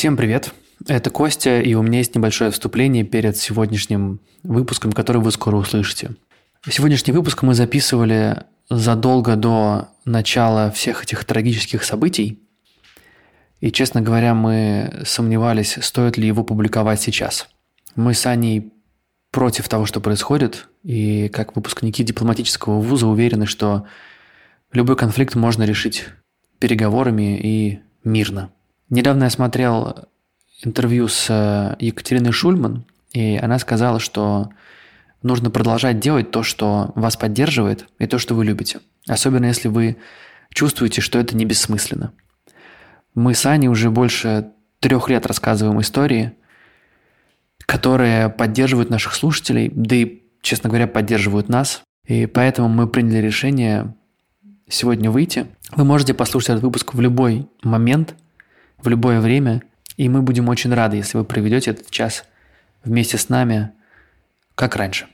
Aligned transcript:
Всем 0.00 0.16
привет! 0.16 0.54
Это 0.88 1.10
Костя, 1.10 1.60
и 1.60 1.74
у 1.74 1.82
меня 1.82 1.98
есть 1.98 2.14
небольшое 2.14 2.50
вступление 2.50 3.04
перед 3.04 3.36
сегодняшним 3.36 4.20
выпуском, 4.42 4.92
который 4.92 5.20
вы 5.20 5.30
скоро 5.30 5.56
услышите. 5.56 6.12
Сегодняшний 6.66 7.12
выпуск 7.12 7.42
мы 7.42 7.52
записывали 7.52 8.44
задолго 8.70 9.36
до 9.36 9.90
начала 10.06 10.70
всех 10.70 11.02
этих 11.02 11.26
трагических 11.26 11.84
событий. 11.84 12.40
И, 13.60 13.70
честно 13.70 14.00
говоря, 14.00 14.32
мы 14.32 15.02
сомневались, 15.04 15.76
стоит 15.82 16.16
ли 16.16 16.26
его 16.26 16.44
публиковать 16.44 17.02
сейчас. 17.02 17.50
Мы 17.94 18.14
с 18.14 18.24
Аней 18.24 18.72
против 19.30 19.68
того, 19.68 19.84
что 19.84 20.00
происходит, 20.00 20.70
и 20.82 21.28
как 21.28 21.54
выпускники 21.54 22.02
дипломатического 22.04 22.80
вуза 22.80 23.06
уверены, 23.06 23.44
что 23.44 23.84
любой 24.72 24.96
конфликт 24.96 25.34
можно 25.34 25.64
решить 25.64 26.06
переговорами 26.58 27.38
и 27.38 27.80
мирно. 28.02 28.50
Недавно 28.90 29.24
я 29.24 29.30
смотрел 29.30 30.08
интервью 30.62 31.08
с 31.08 31.26
э, 31.30 31.76
Екатериной 31.78 32.32
Шульман, 32.32 32.84
и 33.12 33.38
она 33.40 33.58
сказала, 33.58 34.00
что 34.00 34.50
нужно 35.22 35.50
продолжать 35.50 36.00
делать 36.00 36.30
то, 36.30 36.42
что 36.42 36.92
вас 36.96 37.16
поддерживает, 37.16 37.86
и 37.98 38.06
то, 38.06 38.18
что 38.18 38.34
вы 38.34 38.44
любите. 38.44 38.80
Особенно 39.06 39.46
если 39.46 39.68
вы 39.68 39.96
чувствуете, 40.52 41.00
что 41.00 41.18
это 41.18 41.36
не 41.36 41.44
бессмысленно. 41.44 42.12
Мы 43.14 43.34
с 43.34 43.46
Аней 43.46 43.68
уже 43.68 43.90
больше 43.90 44.50
трех 44.80 45.08
лет 45.08 45.26
рассказываем 45.26 45.80
истории, 45.80 46.32
которые 47.66 48.28
поддерживают 48.28 48.90
наших 48.90 49.14
слушателей, 49.14 49.70
да 49.72 49.94
и, 49.94 50.22
честно 50.42 50.68
говоря, 50.68 50.86
поддерживают 50.86 51.48
нас. 51.48 51.82
И 52.06 52.26
поэтому 52.26 52.68
мы 52.68 52.88
приняли 52.88 53.18
решение 53.18 53.94
сегодня 54.68 55.10
выйти. 55.10 55.46
Вы 55.76 55.84
можете 55.84 56.14
послушать 56.14 56.50
этот 56.50 56.64
выпуск 56.64 56.94
в 56.94 57.00
любой 57.00 57.48
момент, 57.62 58.16
в 58.82 58.88
любое 58.88 59.20
время, 59.20 59.62
и 59.96 60.08
мы 60.08 60.22
будем 60.22 60.48
очень 60.48 60.72
рады, 60.72 60.96
если 60.96 61.18
вы 61.18 61.24
проведете 61.24 61.72
этот 61.72 61.90
час 61.90 62.24
вместе 62.84 63.18
с 63.18 63.28
нами, 63.28 63.72
как 64.54 64.76
раньше. 64.76 65.06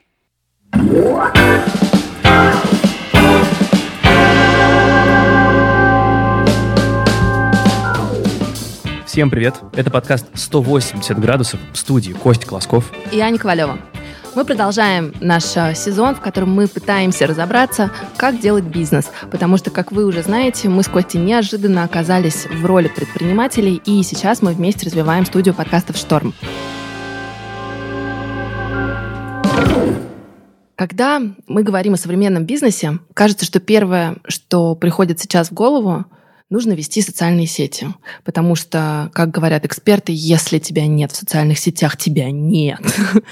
Всем 9.07 9.31
привет! 9.31 9.55
Это 9.75 9.91
подкаст 9.91 10.27
«180 10.35 11.19
градусов» 11.19 11.59
в 11.73 11.77
студии 11.77 12.13
Костя 12.13 12.47
Колосков 12.47 12.93
и 13.11 13.19
Аня 13.21 13.39
Ковалева. 13.39 13.79
Мы 14.37 14.45
продолжаем 14.45 15.15
наш 15.23 15.57
э, 15.57 15.75
сезон, 15.75 16.15
в 16.15 16.21
котором 16.21 16.51
мы 16.51 16.69
пытаемся 16.69 17.27
разобраться, 17.27 17.91
как 18.19 18.39
делать 18.39 18.65
бизнес. 18.65 19.11
Потому 19.31 19.57
что, 19.57 19.71
как 19.71 19.93
вы 19.93 20.05
уже 20.05 20.23
знаете, 20.23 20.69
мы 20.69 20.83
с 20.83 20.89
Костей 20.89 21.19
неожиданно 21.19 21.85
оказались 21.85 22.45
в 22.45 22.67
роли 22.67 22.89
предпринимателей, 22.89 23.81
и 23.87 24.03
сейчас 24.03 24.43
мы 24.43 24.53
вместе 24.53 24.85
развиваем 24.85 25.25
студию 25.25 25.55
подкастов 25.55 25.97
«Шторм». 25.97 26.35
Когда 30.75 31.23
мы 31.47 31.63
говорим 31.63 31.95
о 31.95 31.97
современном 31.97 32.45
бизнесе, 32.45 32.99
кажется, 33.15 33.47
что 33.47 33.59
первое, 33.59 34.17
что 34.29 34.75
приходит 34.75 35.19
сейчас 35.19 35.49
в 35.49 35.55
голову, 35.55 36.05
нужно 36.51 36.73
вести 36.73 37.03
социальные 37.03 37.47
сети. 37.47 37.89
Потому 38.25 38.55
что, 38.55 39.11
как 39.13 39.31
говорят 39.31 39.65
эксперты, 39.65 40.13
если 40.15 40.59
тебя 40.59 40.87
нет 40.87 41.13
в 41.13 41.17
социальных 41.17 41.59
сетях, 41.59 41.97
тебя 41.97 42.31
нет. 42.31 42.81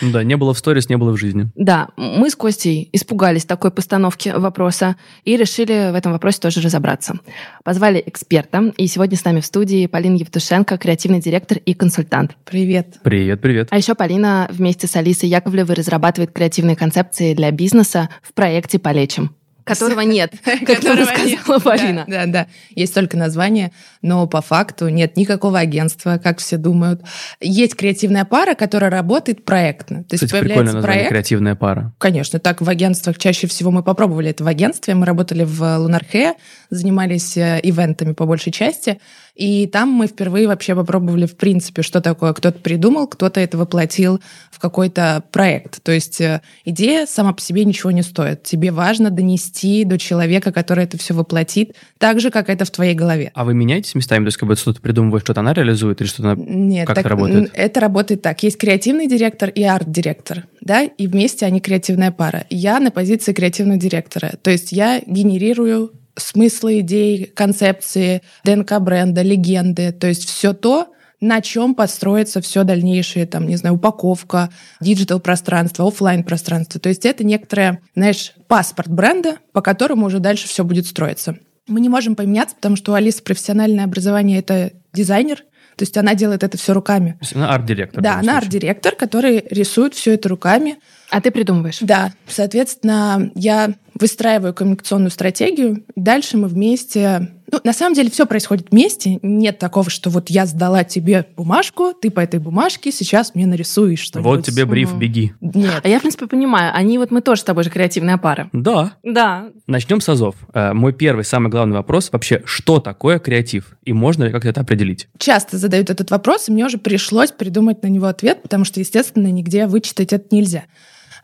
Да, 0.01 0.23
не 0.23 0.37
было 0.37 0.55
в 0.55 0.59
сторис, 0.59 0.89
не 0.89 0.97
было 0.97 1.13
в 1.13 1.17
жизни. 1.17 1.49
Да, 1.55 1.89
мы 1.97 2.31
с 2.31 2.37
Костей 2.37 2.89
испугались 2.93 3.45
такой 3.45 3.71
постановки 3.71 4.29
вопроса 4.29 4.97
и 5.25 5.37
решили 5.37 5.91
в 5.93 5.95
этом 5.95 6.13
вопросе 6.13 6.41
тоже 6.41 6.61
разобраться. 6.61 7.19
Позвали 7.65 8.03
эксперта, 8.05 8.73
и 8.77 8.87
сегодня 8.87 9.17
с 9.17 9.25
нами 9.25 9.41
в 9.41 9.47
студии 9.47 9.87
Полина 9.87 10.17
Евтушенко, 10.17 10.79
креативный 10.79 11.21
директор 11.21 11.59
и 11.59 11.75
консультант. 11.75 12.37
Привет. 12.45 12.99
Привет, 13.03 13.41
привет. 13.41 13.69
А 13.71 13.77
еще 13.77 13.95
Полина 13.95 14.49
вместе 14.51 14.87
с 14.87 14.97
Алисой 14.97 15.29
Яковлевой 15.29 15.75
разрабатывает 15.75 16.33
креативные 16.33 16.77
концепции 16.77 17.35
для 17.35 17.51
бизнеса 17.51 18.09
в 18.23 18.33
проекте 18.35 18.79
«Полечим» 18.79 19.35
которого 19.75 20.01
нет, 20.01 20.35
как 20.67 20.83
нам 20.83 21.05
сказала 21.05 21.59
Полина. 21.59 22.05
Да, 22.07 22.27
да, 22.27 22.33
да. 22.33 22.47
Есть 22.71 22.95
только 22.95 23.17
название, 23.17 23.73
но 24.03 24.27
по 24.27 24.43
факту 24.43 24.89
нет 24.89 25.17
никакого 25.17 25.59
агентства, 25.59 26.21
как 26.23 26.39
все 26.39 26.59
думают. 26.59 27.03
Есть 27.41 27.75
креативная 27.75 28.25
пара, 28.25 28.55
которая 28.55 28.91
работает 28.91 29.45
проектно. 29.45 30.05
То 30.05 30.15
есть 30.15 30.25
Кстати, 30.25 30.43
появляется 30.43 30.83
проект. 30.83 31.09
креативная 31.09 31.55
пара. 31.55 31.95
Конечно, 31.99 32.39
так 32.39 32.61
в 32.61 32.69
агентствах 32.69 33.19
чаще 33.19 33.47
всего 33.47 33.71
мы 33.71 33.83
попробовали 33.83 34.31
это 34.31 34.45
в 34.45 34.49
агентстве. 34.49 34.95
Мы 34.95 35.07
работали 35.07 35.45
в 35.45 35.79
Лунархе, 35.79 36.35
занимались 36.69 37.37
э, 37.37 37.61
ивентами 37.63 38.13
по 38.13 38.27
большей 38.27 38.53
части. 38.53 39.01
И 39.35 39.67
там 39.67 39.89
мы 39.89 40.07
впервые 40.07 40.47
вообще 40.47 40.77
попробовали, 40.77 41.27
в 41.27 41.37
принципе, 41.37 41.83
что 41.83 42.01
такое 42.01 42.33
кто-то 42.33 42.59
придумал, 42.61 43.09
кто-то 43.09 43.41
это 43.41 43.59
воплотил 43.59 44.21
в 44.53 44.61
какой-то 44.61 45.25
проект. 45.33 45.83
То 45.83 45.91
есть 45.91 46.21
э, 46.21 46.41
идея 46.65 47.05
сама 47.07 47.33
по 47.33 47.41
себе 47.41 47.65
ничего 47.65 47.91
не 47.91 48.03
стоит. 48.03 48.45
Тебе 48.45 48.71
важно 48.71 49.11
донести 49.11 49.85
до 49.85 49.99
человека, 49.99 50.53
который 50.53 50.85
это 50.85 50.99
все 50.99 51.15
воплотит, 51.15 51.75
так 51.99 52.21
же, 52.21 52.31
как 52.31 52.49
это 52.49 52.65
в 52.65 52.71
твоей 52.71 52.95
голове. 52.95 53.33
А 53.35 53.45
вы 53.45 53.55
меняетесь 53.55 53.97
местами? 53.97 54.25
То 54.25 54.29
есть 54.29 54.37
как 54.37 54.49
бы 54.49 54.55
что-то 54.55 54.81
придумываешь, 54.81 55.23
что-то 55.25 55.41
она 55.41 55.53
реализует, 55.53 56.01
или 56.01 56.07
что-то 56.07 56.41
Нет, 56.41 56.87
как 56.87 56.97
так, 56.97 57.05
это 57.05 57.09
работает? 57.09 57.51
Это 57.55 57.81
работает 57.81 58.23
так. 58.23 58.41
Есть 58.45 58.59
креативный 58.59 59.09
директор 59.09 59.49
и 59.49 59.65
арт-директор, 59.65 60.45
да, 60.61 60.85
и 60.85 61.07
вместе 61.09 61.45
они 61.45 61.61
креативная 61.61 62.13
пара. 62.13 62.45
Я 62.51 62.79
на 62.79 62.93
позиции 62.93 63.33
креативного 63.33 63.81
директора. 63.81 64.35
То 64.43 64.53
есть 64.53 64.71
я 64.71 65.03
генерирую 65.05 65.93
смыслы 66.17 66.81
идей, 66.81 67.27
концепции, 67.27 68.23
ДНК 68.45 68.81
бренда, 68.81 69.23
легенды, 69.23 69.93
то 69.93 70.07
есть 70.07 70.29
все 70.29 70.53
то, 70.53 70.89
на 71.21 71.41
чем 71.41 71.75
построится 71.75 72.41
все 72.41 72.65
дальнейшее, 72.65 73.27
там, 73.27 73.47
не 73.47 73.57
знаю, 73.57 73.77
упаковка, 73.77 74.51
digital 74.81 75.21
пространство, 75.21 75.87
офлайн 75.89 76.23
пространство. 76.23 76.81
То 76.81 76.91
есть 76.91 77.07
это 77.07 77.25
некоторое, 77.25 77.81
знаешь, 77.95 78.35
паспорт 78.47 78.89
бренда, 78.89 79.39
по 79.53 79.63
которому 79.63 80.07
уже 80.07 80.19
дальше 80.19 80.49
все 80.49 80.65
будет 80.65 80.87
строиться. 80.87 81.39
Мы 81.67 81.81
не 81.81 81.89
можем 81.89 82.15
поменяться, 82.15 82.55
потому 82.55 82.77
что 82.77 82.93
у 82.93 82.95
Алисы 82.95 83.23
профессиональное 83.23 83.85
образование 83.85 84.39
это 84.39 84.73
дизайнер, 84.93 85.45
то 85.77 85.83
есть 85.83 85.97
она 85.97 86.15
делает 86.15 86.43
это 86.45 86.57
все 86.57 86.73
руками. 86.73 87.13
То 87.13 87.19
есть 87.23 87.35
она 87.35 87.53
арт-директор. 87.53 88.03
Да, 88.03 88.19
она 88.19 88.39
арт-директор, 88.39 88.95
который 88.95 89.45
рисует 89.51 89.95
все 89.95 90.15
это 90.15 90.29
руками. 90.29 90.77
А 91.11 91.21
ты 91.21 91.31
придумываешь? 91.31 91.79
Да. 91.81 92.13
Соответственно, 92.29 93.31
я 93.35 93.75
выстраиваю 93.99 94.55
коммуникационную 94.55 95.11
стратегию. 95.11 95.85
Дальше 95.97 96.37
мы 96.37 96.49
вместе 96.49 97.31
ну, 97.55 97.61
на 97.63 97.73
самом 97.73 97.95
деле 97.95 98.11
все 98.11 98.27
происходит 98.27 98.69
вместе. 98.71 99.19
Нет 99.23 99.59
такого, 99.59 99.91
что 99.91 100.11
вот 100.11 100.31
я 100.31 100.47
сдала 100.47 100.83
тебе 100.83 101.27
бумажку, 101.37 101.93
ты 101.93 102.11
по 102.11 102.21
этой 102.21 102.41
бумажке 102.41 102.91
сейчас 102.91 103.35
мне 103.35 103.47
нарисуешь 103.47 104.01
что-нибудь. 104.01 104.39
Вот 104.39 104.45
тебе 104.45 104.65
бриф, 104.65 104.93
угу. 104.93 104.99
беги. 104.99 105.33
Нет. 105.41 105.81
А 105.83 105.89
я, 105.89 105.99
в 105.99 106.01
принципе, 106.01 106.27
понимаю. 106.27 106.73
Они 106.75 106.99
вот 106.99 107.11
мы 107.11 107.21
тоже 107.21 107.43
с 107.43 107.45
тобой 107.45 107.65
же 107.65 107.71
креативная 107.71 108.17
пара. 108.17 108.49
Да. 108.53 108.95
Да. 109.03 109.51
Начнем 109.67 110.01
с 110.01 110.09
азов. 110.09 110.37
Э, 110.53 110.73
мой 110.73 110.93
первый, 110.93 111.25
самый 111.25 111.49
главный 111.49 111.77
вопрос 111.77 112.11
вообще, 112.13 112.43
что 112.45 112.81
такое 112.81 113.19
креатив? 113.19 113.77
И 113.85 113.93
можно 113.93 114.25
ли 114.25 114.33
как-то 114.33 114.49
это 114.49 114.61
определить? 114.63 115.09
Часто 115.19 115.59
задают 115.59 115.91
этот 115.91 116.11
вопрос, 116.11 116.49
и 116.49 116.53
мне 116.53 116.65
уже 116.65 116.79
пришлось 116.79 117.31
придумать 117.31 117.83
на 117.83 117.89
него 117.89 118.07
ответ, 118.07 118.43
потому 118.43 118.65
что, 118.65 118.81
естественно, 118.81 119.29
нигде 119.29 119.67
вычитать 119.67 120.13
это 120.13 120.35
нельзя. 120.35 120.65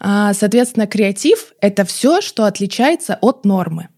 А, 0.01 0.33
соответственно, 0.33 0.87
креатив— 0.87 1.53
это 1.61 1.85
все, 1.85 2.21
что 2.21 2.47
отличается 2.47 3.19
от 3.21 3.45
нормы. 3.45 3.89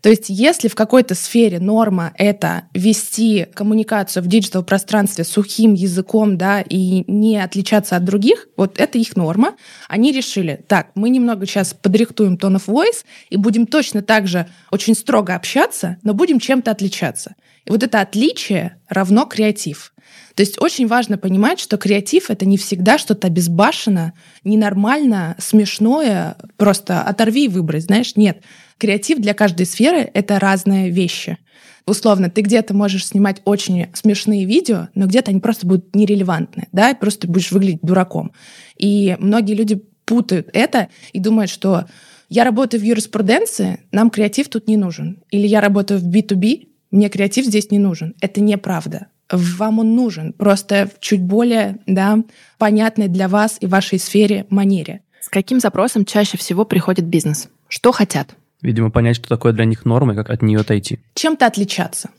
То 0.00 0.10
есть 0.10 0.26
если 0.28 0.68
в 0.68 0.74
какой-то 0.74 1.14
сфере 1.14 1.58
норма— 1.58 2.12
это 2.18 2.64
вести 2.74 3.46
коммуникацию 3.54 4.22
в 4.22 4.26
диджитал-пространстве 4.26 5.24
сухим 5.24 5.74
языком, 5.74 6.36
да, 6.36 6.60
и 6.60 7.04
не 7.10 7.42
отличаться 7.42 7.96
от 7.96 8.04
других, 8.04 8.48
вот 8.56 8.78
это 8.78 8.98
их 8.98 9.16
норма, 9.16 9.54
они 9.88 10.12
решили, 10.12 10.64
так, 10.68 10.88
мы 10.94 11.10
немного 11.10 11.46
сейчас 11.46 11.74
подрихтуем 11.74 12.34
tone 12.34 12.56
of 12.56 12.66
voice 12.66 13.04
и 13.30 13.36
будем 13.36 13.66
точно 13.66 14.02
так 14.02 14.26
же 14.26 14.48
очень 14.70 14.94
строго 14.94 15.34
общаться, 15.34 15.96
но 16.02 16.14
будем 16.14 16.38
чем-то 16.38 16.70
отличаться. 16.70 17.34
И 17.64 17.70
вот 17.70 17.82
это 17.82 18.00
отличие 18.00 18.80
равно 18.88 19.26
креатив. 19.26 19.92
То 20.34 20.42
есть 20.42 20.60
очень 20.60 20.86
важно 20.86 21.18
понимать, 21.18 21.60
что 21.60 21.76
креатив— 21.76 22.26
это 22.30 22.46
не 22.46 22.56
всегда 22.56 22.98
что-то 22.98 23.28
безбашенно, 23.28 24.14
ненормально, 24.44 25.36
смешное, 25.38 26.36
просто 26.56 27.02
оторви 27.02 27.46
и 27.46 27.48
выбрось, 27.48 27.84
знаешь, 27.84 28.16
нет. 28.16 28.42
Креатив 28.78 29.18
для 29.18 29.34
каждой 29.34 29.66
сферы— 29.66 30.10
это 30.14 30.38
разные 30.38 30.90
вещи. 30.90 31.38
Условно, 31.86 32.30
ты 32.30 32.42
где-то 32.42 32.74
можешь 32.74 33.06
снимать 33.06 33.42
очень 33.44 33.88
смешные 33.94 34.44
видео, 34.44 34.88
но 34.94 35.06
где-то 35.06 35.30
они 35.30 35.40
просто 35.40 35.66
будут 35.66 35.94
нерелевантны, 35.94 36.68
да, 36.72 36.90
и 36.90 36.98
просто 36.98 37.26
будешь 37.26 37.50
выглядеть 37.50 37.82
дураком. 37.82 38.32
И 38.78 39.16
многие 39.18 39.54
люди 39.54 39.82
путают 40.04 40.48
это 40.52 40.88
и 41.12 41.20
думают, 41.20 41.50
что 41.50 41.86
я 42.28 42.44
работаю 42.44 42.80
в 42.80 42.84
юриспруденции, 42.84 43.80
нам 43.90 44.10
креатив 44.10 44.48
тут 44.48 44.68
не 44.68 44.76
нужен. 44.76 45.22
Или 45.30 45.46
я 45.46 45.60
работаю 45.60 46.00
в 46.00 46.08
B2B, 46.08 46.68
мне 46.92 47.08
креатив 47.08 47.46
здесь 47.46 47.72
не 47.72 47.80
нужен. 47.80 48.14
Это 48.20 48.40
неправда 48.40 49.08
вам 49.32 49.78
он 49.78 49.94
нужен, 49.94 50.32
просто 50.32 50.88
в 50.94 51.00
чуть 51.00 51.22
более 51.22 51.78
да, 51.86 52.18
понятной 52.58 53.08
для 53.08 53.28
вас 53.28 53.56
и 53.60 53.66
вашей 53.66 53.98
сфере 53.98 54.46
манере. 54.50 55.02
С 55.20 55.28
каким 55.28 55.60
запросом 55.60 56.04
чаще 56.04 56.36
всего 56.36 56.64
приходит 56.64 57.06
бизнес? 57.06 57.48
Что 57.68 57.92
хотят? 57.92 58.34
Видимо, 58.60 58.90
понять, 58.90 59.16
что 59.16 59.28
такое 59.28 59.52
для 59.52 59.64
них 59.64 59.84
норма 59.84 60.12
и 60.12 60.16
как 60.16 60.30
от 60.30 60.42
нее 60.42 60.60
отойти. 60.60 61.00
Чем-то 61.14 61.46
отличаться. 61.46 62.10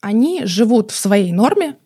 Они 0.00 0.44
живут 0.44 0.90
в 0.90 0.96
своей 0.96 1.32
норме, 1.32 1.76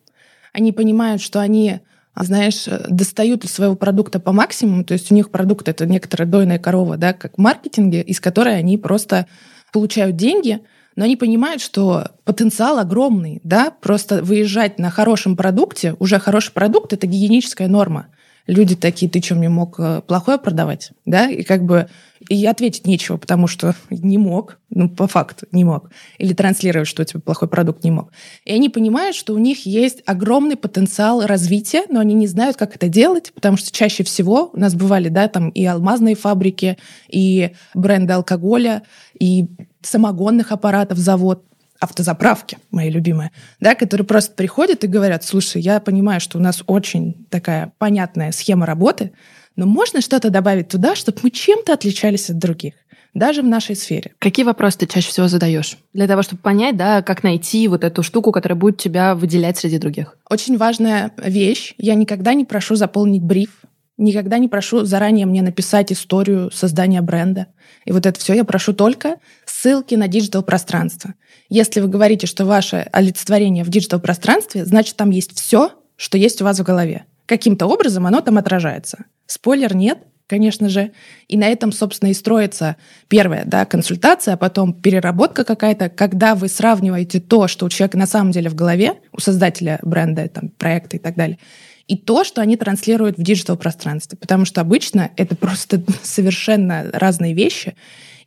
они 0.52 0.72
понимают, 0.72 1.22
что 1.22 1.40
они 1.40 1.80
знаешь, 2.14 2.66
достают 2.90 3.44
из 3.44 3.52
своего 3.52 3.74
продукта 3.74 4.20
по 4.20 4.32
максимуму, 4.32 4.84
то 4.84 4.92
есть 4.92 5.10
у 5.10 5.14
них 5.14 5.30
продукт 5.30 5.66
это 5.66 5.86
некоторая 5.86 6.28
дойная 6.28 6.58
корова, 6.58 6.98
да, 6.98 7.14
как 7.14 7.38
в 7.38 7.40
маркетинге, 7.40 8.02
из 8.02 8.20
которой 8.20 8.58
они 8.58 8.76
просто 8.76 9.26
получают 9.72 10.16
деньги, 10.16 10.60
но 10.96 11.04
они 11.04 11.16
понимают, 11.16 11.62
что 11.62 12.08
потенциал 12.24 12.78
огромный, 12.78 13.40
да, 13.44 13.70
просто 13.70 14.22
выезжать 14.22 14.78
на 14.78 14.90
хорошем 14.90 15.36
продукте, 15.36 15.96
уже 15.98 16.18
хороший 16.18 16.52
продукт— 16.52 16.92
это 16.94 17.06
гигиеническая 17.06 17.68
норма 17.68 18.06
люди 18.46 18.76
такие, 18.76 19.10
ты 19.10 19.22
что, 19.22 19.34
мне 19.34 19.48
мог 19.48 19.78
э, 19.78 20.02
плохое 20.06 20.38
продавать? 20.38 20.92
Да, 21.04 21.28
и 21.28 21.42
как 21.42 21.64
бы 21.64 21.88
и 22.28 22.46
ответить 22.46 22.86
нечего, 22.86 23.16
потому 23.16 23.46
что 23.46 23.74
не 23.90 24.18
мог, 24.18 24.58
ну, 24.70 24.88
по 24.88 25.06
факту 25.06 25.46
не 25.52 25.64
мог. 25.64 25.90
Или 26.18 26.32
транслировать, 26.32 26.88
что 26.88 27.02
у 27.02 27.04
тебя 27.04 27.20
плохой 27.20 27.48
продукт 27.48 27.84
не 27.84 27.90
мог. 27.90 28.12
И 28.44 28.52
они 28.52 28.68
понимают, 28.68 29.16
что 29.16 29.34
у 29.34 29.38
них 29.38 29.66
есть 29.66 30.02
огромный 30.06 30.56
потенциал 30.56 31.26
развития, 31.26 31.84
но 31.88 32.00
они 32.00 32.14
не 32.14 32.26
знают, 32.26 32.56
как 32.56 32.76
это 32.76 32.88
делать, 32.88 33.32
потому 33.34 33.56
что 33.56 33.72
чаще 33.72 34.04
всего 34.04 34.50
у 34.52 34.58
нас 34.58 34.74
бывали, 34.74 35.08
да, 35.08 35.28
там 35.28 35.50
и 35.50 35.64
алмазные 35.64 36.14
фабрики, 36.14 36.78
и 37.08 37.52
бренды 37.74 38.12
алкоголя, 38.12 38.82
и 39.18 39.48
самогонных 39.82 40.52
аппаратов 40.52 40.98
завод 40.98 41.44
автозаправки, 41.82 42.58
мои 42.70 42.90
любимые, 42.90 43.32
да, 43.60 43.74
которые 43.74 44.06
просто 44.06 44.34
приходят 44.34 44.84
и 44.84 44.86
говорят, 44.86 45.24
слушай, 45.24 45.60
я 45.60 45.80
понимаю, 45.80 46.20
что 46.20 46.38
у 46.38 46.40
нас 46.40 46.62
очень 46.66 47.26
такая 47.28 47.72
понятная 47.78 48.32
схема 48.32 48.66
работы, 48.66 49.12
но 49.56 49.66
можно 49.66 50.00
что-то 50.00 50.30
добавить 50.30 50.68
туда, 50.68 50.94
чтобы 50.94 51.18
мы 51.22 51.30
чем-то 51.30 51.72
отличались 51.72 52.30
от 52.30 52.38
других 52.38 52.74
даже 53.14 53.42
в 53.42 53.46
нашей 53.46 53.76
сфере. 53.76 54.12
Какие 54.18 54.46
вопросы 54.46 54.78
ты 54.78 54.86
чаще 54.86 55.10
всего 55.10 55.28
задаешь? 55.28 55.76
Для 55.92 56.06
того, 56.06 56.22
чтобы 56.22 56.40
понять, 56.40 56.78
да, 56.78 57.02
как 57.02 57.22
найти 57.22 57.68
вот 57.68 57.84
эту 57.84 58.02
штуку, 58.02 58.32
которая 58.32 58.58
будет 58.58 58.78
тебя 58.78 59.14
выделять 59.14 59.58
среди 59.58 59.76
других. 59.76 60.16
Очень 60.30 60.56
важная 60.56 61.12
вещь. 61.18 61.74
Я 61.76 61.94
никогда 61.94 62.32
не 62.32 62.46
прошу 62.46 62.74
заполнить 62.74 63.22
бриф 63.22 63.50
Никогда 63.98 64.38
не 64.38 64.48
прошу 64.48 64.84
заранее 64.84 65.26
мне 65.26 65.42
написать 65.42 65.92
историю 65.92 66.50
создания 66.50 67.02
бренда. 67.02 67.48
И 67.84 67.92
вот 67.92 68.06
это 68.06 68.18
все 68.18 68.32
я 68.34 68.44
прошу 68.44 68.72
только 68.72 69.18
ссылки 69.62 69.94
на 69.94 70.08
digital 70.08 70.42
пространство. 70.42 71.14
Если 71.48 71.80
вы 71.80 71.88
говорите, 71.88 72.26
что 72.26 72.44
ваше 72.44 72.88
олицетворение 72.92 73.62
в 73.62 73.68
digital 73.68 74.00
пространстве, 74.00 74.64
значит, 74.64 74.96
там 74.96 75.10
есть 75.10 75.38
все, 75.38 75.70
что 75.96 76.18
есть 76.18 76.42
у 76.42 76.44
вас 76.44 76.58
в 76.58 76.64
голове. 76.64 77.04
Каким-то 77.26 77.66
образом 77.66 78.06
оно 78.06 78.20
там 78.20 78.38
отражается. 78.38 79.04
Спойлер 79.26 79.76
нет, 79.76 79.98
конечно 80.26 80.68
же. 80.68 80.90
И 81.28 81.36
на 81.36 81.48
этом, 81.48 81.70
собственно, 81.70 82.10
и 82.10 82.14
строится 82.14 82.76
первая 83.06 83.44
да, 83.46 83.64
консультация, 83.64 84.34
а 84.34 84.36
потом 84.36 84.74
переработка 84.74 85.44
какая-то, 85.44 85.88
когда 85.88 86.34
вы 86.34 86.48
сравниваете 86.48 87.20
то, 87.20 87.46
что 87.46 87.66
у 87.66 87.68
человека 87.68 87.96
на 87.96 88.06
самом 88.06 88.32
деле 88.32 88.50
в 88.50 88.56
голове, 88.56 88.94
у 89.12 89.20
создателя 89.20 89.78
бренда, 89.82 90.28
там, 90.28 90.48
проекта 90.48 90.96
и 90.96 90.98
так 90.98 91.14
далее, 91.14 91.38
и 91.86 91.96
то, 91.96 92.24
что 92.24 92.40
они 92.40 92.56
транслируют 92.56 93.16
в 93.16 93.22
диджитал-пространстве. 93.22 94.18
Потому 94.18 94.44
что 94.44 94.60
обычно 94.60 95.10
это 95.16 95.36
просто 95.36 95.84
совершенно 96.02 96.90
разные 96.92 97.32
вещи. 97.32 97.76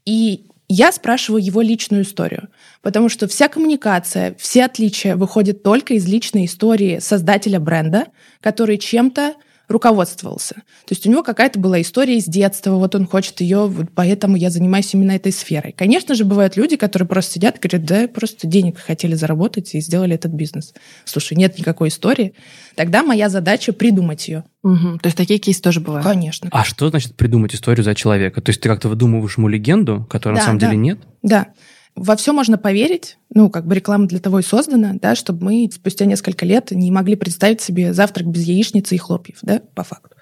И 0.06 0.46
я 0.68 0.92
спрашиваю 0.92 1.44
его 1.44 1.62
личную 1.62 2.04
историю, 2.04 2.50
потому 2.82 3.10
что 3.10 3.28
вся 3.28 3.48
коммуникация, 3.48 4.36
все 4.40 4.66
отличия 4.66 5.16
выходят 5.16 5.64
только 5.64 5.94
из 5.94 6.08
личной 6.08 6.46
истории 6.46 7.00
создателя 7.00 7.60
бренда, 7.60 8.06
который 8.42 8.78
чем-то 8.78 9.36
руководствовался. 9.68 10.56
То 10.56 10.92
есть 10.92 11.06
у 11.08 11.12
него 11.12 11.24
какая-то 11.24 11.60
была 11.60 11.82
история 11.82 12.18
из 12.18 12.26
детства, 12.26 12.72
вот 12.72 12.96
он 12.96 13.08
хочет 13.08 13.42
ее, 13.42 13.68
вот 13.68 13.88
поэтому 13.94 14.36
я 14.36 14.50
занимаюсь 14.50 14.94
именно 14.94 15.12
этой 15.12 15.32
сферой. 15.32 15.74
Конечно 15.78 16.16
же, 16.16 16.26
бывают 16.26 16.56
люди, 16.56 16.76
которые 16.76 17.08
просто 17.08 17.34
сидят 17.34 17.58
и 17.58 17.68
говорят, 17.68 17.88
да, 17.88 18.08
просто 18.08 18.48
денег 18.48 18.78
хотели 18.78 19.16
заработать 19.16 19.74
и 19.76 19.80
сделали 19.80 20.16
этот 20.16 20.32
бизнес. 20.32 20.74
Слушай, 21.06 21.36
нет 21.38 21.58
никакой 21.58 21.90
истории. 21.90 22.34
Тогда 22.76 23.04
моя 23.04 23.30
задача 23.30 23.74
придумать 23.74 24.28
ее. 24.28 24.44
Угу. 24.64 25.00
То 25.00 25.08
есть 25.08 25.18
такие 25.18 25.40
кейсы 25.40 25.62
тоже 25.62 25.80
бывают? 25.80 26.06
Конечно. 26.06 26.50
А 26.52 26.64
что 26.64 26.90
значит 26.90 27.16
придумать 27.16 27.54
историю 27.54 27.84
за 27.84 27.96
человека? 27.96 28.42
То 28.42 28.50
есть 28.50 28.62
ты 28.62 28.70
как-то 28.70 28.90
выдумываешь 28.90 29.38
ему 29.38 29.48
легенду, 29.48 30.06
которая 30.10 30.38
да, 30.38 30.42
на 30.42 30.46
самом 30.46 30.60
да. 30.60 30.68
деле 30.68 30.78
нет? 30.78 31.00
Да 31.22 31.48
во 31.96 32.16
все 32.16 32.34
можно 32.34 32.58
поверить, 32.58 33.18
ну, 33.34 33.50
как 33.50 33.66
бы 33.66 33.76
реклама 33.76 34.08
для 34.08 34.20
того 34.20 34.40
и 34.40 34.44
создана, 34.44 34.94
да, 35.02 35.16
чтобы 35.16 35.46
мы 35.46 35.70
спустя 35.74 36.06
несколько 36.06 36.46
лет 36.46 36.72
не 36.72 36.92
могли 36.92 37.16
представить 37.16 37.62
себе 37.62 37.94
завтрак 37.94 38.28
без 38.28 38.44
яичницы 38.44 38.96
и 38.96 38.98
хлопьев, 38.98 39.38
да, 39.42 39.62
по 39.74 39.84
факту. 39.84 40.16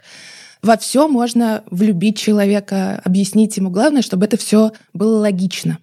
Во 0.62 0.78
все 0.78 1.08
можно 1.08 1.64
влюбить 1.70 2.18
человека, 2.18 3.02
объяснить 3.04 3.58
ему. 3.58 3.70
Главное, 3.70 4.02
чтобы 4.02 4.26
это 4.26 4.38
все 4.38 4.72
было 4.94 5.20
логично. 5.20 5.80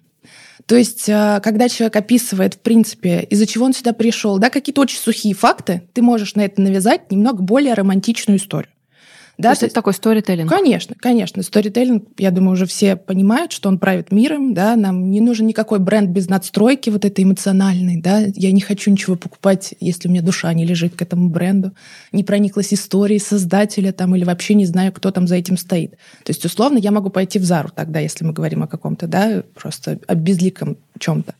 То 0.65 0.75
есть, 0.75 1.07
а, 1.09 1.39
когда 1.41 1.69
человек 1.69 1.95
описывает, 1.97 2.55
в 2.55 2.59
принципе, 2.59 3.21
из-за 3.29 3.45
чего 3.45 3.65
он 3.65 3.73
сюда 3.73 3.93
пришел, 3.93 4.39
да, 4.39 4.49
какие-то 4.49 4.81
очень 4.81 4.97
сухие 4.97 5.35
факты, 5.35 5.83
ты 5.93 6.01
можешь 6.01 6.35
на 6.35 6.41
это 6.41 6.61
навязать 6.61 7.11
немного 7.11 7.43
более 7.43 7.73
романтичную 7.73 8.39
историю. 8.39 8.71
Да, 9.41 9.49
то 9.49 9.53
есть 9.53 9.63
это 9.63 9.73
такой 9.73 9.93
сторителлинг? 9.93 10.49
Конечно, 10.49 10.95
конечно. 10.99 11.41
Сторителлинг, 11.41 12.05
я 12.17 12.31
думаю, 12.31 12.53
уже 12.53 12.65
все 12.65 12.95
понимают, 12.95 13.51
что 13.51 13.69
он 13.69 13.79
правит 13.79 14.11
миром, 14.11 14.53
да, 14.53 14.75
нам 14.75 15.09
не 15.09 15.19
нужен 15.19 15.47
никакой 15.47 15.79
бренд 15.79 16.09
без 16.09 16.29
надстройки 16.29 16.89
вот 16.89 17.05
этой 17.05 17.23
эмоциональной, 17.23 17.99
да, 17.99 18.19
я 18.19 18.51
не 18.51 18.61
хочу 18.61 18.91
ничего 18.91 19.15
покупать, 19.15 19.73
если 19.79 20.07
у 20.07 20.11
меня 20.11 20.21
душа 20.21 20.53
не 20.53 20.65
лежит 20.65 20.95
к 20.95 21.01
этому 21.01 21.29
бренду, 21.29 21.71
не 22.11 22.23
прониклась 22.23 22.73
историей 22.73 23.19
создателя 23.19 23.91
там 23.91 24.15
или 24.15 24.23
вообще 24.23 24.53
не 24.53 24.65
знаю, 24.65 24.91
кто 24.91 25.11
там 25.11 25.27
за 25.27 25.35
этим 25.35 25.57
стоит. 25.57 25.91
То 26.23 26.29
есть, 26.29 26.45
условно, 26.45 26.77
я 26.77 26.91
могу 26.91 27.09
пойти 27.09 27.39
в 27.39 27.43
Зару 27.43 27.69
тогда, 27.73 27.99
если 27.99 28.23
мы 28.23 28.33
говорим 28.33 28.63
о 28.63 28.67
каком-то, 28.67 29.07
да, 29.07 29.43
просто 29.55 29.99
о 30.07 30.15
безликом 30.15 30.77
чем-то. 30.99 31.33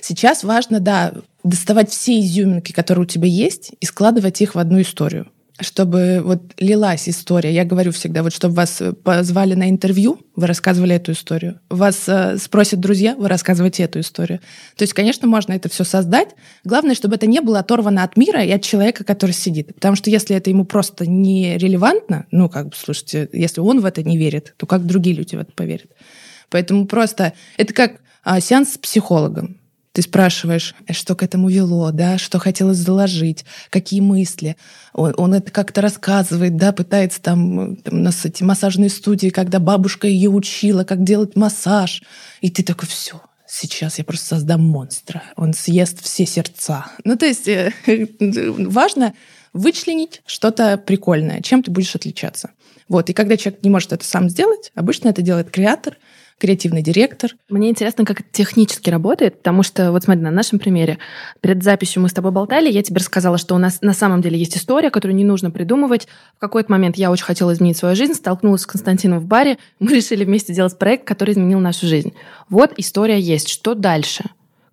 Сейчас 0.00 0.44
важно, 0.44 0.80
да, 0.80 1.14
доставать 1.44 1.90
все 1.90 2.20
изюминки, 2.20 2.72
которые 2.72 3.04
у 3.04 3.06
тебя 3.06 3.26
есть, 3.26 3.72
и 3.80 3.86
складывать 3.86 4.40
их 4.42 4.54
в 4.54 4.58
одну 4.58 4.80
историю 4.80 5.28
чтобы 5.62 6.20
вот 6.24 6.42
лилась 6.58 7.08
история. 7.08 7.52
Я 7.52 7.64
говорю 7.64 7.92
всегда, 7.92 8.22
вот 8.22 8.32
чтобы 8.32 8.54
вас 8.54 8.80
э, 8.80 8.92
позвали 8.92 9.54
на 9.54 9.70
интервью, 9.70 10.18
вы 10.36 10.46
рассказывали 10.46 10.94
эту 10.94 11.12
историю. 11.12 11.60
Вас 11.68 12.08
э, 12.08 12.36
спросят 12.38 12.80
друзья, 12.80 13.14
вы 13.16 13.28
рассказываете 13.28 13.84
эту 13.84 14.00
историю. 14.00 14.40
То 14.76 14.82
есть, 14.82 14.92
конечно, 14.92 15.26
можно 15.26 15.52
это 15.52 15.68
все 15.68 15.84
создать. 15.84 16.30
Главное, 16.64 16.94
чтобы 16.94 17.16
это 17.16 17.26
не 17.26 17.40
было 17.40 17.60
оторвано 17.60 18.02
от 18.02 18.16
мира 18.16 18.42
и 18.42 18.50
от 18.50 18.62
человека, 18.62 19.04
который 19.04 19.32
сидит. 19.32 19.74
Потому 19.74 19.96
что 19.96 20.10
если 20.10 20.36
это 20.36 20.50
ему 20.50 20.64
просто 20.64 21.06
не 21.06 21.56
релевантно, 21.58 22.26
ну, 22.30 22.48
как 22.48 22.68
бы, 22.68 22.72
слушайте, 22.76 23.28
если 23.32 23.60
он 23.60 23.80
в 23.80 23.86
это 23.86 24.02
не 24.02 24.18
верит, 24.18 24.54
то 24.56 24.66
как 24.66 24.86
другие 24.86 25.16
люди 25.16 25.36
в 25.36 25.40
это 25.40 25.52
поверят? 25.52 25.90
Поэтому 26.50 26.86
просто 26.86 27.32
это 27.56 27.72
как 27.72 28.00
а, 28.24 28.40
сеанс 28.40 28.74
с 28.74 28.78
психологом. 28.78 29.58
Ты 29.92 30.00
спрашиваешь, 30.00 30.74
э, 30.86 30.92
что 30.94 31.14
к 31.14 31.22
этому 31.22 31.48
вело, 31.48 31.90
да, 31.92 32.16
что 32.18 32.38
хотелось 32.38 32.78
заложить, 32.78 33.44
какие 33.70 34.00
мысли. 34.00 34.56
Он, 34.94 35.12
он 35.16 35.34
это 35.34 35.50
как-то 35.50 35.82
рассказывает, 35.82 36.56
да, 36.56 36.72
пытается 36.72 37.20
там, 37.20 37.76
там 37.76 37.94
у 37.94 38.02
нас 38.02 38.24
эти 38.24 38.42
массажные 38.42 38.88
студии, 38.88 39.28
когда 39.28 39.58
бабушка 39.58 40.06
ее 40.06 40.30
учила, 40.30 40.84
как 40.84 41.04
делать 41.04 41.36
массаж. 41.36 42.02
И 42.40 42.50
ты 42.50 42.62
такой, 42.62 42.88
все, 42.88 43.20
сейчас 43.46 43.98
я 43.98 44.04
просто 44.04 44.36
создам 44.36 44.62
монстра. 44.66 45.22
Он 45.36 45.52
съест 45.52 46.02
все 46.02 46.24
сердца. 46.24 46.86
Ну, 47.04 47.16
то 47.16 47.26
есть 47.26 47.46
э, 47.46 47.72
важно 48.26 49.12
вычленить 49.52 50.22
что-то 50.24 50.78
прикольное, 50.78 51.42
чем 51.42 51.62
ты 51.62 51.70
будешь 51.70 51.94
отличаться. 51.94 52.50
Вот. 52.88 53.10
И 53.10 53.12
когда 53.12 53.36
человек 53.36 53.62
не 53.62 53.68
может 53.68 53.92
это 53.92 54.06
сам 54.06 54.30
сделать, 54.30 54.72
обычно 54.74 55.08
это 55.08 55.20
делает 55.20 55.50
креатор— 55.50 55.98
креативный 56.38 56.82
директор. 56.82 57.32
Мне 57.48 57.70
интересно, 57.70 58.04
как 58.04 58.20
это 58.20 58.28
технически 58.32 58.90
работает, 58.90 59.38
потому 59.38 59.62
что, 59.62 59.92
вот 59.92 60.04
смотри, 60.04 60.22
на 60.22 60.30
нашем 60.30 60.58
примере, 60.58 60.98
перед 61.40 61.62
записью 61.62 62.02
мы 62.02 62.08
с 62.08 62.12
тобой 62.12 62.32
болтали, 62.32 62.70
я 62.70 62.82
тебе 62.82 62.98
рассказала, 62.98 63.38
что 63.38 63.54
у 63.54 63.58
нас 63.58 63.80
на 63.80 63.92
самом 63.92 64.22
деле 64.22 64.38
есть 64.38 64.56
история, 64.56 64.90
которую 64.90 65.16
не 65.16 65.24
нужно 65.24 65.50
придумывать. 65.50 66.08
В 66.36 66.40
какой-то 66.40 66.70
момент 66.70 66.96
я 66.96 67.10
очень 67.10 67.24
хотела 67.24 67.52
изменить 67.52 67.76
свою 67.76 67.94
жизнь, 67.94 68.14
столкнулась 68.14 68.62
с 68.62 68.66
Константином 68.66 69.20
в 69.20 69.26
баре, 69.26 69.58
мы 69.78 69.94
решили 69.94 70.24
вместе 70.24 70.52
делать 70.52 70.78
проект, 70.78 71.06
который 71.06 71.32
изменил 71.32 71.60
нашу 71.60 71.86
жизнь. 71.86 72.12
Вот 72.48 72.72
история 72.76 73.20
есть. 73.20 73.48
Что 73.48 73.74
дальше? 73.74 74.24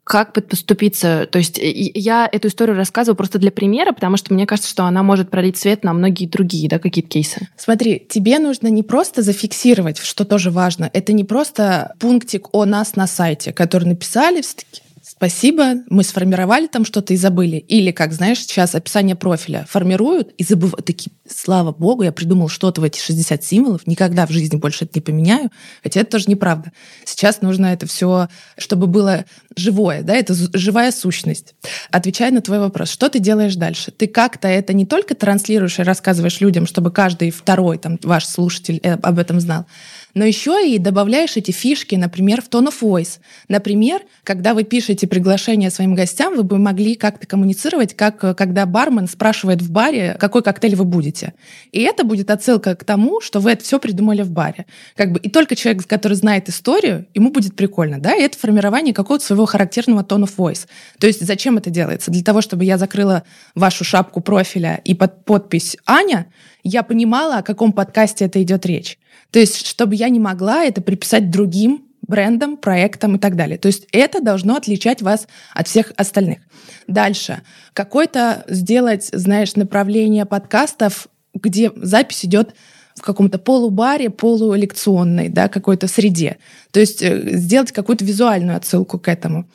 Как 0.09 0.33
подступиться. 0.33 1.27
То 1.31 1.37
есть 1.37 1.59
я 1.61 2.27
эту 2.31 2.47
историю 2.47 2.75
рассказываю 2.75 3.15
просто 3.15 3.37
для 3.37 3.51
примера, 3.51 3.91
потому 3.91 4.17
что 4.17 4.33
мне 4.33 4.47
кажется, 4.47 4.67
что 4.67 4.85
она 4.85 5.03
может 5.03 5.29
пролить 5.29 5.55
свет 5.55 5.83
на 5.83 5.93
многие 5.93 6.25
другие 6.25 6.67
да, 6.67 6.79
какие-то 6.79 7.09
кейсы. 7.09 7.47
Смотри, 7.55 8.07
тебе 8.09 8.39
нужно 8.39 8.69
не 8.69 8.81
просто 8.81 9.21
зафиксировать, 9.21 9.99
что 9.99 10.25
тоже 10.25 10.49
важно. 10.49 10.89
Это 10.93 11.13
не 11.13 11.25
просто 11.25 11.93
пунктик 11.99 12.47
о 12.53 12.65
нас 12.65 12.95
на 12.95 13.05
сайте, 13.05 13.53
который 13.53 13.83
написали, 13.83 14.41
все-таки 14.41 14.81
спасибо, 15.19 15.83
мы 15.89 16.05
сформировали 16.05 16.67
там 16.67 16.85
что-то 16.85 17.13
и 17.13 17.17
забыли. 17.17 17.57
Или, 17.57 17.91
как 17.91 18.13
знаешь, 18.13 18.39
сейчас 18.39 18.73
описание 18.73 19.17
профиля 19.17 19.65
формируют 19.69 20.31
и 20.37 20.45
забывают, 20.45 20.85
такие, 20.85 21.11
слава 21.27 21.73
богу, 21.73 22.03
я 22.03 22.13
придумал 22.13 22.47
что-то 22.47 22.79
в 22.79 22.85
эти 22.85 23.01
60 23.01 23.43
символов, 23.43 23.85
никогда 23.85 24.25
в 24.25 24.31
жизни 24.31 24.55
больше 24.55 24.85
это 24.85 24.93
не 24.95 25.01
поменяю, 25.01 25.51
хотя 25.83 25.99
это 25.99 26.11
тоже 26.11 26.29
неправда. 26.29 26.71
Сейчас 27.03 27.41
нужно 27.41 27.65
это 27.65 27.85
все, 27.85 28.29
чтобы 28.57 28.87
было 28.87 29.25
живое, 29.57 30.03
да, 30.03 30.15
это 30.15 30.33
живая 30.53 30.93
сущность. 30.93 31.53
Отвечая 31.91 32.31
на 32.31 32.39
твой 32.39 32.59
вопрос, 32.59 32.89
что 32.89 33.09
ты 33.09 33.19
делаешь 33.19 33.55
дальше? 33.57 33.91
Ты 33.91 34.07
как-то 34.07 34.47
это 34.47 34.71
не 34.71 34.85
только 34.85 35.15
транслируешь 35.15 35.79
и 35.79 35.83
рассказываешь 35.83 36.39
людям, 36.39 36.65
чтобы 36.65 36.91
каждый 36.91 37.31
второй 37.31 37.77
там 37.77 37.99
ваш 38.03 38.25
слушатель 38.25 38.79
э, 38.83 38.93
об 38.93 39.19
этом 39.19 39.41
знал, 39.41 39.65
но 40.13 40.25
еще 40.25 40.67
и 40.67 40.77
добавляешь 40.77 41.37
эти 41.37 41.51
фишки, 41.51 41.95
например, 41.95 42.41
в 42.41 42.49
tone 42.49 42.69
of 42.69 42.81
voice. 42.81 43.19
Например, 43.47 44.01
когда 44.23 44.53
вы 44.53 44.63
пишете 44.63 45.07
приглашение 45.07 45.69
своим 45.69 45.95
гостям, 45.95 46.35
вы 46.35 46.43
бы 46.43 46.57
могли 46.57 46.95
как-то 46.95 47.27
коммуницировать, 47.27 47.95
как 47.95 48.23
э, 48.23 48.33
когда 48.33 48.65
бармен 48.65 49.07
спрашивает 49.07 49.61
в 49.61 49.71
баре, 49.71 50.15
какой 50.19 50.41
коктейль 50.43 50.75
вы 50.75 50.85
будете. 50.85 51.33
И 51.71 51.81
это 51.81 52.03
будет 52.03 52.29
отсылка 52.31 52.75
к 52.75 52.83
тому, 52.83 53.21
что 53.21 53.39
вы 53.39 53.51
это 53.51 53.63
все 53.63 53.79
придумали 53.79 54.21
в 54.21 54.31
баре. 54.31 54.65
Как 54.95 55.11
бы, 55.11 55.19
и 55.19 55.29
только 55.29 55.55
человек, 55.55 55.85
который 55.87 56.13
знает 56.13 56.49
историю, 56.49 57.07
ему 57.13 57.31
будет 57.31 57.55
прикольно. 57.55 57.99
Да? 57.99 58.15
И 58.15 58.21
это 58.21 58.37
формирование 58.37 58.93
какого-то 58.93 59.25
своего 59.25 59.45
характерного 59.45 60.03
tone 60.03 60.23
of 60.23 60.35
voice. 60.37 60.67
То 60.99 61.07
есть 61.07 61.25
зачем 61.25 61.57
это 61.57 61.69
делается? 61.69 62.11
Для 62.11 62.23
того, 62.23 62.41
чтобы 62.41 62.65
я 62.65 62.77
закрыла 62.77 63.23
вашу 63.55 63.83
шапку 63.83 64.21
профиля 64.21 64.81
и 64.83 64.93
под 64.93 65.25
подпись 65.25 65.77
«Аня», 65.85 66.27
я 66.63 66.83
понимала, 66.83 67.37
о 67.37 67.43
каком 67.43 67.71
подкасте 67.71 68.25
это 68.25 68.41
идет 68.41 68.65
речь. 68.65 68.97
То 69.31 69.39
есть, 69.39 69.65
чтобы 69.65 69.95
я 69.95 70.09
не 70.09 70.19
могла 70.19 70.63
это 70.63 70.81
приписать 70.81 71.29
другим 71.29 71.85
брендам, 72.01 72.57
проектам 72.57 73.15
и 73.15 73.19
так 73.19 73.35
далее. 73.35 73.57
То 73.57 73.67
есть 73.67 73.87
это 73.91 74.21
должно 74.21 74.55
отличать 74.55 75.01
вас 75.01 75.27
от 75.53 75.67
всех 75.67 75.93
остальных. 75.95 76.39
Дальше. 76.87 77.41
Какой-то 77.73 78.43
сделать, 78.47 79.09
знаешь, 79.13 79.55
направление 79.55 80.25
подкастов, 80.25 81.07
где 81.35 81.71
запись 81.75 82.25
идет 82.25 82.55
в 82.95 83.01
каком-то 83.01 83.37
полубаре, 83.37 84.09
полулекционной, 84.09 85.29
да, 85.29 85.47
какой-то 85.47 85.87
среде. 85.87 86.37
То 86.71 86.79
есть 86.79 87.01
э, 87.01 87.37
сделать 87.37 87.71
какую-то 87.71 88.03
визуальную 88.03 88.57
отсылку 88.57 88.99
к 88.99 89.07
этому. 89.07 89.47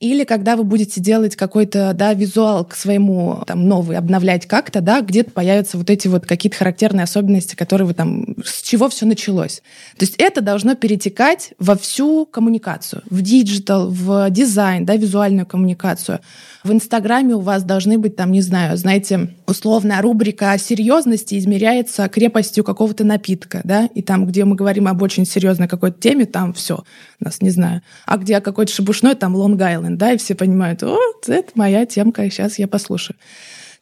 Или 0.00 0.24
когда 0.24 0.56
вы 0.56 0.64
будете 0.64 0.98
делать 0.98 1.36
какой-то 1.36 1.92
да, 1.92 2.14
визуал 2.14 2.64
к 2.64 2.74
своему 2.74 3.42
там, 3.46 3.68
новый, 3.68 3.98
обновлять 3.98 4.46
как-то, 4.46 4.80
да, 4.80 5.02
где-то 5.02 5.30
появятся 5.30 5.76
вот 5.76 5.90
эти 5.90 6.08
вот 6.08 6.24
какие-то 6.24 6.56
характерные 6.56 7.04
особенности, 7.04 7.54
которые 7.54 7.86
вы 7.86 7.92
там, 7.92 8.34
с 8.42 8.62
чего 8.62 8.88
все 8.88 9.04
началось. 9.04 9.62
То 9.98 10.06
есть 10.06 10.14
это 10.16 10.40
должно 10.40 10.74
перетекать 10.74 11.52
во 11.58 11.76
всю 11.76 12.24
коммуникацию, 12.24 13.02
в 13.10 13.20
digital, 13.20 13.90
в 13.90 14.30
дизайн, 14.30 14.86
да, 14.86 14.96
визуальную 14.96 15.44
коммуникацию. 15.44 16.20
В 16.64 16.72
Инстаграме 16.72 17.34
у 17.34 17.40
вас 17.40 17.62
должны 17.62 17.98
быть 17.98 18.16
там, 18.16 18.32
не 18.32 18.40
знаю, 18.40 18.78
знаете, 18.78 19.34
условная 19.50 20.00
рубрика 20.00 20.56
серьезности 20.58 21.38
измеряется 21.38 22.08
крепостью 22.08 22.64
какого-то 22.64 23.04
напитка, 23.04 23.60
да, 23.64 23.88
и 23.94 24.02
там, 24.02 24.26
где 24.26 24.44
мы 24.44 24.56
говорим 24.56 24.88
об 24.88 25.02
очень 25.02 25.26
серьезной 25.26 25.68
какой-то 25.68 26.00
теме, 26.00 26.24
там 26.24 26.52
все, 26.54 26.84
нас 27.18 27.42
не 27.42 27.50
знаю. 27.50 27.82
А 28.06 28.16
где 28.16 28.40
какой-то 28.40 28.72
шебушной, 28.72 29.14
там 29.14 29.36
Лонг-Айленд, 29.36 29.96
да, 29.96 30.12
и 30.12 30.16
все 30.16 30.34
понимают, 30.34 30.82
вот, 30.82 31.28
это 31.28 31.50
моя 31.54 31.84
темка, 31.86 32.28
сейчас 32.30 32.58
я 32.58 32.68
послушаю. 32.68 33.16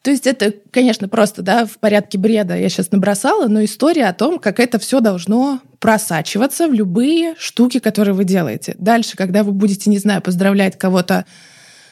То 0.01 0.11
есть 0.11 0.27
это, 0.27 0.53
конечно, 0.71 1.09
просто 1.09 1.41
да, 1.41 1.65
в 1.65 1.77
порядке 1.77 2.17
бреда 2.17 2.55
я 2.55 2.69
сейчас 2.69 2.91
набросала, 2.91 3.47
но 3.47 3.63
история 3.63 4.05
о 4.05 4.13
том, 4.13 4.39
как 4.39 4.59
это 4.59 4.79
все 4.79 5.01
должно 5.01 5.59
просачиваться 5.79 6.67
в 6.67 6.73
любые 6.73 7.35
штуки, 7.37 7.79
которые 7.79 8.13
вы 8.13 8.23
делаете. 8.23 8.75
Дальше, 8.77 9.17
когда 9.17 9.43
вы 9.43 9.51
будете, 9.51 9.89
не 9.89 9.97
знаю, 9.97 10.21
поздравлять 10.21 10.77
кого-то 10.77 11.25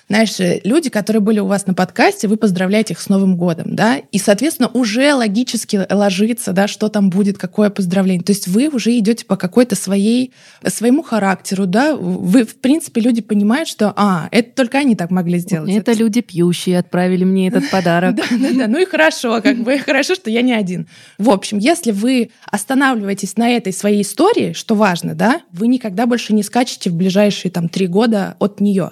знаешь, 0.09 0.39
э, 0.39 0.61
люди, 0.63 0.89
которые 0.89 1.21
были 1.21 1.39
у 1.39 1.47
вас 1.47 1.67
на 1.67 1.73
подкасте, 1.73 2.27
вы 2.27 2.37
поздравляете 2.37 2.93
их 2.93 3.01
с 3.01 3.09
Новым 3.09 3.35
годом, 3.35 3.75
да, 3.75 3.97
и, 3.97 4.17
соответственно, 4.17 4.69
уже 4.73 5.13
логически 5.13 5.85
ложится, 5.89 6.53
да, 6.53 6.67
что 6.67 6.87
там 6.87 7.09
будет, 7.09 7.37
какое 7.37 7.69
поздравление. 7.69 8.23
То 8.23 8.31
есть 8.31 8.47
вы 8.47 8.69
уже 8.69 8.97
идете 8.97 9.25
по 9.25 9.35
какой-то 9.35 9.75
своей, 9.75 10.33
своему 10.65 11.03
характеру, 11.03 11.65
да, 11.65 11.93
вы, 11.95 12.45
в 12.45 12.55
принципе, 12.55 13.01
люди 13.01 13.21
понимают, 13.21 13.67
что, 13.67 13.93
а, 13.97 14.29
это 14.31 14.51
только 14.55 14.77
они 14.77 14.95
так 14.95 15.11
могли 15.11 15.39
сделать. 15.39 15.71
Это, 15.71 15.91
это... 15.91 15.99
люди 15.99 16.21
пьющие 16.21 16.79
отправили 16.79 17.25
мне 17.25 17.49
этот 17.49 17.69
подарок. 17.71 18.15
Да, 18.15 18.23
да, 18.31 18.49
да, 18.53 18.67
ну 18.67 18.79
и 18.79 18.85
хорошо, 18.85 19.41
как 19.41 19.57
бы, 19.57 19.77
хорошо, 19.77 20.15
что 20.15 20.29
я 20.29 20.41
не 20.41 20.53
один. 20.53 20.87
В 21.17 21.29
общем, 21.29 21.57
если 21.57 21.91
вы 21.91 22.31
останавливаетесь 22.49 23.35
на 23.35 23.49
этой 23.49 23.73
своей 23.73 24.03
истории, 24.03 24.53
что 24.53 24.75
важно, 24.75 25.15
да, 25.15 25.41
вы 25.51 25.67
никогда 25.67 26.05
больше 26.05 26.33
не 26.33 26.43
скачете 26.43 26.89
в 26.89 26.95
ближайшие 26.95 27.51
там 27.51 27.67
три 27.67 27.87
года 27.87 28.37
от 28.39 28.61
нее. 28.61 28.91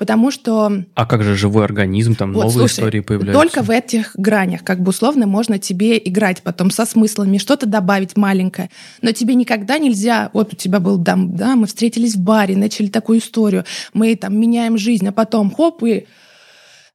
Потому 0.00 0.30
что... 0.30 0.72
А 0.94 1.04
как 1.04 1.22
же 1.22 1.36
живой 1.36 1.62
организм, 1.62 2.14
там 2.14 2.32
вот, 2.32 2.44
новые 2.44 2.68
слушай, 2.68 2.72
истории 2.72 3.00
появляются? 3.00 3.38
Только 3.38 3.62
в 3.62 3.68
этих 3.68 4.12
гранях, 4.16 4.64
как 4.64 4.80
бы 4.80 4.88
условно, 4.88 5.26
можно 5.26 5.58
тебе 5.58 5.98
играть 5.98 6.40
потом 6.42 6.70
со 6.70 6.86
смыслами, 6.86 7.36
что-то 7.36 7.66
добавить 7.66 8.16
маленькое. 8.16 8.70
Но 9.02 9.12
тебе 9.12 9.34
никогда 9.34 9.76
нельзя... 9.76 10.30
Вот 10.32 10.54
у 10.54 10.56
тебя 10.56 10.80
был 10.80 10.96
дам, 10.96 11.36
да, 11.36 11.54
мы 11.54 11.66
встретились 11.66 12.14
в 12.14 12.20
баре, 12.22 12.56
начали 12.56 12.86
такую 12.86 13.18
историю, 13.18 13.66
мы 13.92 14.16
там 14.16 14.40
меняем 14.40 14.78
жизнь, 14.78 15.06
а 15.06 15.12
потом 15.12 15.50
хоп, 15.54 15.84
и 15.84 16.06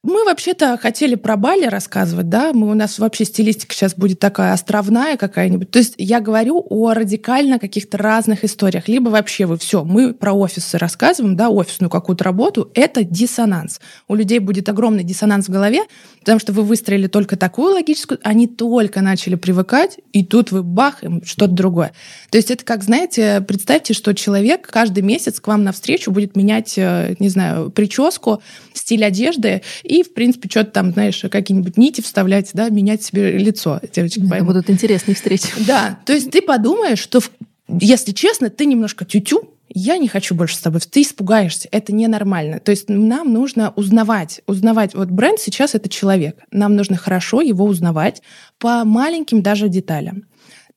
мы 0.06 0.24
вообще-то 0.24 0.78
хотели 0.78 1.16
про 1.16 1.36
Бали 1.36 1.66
рассказывать, 1.66 2.30
да, 2.30 2.54
мы, 2.54 2.70
у 2.70 2.76
нас 2.76 3.00
вообще 3.00 3.26
стилистика 3.26 3.74
сейчас 3.74 3.96
будет 3.96 4.20
такая 4.20 4.54
островная 4.54 5.18
какая-нибудь. 5.18 5.72
То 5.72 5.80
есть 5.80 5.96
я 5.98 6.20
говорю 6.20 6.64
о 6.70 6.94
радикально 6.94 7.58
каких-то 7.58 7.98
разных 7.98 8.44
историях. 8.44 8.88
Либо 8.88 9.10
вообще 9.10 9.48
вы 9.48 9.58
все, 9.58 9.84
мы 9.84 10.14
про 10.14 10.34
офисы 10.34 10.78
рассказываем, 10.78 11.36
да, 11.36 11.50
офисную 11.50 11.90
какую-то 11.90 12.24
работу, 12.24 12.70
это 12.76 13.04
диссонанс. 13.04 13.82
У 14.08 14.14
людей 14.14 14.38
будет 14.38 14.70
огромный 14.70 15.04
диссонанс 15.04 15.48
в 15.48 15.52
голове, 15.52 15.82
потому 16.20 16.40
что 16.40 16.54
вы 16.54 16.62
выстроили 16.62 17.08
только 17.08 17.36
такую 17.36 17.74
логическую, 17.74 18.20
они 18.24 18.48
только 18.48 19.02
начали 19.02 19.34
привыкать, 19.34 19.98
и 20.14 20.24
тут 20.24 20.52
вы 20.52 20.62
бах, 20.62 21.04
им 21.04 21.26
что-то 21.26 21.54
другое. 21.54 21.94
То 22.30 22.38
есть 22.38 22.52
это 22.52 22.64
как, 22.64 22.84
знаете, 22.84 23.44
представьте, 23.48 23.96
что 23.96 24.14
человек 24.14 24.68
каждый 24.68 25.02
месяц 25.02 25.40
к 25.40 25.48
вам 25.48 25.64
навстречу 25.64 26.12
будет 26.12 26.36
менять, 26.36 26.78
э, 26.78 27.16
не 27.18 27.30
знаю, 27.30 27.72
прическу, 27.72 28.44
стиль 28.74 29.04
одежды, 29.04 29.64
и, 29.84 29.95
в 30.04 30.14
принципе, 30.14 30.50
что-то 30.50 30.72
там, 30.72 30.92
знаешь, 30.92 31.24
какие-нибудь 31.30 31.78
нити 31.78 32.02
вставлять, 32.02 32.52
да, 32.54 32.70
менять 32.70 33.04
себе 33.04 33.38
лицо. 33.38 33.80
Девочки 33.94 34.20
Это 34.20 34.30
поймут. 34.30 34.48
будут 34.48 34.70
интересные 34.70 35.16
встречи. 35.16 35.48
Да, 35.66 36.00
то 36.06 36.14
есть 36.14 36.32
ты 36.32 36.42
подумаешь, 36.42 37.00
что, 37.00 37.20
если 37.68 38.12
честно, 38.12 38.50
ты 38.50 38.66
немножко 38.66 39.06
тютю, 39.06 39.50
я 39.70 39.98
не 39.98 40.08
хочу 40.08 40.36
больше 40.36 40.56
с 40.56 40.60
тобой, 40.60 40.80
ты 40.82 41.02
испугаешься, 41.02 41.68
это 41.72 41.94
ненормально. 41.94 42.60
То 42.60 42.72
есть 42.72 42.88
нам 42.88 43.34
нужно 43.34 43.74
узнавать, 43.76 44.42
узнавать, 44.48 44.94
вот 44.94 45.10
бренд 45.10 45.40
сейчас 45.40 45.76
это 45.76 45.90
человек, 45.90 46.38
нам 46.52 46.76
нужно 46.76 46.98
хорошо 46.98 47.42
его 47.42 47.66
узнавать 47.66 48.22
по 48.60 48.86
маленьким 48.86 49.42
даже 49.42 49.68
деталям. 49.68 50.26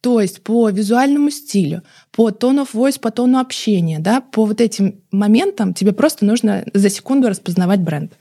То 0.01 0.21
есть 0.21 0.43
по 0.43 0.69
визуальному 0.69 1.31
стилю, 1.31 1.83
по 2.13 2.31
тону 2.31 2.63
of 2.63 2.71
voice, 2.73 3.01
по 3.01 3.11
тону 3.11 3.39
общения, 3.39 3.99
да, 3.99 4.21
по 4.21 4.45
вот 4.47 4.61
этим 4.61 5.01
моментам 5.11 5.75
тебе 5.75 5.93
просто 5.93 6.25
нужно 6.25 6.65
за 6.73 6.89
секунду 6.89 7.29
распознавать 7.29 7.81
бренд. 7.81 8.13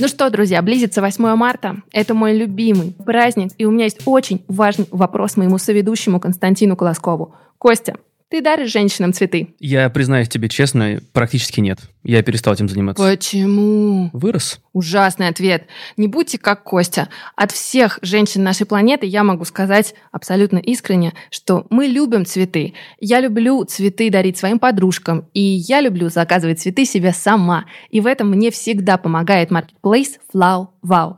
Ну 0.00 0.06
что, 0.06 0.30
друзья, 0.30 0.62
близится 0.62 1.00
8 1.00 1.34
марта. 1.34 1.82
Это 1.90 2.14
мой 2.14 2.32
любимый 2.32 2.94
праздник, 3.04 3.50
и 3.58 3.64
у 3.64 3.72
меня 3.72 3.82
есть 3.82 4.02
очень 4.04 4.44
важный 4.46 4.86
вопрос 4.92 5.36
моему 5.36 5.58
соведущему 5.58 6.20
Константину 6.20 6.76
Колоскову. 6.76 7.34
Костя, 7.58 7.96
ты 8.30 8.42
даришь 8.42 8.70
женщинам 8.72 9.12
цветы? 9.12 9.54
Я 9.58 9.88
признаюсь 9.90 10.28
тебе 10.28 10.48
честно, 10.48 11.00
практически 11.12 11.60
нет. 11.60 11.78
Я 12.02 12.22
перестал 12.22 12.54
этим 12.54 12.68
заниматься. 12.68 13.02
Почему? 13.02 14.10
Вырос. 14.12 14.60
Ужасный 14.72 15.28
ответ. 15.28 15.66
Не 15.96 16.08
будьте 16.08 16.38
как 16.38 16.62
Костя. 16.62 17.08
От 17.36 17.52
всех 17.52 17.98
женщин 18.02 18.42
нашей 18.42 18.66
планеты 18.66 19.06
я 19.06 19.24
могу 19.24 19.44
сказать 19.44 19.94
абсолютно 20.12 20.58
искренне, 20.58 21.14
что 21.30 21.66
мы 21.70 21.86
любим 21.86 22.24
цветы. 22.24 22.74
Я 23.00 23.20
люблю 23.20 23.64
цветы 23.64 24.10
дарить 24.10 24.36
своим 24.36 24.58
подружкам, 24.58 25.28
и 25.34 25.40
я 25.40 25.80
люблю 25.80 26.08
заказывать 26.08 26.60
цветы 26.60 26.84
себе 26.84 27.12
сама. 27.12 27.64
И 27.90 28.00
в 28.00 28.06
этом 28.06 28.30
мне 28.30 28.50
всегда 28.50 28.98
помогает 28.98 29.50
маркетплейс 29.50 30.18
Flow 30.34 30.68
Wow. 30.88 31.16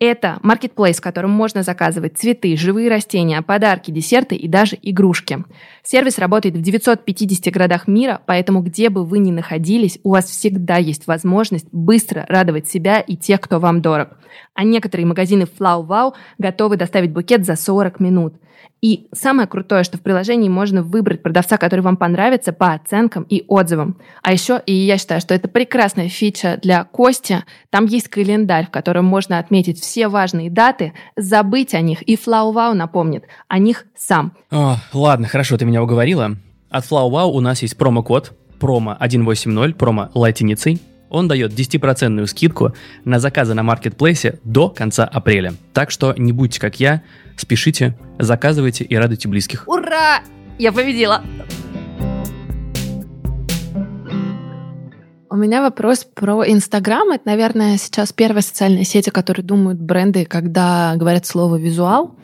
Это 0.00 0.40
маркетплейс, 0.42 0.98
в 0.98 1.00
котором 1.00 1.30
можно 1.30 1.62
заказывать 1.62 2.18
цветы, 2.18 2.56
живые 2.56 2.90
растения, 2.90 3.40
подарки, 3.42 3.92
десерты 3.92 4.34
и 4.34 4.48
даже 4.48 4.76
игрушки. 4.82 5.44
Сервис 5.84 6.18
работает 6.18 6.56
в 6.56 6.60
950 6.60 7.54
городах 7.54 7.86
мира, 7.86 8.20
поэтому 8.26 8.60
где 8.60 8.88
бы 8.90 9.04
вы 9.04 9.18
ни 9.18 9.30
находились, 9.30 10.00
у 10.02 10.10
вас 10.10 10.24
всегда 10.24 10.78
есть 10.78 11.06
возможность 11.06 11.68
быстро 11.70 12.26
радовать 12.28 12.68
себя 12.68 13.00
и 13.00 13.16
тех, 13.16 13.40
кто 13.40 13.60
вам 13.60 13.82
дорог. 13.82 14.18
А 14.52 14.64
некоторые 14.64 15.06
магазины 15.06 15.42
Flow 15.42 15.86
Wow 15.86 16.14
готовы 16.38 16.76
доставить 16.76 17.12
букет 17.12 17.46
за 17.46 17.54
40 17.54 18.00
минут. 18.00 18.34
И 18.80 19.08
самое 19.12 19.48
крутое, 19.48 19.82
что 19.82 19.96
в 19.96 20.02
приложении 20.02 20.48
можно 20.48 20.82
выбрать 20.82 21.22
продавца, 21.22 21.56
который 21.56 21.80
вам 21.80 21.96
понравится 21.96 22.52
по 22.52 22.72
оценкам 22.72 23.24
и 23.24 23.44
отзывам. 23.48 23.98
А 24.22 24.32
еще, 24.32 24.60
и 24.66 24.72
я 24.72 24.98
считаю, 24.98 25.20
что 25.20 25.34
это 25.34 25.48
прекрасная 25.48 26.08
фича 26.08 26.58
для 26.62 26.84
Кости, 26.84 27.44
там 27.70 27.86
есть 27.86 28.08
календарь, 28.08 28.66
в 28.66 28.70
котором 28.70 29.06
можно 29.06 29.38
отметить 29.38 29.80
все 29.80 30.08
важные 30.08 30.50
даты, 30.50 30.92
забыть 31.16 31.74
о 31.74 31.80
них, 31.80 32.02
и 32.02 32.16
FlowWow 32.16 32.74
напомнит 32.74 33.24
о 33.48 33.58
них 33.58 33.86
сам. 33.96 34.32
О, 34.50 34.76
ладно, 34.92 35.28
хорошо, 35.28 35.56
ты 35.56 35.64
меня 35.64 35.82
уговорила. 35.82 36.36
От 36.68 36.84
FlowWow 36.84 37.30
у 37.30 37.40
нас 37.40 37.62
есть 37.62 37.76
промокод, 37.76 38.32
промо 38.60 38.96
180, 39.00 39.76
промо 39.76 40.10
латиницей, 40.14 40.80
он 41.14 41.28
дает 41.28 41.52
10% 41.52 42.26
скидку 42.26 42.74
на 43.04 43.20
заказы 43.20 43.54
на 43.54 43.62
маркетплейсе 43.62 44.40
до 44.42 44.68
конца 44.68 45.04
апреля. 45.04 45.54
Так 45.72 45.90
что 45.90 46.12
не 46.16 46.32
будьте 46.32 46.60
как 46.60 46.80
я, 46.80 47.02
спешите, 47.36 47.96
заказывайте 48.18 48.84
и 48.84 48.96
радуйте 48.96 49.28
близких. 49.28 49.64
Ура! 49.68 50.20
Я 50.58 50.72
победила! 50.72 51.22
У 55.30 55.36
меня 55.36 55.62
вопрос 55.62 56.04
про 56.04 56.44
Инстаграм. 56.48 57.10
Это, 57.10 57.22
наверное, 57.26 57.76
сейчас 57.76 58.12
первая 58.12 58.42
социальная 58.42 58.84
сеть, 58.84 59.08
о 59.08 59.10
которой 59.10 59.42
думают 59.42 59.80
бренды, 59.80 60.24
когда 60.24 60.94
говорят 60.96 61.26
слово 61.26 61.56
«визуал». 61.56 62.16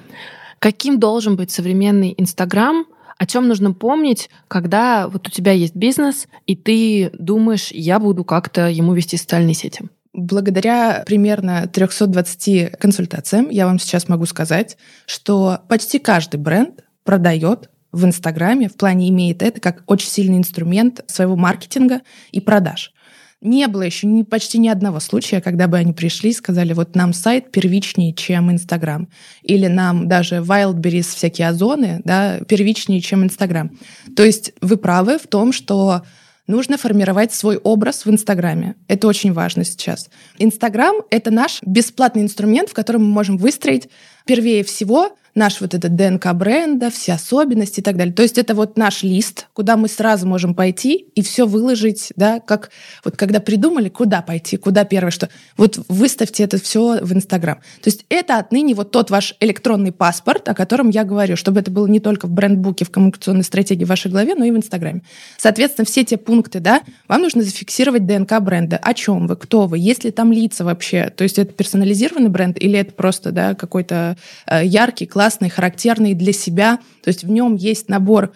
Каким 0.59 1.01
должен 1.01 1.37
быть 1.37 1.51
современный 1.51 2.15
Инстаграм? 2.19 2.85
О 3.21 3.27
чем 3.27 3.49
нужно 3.49 3.75
помнить, 3.75 4.31
когда 4.49 5.07
вот 5.07 5.29
у 5.29 5.31
тебя 5.31 5.53
есть 5.53 5.77
бизнес, 5.77 6.27
и 6.47 6.57
ты 6.57 7.11
думаешь, 7.13 7.71
я 7.71 7.99
буду 7.99 8.25
как-то 8.25 8.71
ему 8.71 8.95
вести 8.95 9.19
социальные 9.19 9.53
сети? 9.53 9.83
Благодаря 10.15 11.03
примерно 11.05 11.67
320 11.67 12.79
консультациям 12.79 13.51
я 13.51 13.67
вам 13.67 13.79
сейчас 13.79 14.09
могу 14.09 14.25
сказать, 14.25 14.79
что 15.05 15.59
почти 15.69 15.99
каждый 15.99 16.41
бренд 16.41 16.83
продает 17.05 17.69
в 17.93 18.07
Инстаграме, 18.07 18.71
в 18.71 18.79
плане 18.79 19.11
имеет 19.11 19.43
это 19.43 19.61
как 19.61 19.83
очень 19.87 20.09
сильный 20.09 20.39
инструмент 20.39 21.05
своего 21.07 21.37
маркетинга 21.37 22.01
и 22.33 22.41
продаж. 22.41 22.95
Не 23.43 23.69
было 23.69 23.83
еще 23.83 24.07
ни, 24.07 24.23
почти 24.23 24.59
ни 24.59 24.69
одного 24.69 25.01
случая, 25.01 25.41
когда 25.41 25.67
бы 25.67 25.79
они 25.79 25.95
пришли 25.95 26.31
и 26.31 26.35
сказали, 26.35 26.75
вот 26.75 26.95
нам 26.95 27.15
сайт 27.15 27.51
первичнее, 27.51 28.13
чем 28.13 28.51
Инстаграм. 28.51 29.09
Или 29.43 29.67
нам 29.67 30.09
даже 30.09 30.37
Wildberries, 30.37 31.15
всякие 31.15 31.49
озоны, 31.49 32.03
да, 32.05 32.41
первичнее, 32.47 33.01
чем 33.01 33.25
Инстаграм. 33.25 33.71
То 34.15 34.25
есть 34.25 34.53
вы 34.61 34.77
правы 34.77 35.19
в 35.19 35.27
том, 35.27 35.53
что 35.53 36.03
нужно 36.47 36.77
формировать 36.77 37.33
свой 37.33 37.57
образ 37.57 38.05
в 38.05 38.11
Инстаграме. 38.11 38.75
Это 38.89 39.07
очень 39.09 39.33
важно 39.33 39.65
сейчас. 39.65 40.11
Инстаграм— 40.39 40.97
это 41.11 41.31
наш 41.31 41.63
бесплатный 41.63 42.23
инструмент, 42.23 42.69
в 42.69 42.75
котором 42.75 43.05
мы 43.05 43.11
можем 43.11 43.39
выстроить 43.39 43.89
первее 44.27 44.65
всего 44.65 45.11
наш 45.35 45.61
вот 45.61 45.75
этот 45.75 45.95
ДНК 45.95 46.33
бренда, 46.33 46.91
все 46.91 47.13
особенности 47.13 47.81
и 47.81 47.83
так 47.83 47.97
далее. 47.97 48.15
То 48.15 48.23
есть 48.23 48.39
это 48.39 48.55
вот 48.55 48.77
наш 48.77 49.03
лист, 49.03 49.47
куда 49.53 49.77
мы 49.77 49.89
сразу 49.89 50.27
можем 50.27 50.55
пойти 50.55 51.07
и 51.15 51.23
все 51.23 51.47
выложить, 51.47 52.13
да, 52.17 52.41
как 52.41 52.71
вот 53.05 53.17
когда 53.17 53.41
придумали, 53.41 53.89
куда 53.89 54.23
пойти, 54.23 54.57
куда 54.57 54.85
первое, 54.85 55.11
что 55.11 55.29
вот 55.57 55.79
выставьте 55.89 56.45
это 56.45 56.61
все 56.61 56.99
в 57.03 57.13
Инстаграм. 57.13 57.57
То 57.81 57.89
есть 57.89 58.05
это 58.09 58.39
отныне 58.39 58.75
вот 58.75 58.91
тот 58.91 59.11
ваш 59.11 59.35
электронный 59.41 59.93
паспорт, 59.93 60.49
о 60.49 60.55
котором 60.55 60.91
я 60.91 61.05
говорю, 61.05 61.37
чтобы 61.37 61.61
это 61.61 61.71
было 61.71 61.87
не 61.87 62.01
только 62.01 62.27
в 62.27 62.31
брендбуке, 62.31 62.85
в 62.85 62.91
коммуникационной 62.91 63.45
стратегии 63.45 63.85
в 63.85 63.89
вашей 63.89 64.11
голове, 64.11 64.35
но 64.35 64.45
и 64.45 64.51
в 64.51 64.57
Инстаграме. 64.57 65.03
Соответственно, 65.37 65.87
все 65.87 66.05
те 66.05 66.17
пункты, 66.17 66.61
да, 66.61 66.83
вам 67.09 67.23
нужно 67.23 67.43
зафиксировать 67.43 68.07
ДНК 68.07 68.41
бренда. 68.41 68.77
О 68.77 68.95
чем 68.95 69.27
вы, 69.27 69.37
кто 69.37 69.67
вы, 69.67 69.79
есть 69.79 70.05
ли 70.05 70.11
там 70.11 70.33
лица 70.33 70.65
вообще, 70.65 71.11
то 71.11 71.23
есть 71.25 71.39
это 71.39 71.53
персонализированный 71.53 72.29
бренд 72.29 72.61
или 72.61 72.79
это 72.79 72.93
просто, 72.93 73.33
да, 73.33 73.55
какой-то 73.55 74.10
яркий, 74.51 75.07
классный, 75.07 75.51
характерный 75.51 76.15
для 76.15 76.33
себя. 76.33 76.79
То 77.03 77.09
есть 77.09 77.25
в 77.25 77.31
нем 77.31 77.57
есть 77.57 77.89
набор 77.89 78.33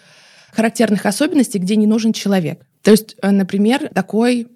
характерных 0.55 1.05
особенностей, 1.05 1.59
где 1.59 1.75
не 1.75 1.87
нужен 1.87 2.13
человек. 2.13 2.65
То 2.81 2.91
есть, 2.91 3.15
э, 3.21 3.31
например, 3.31 3.89
такой, 3.93 4.47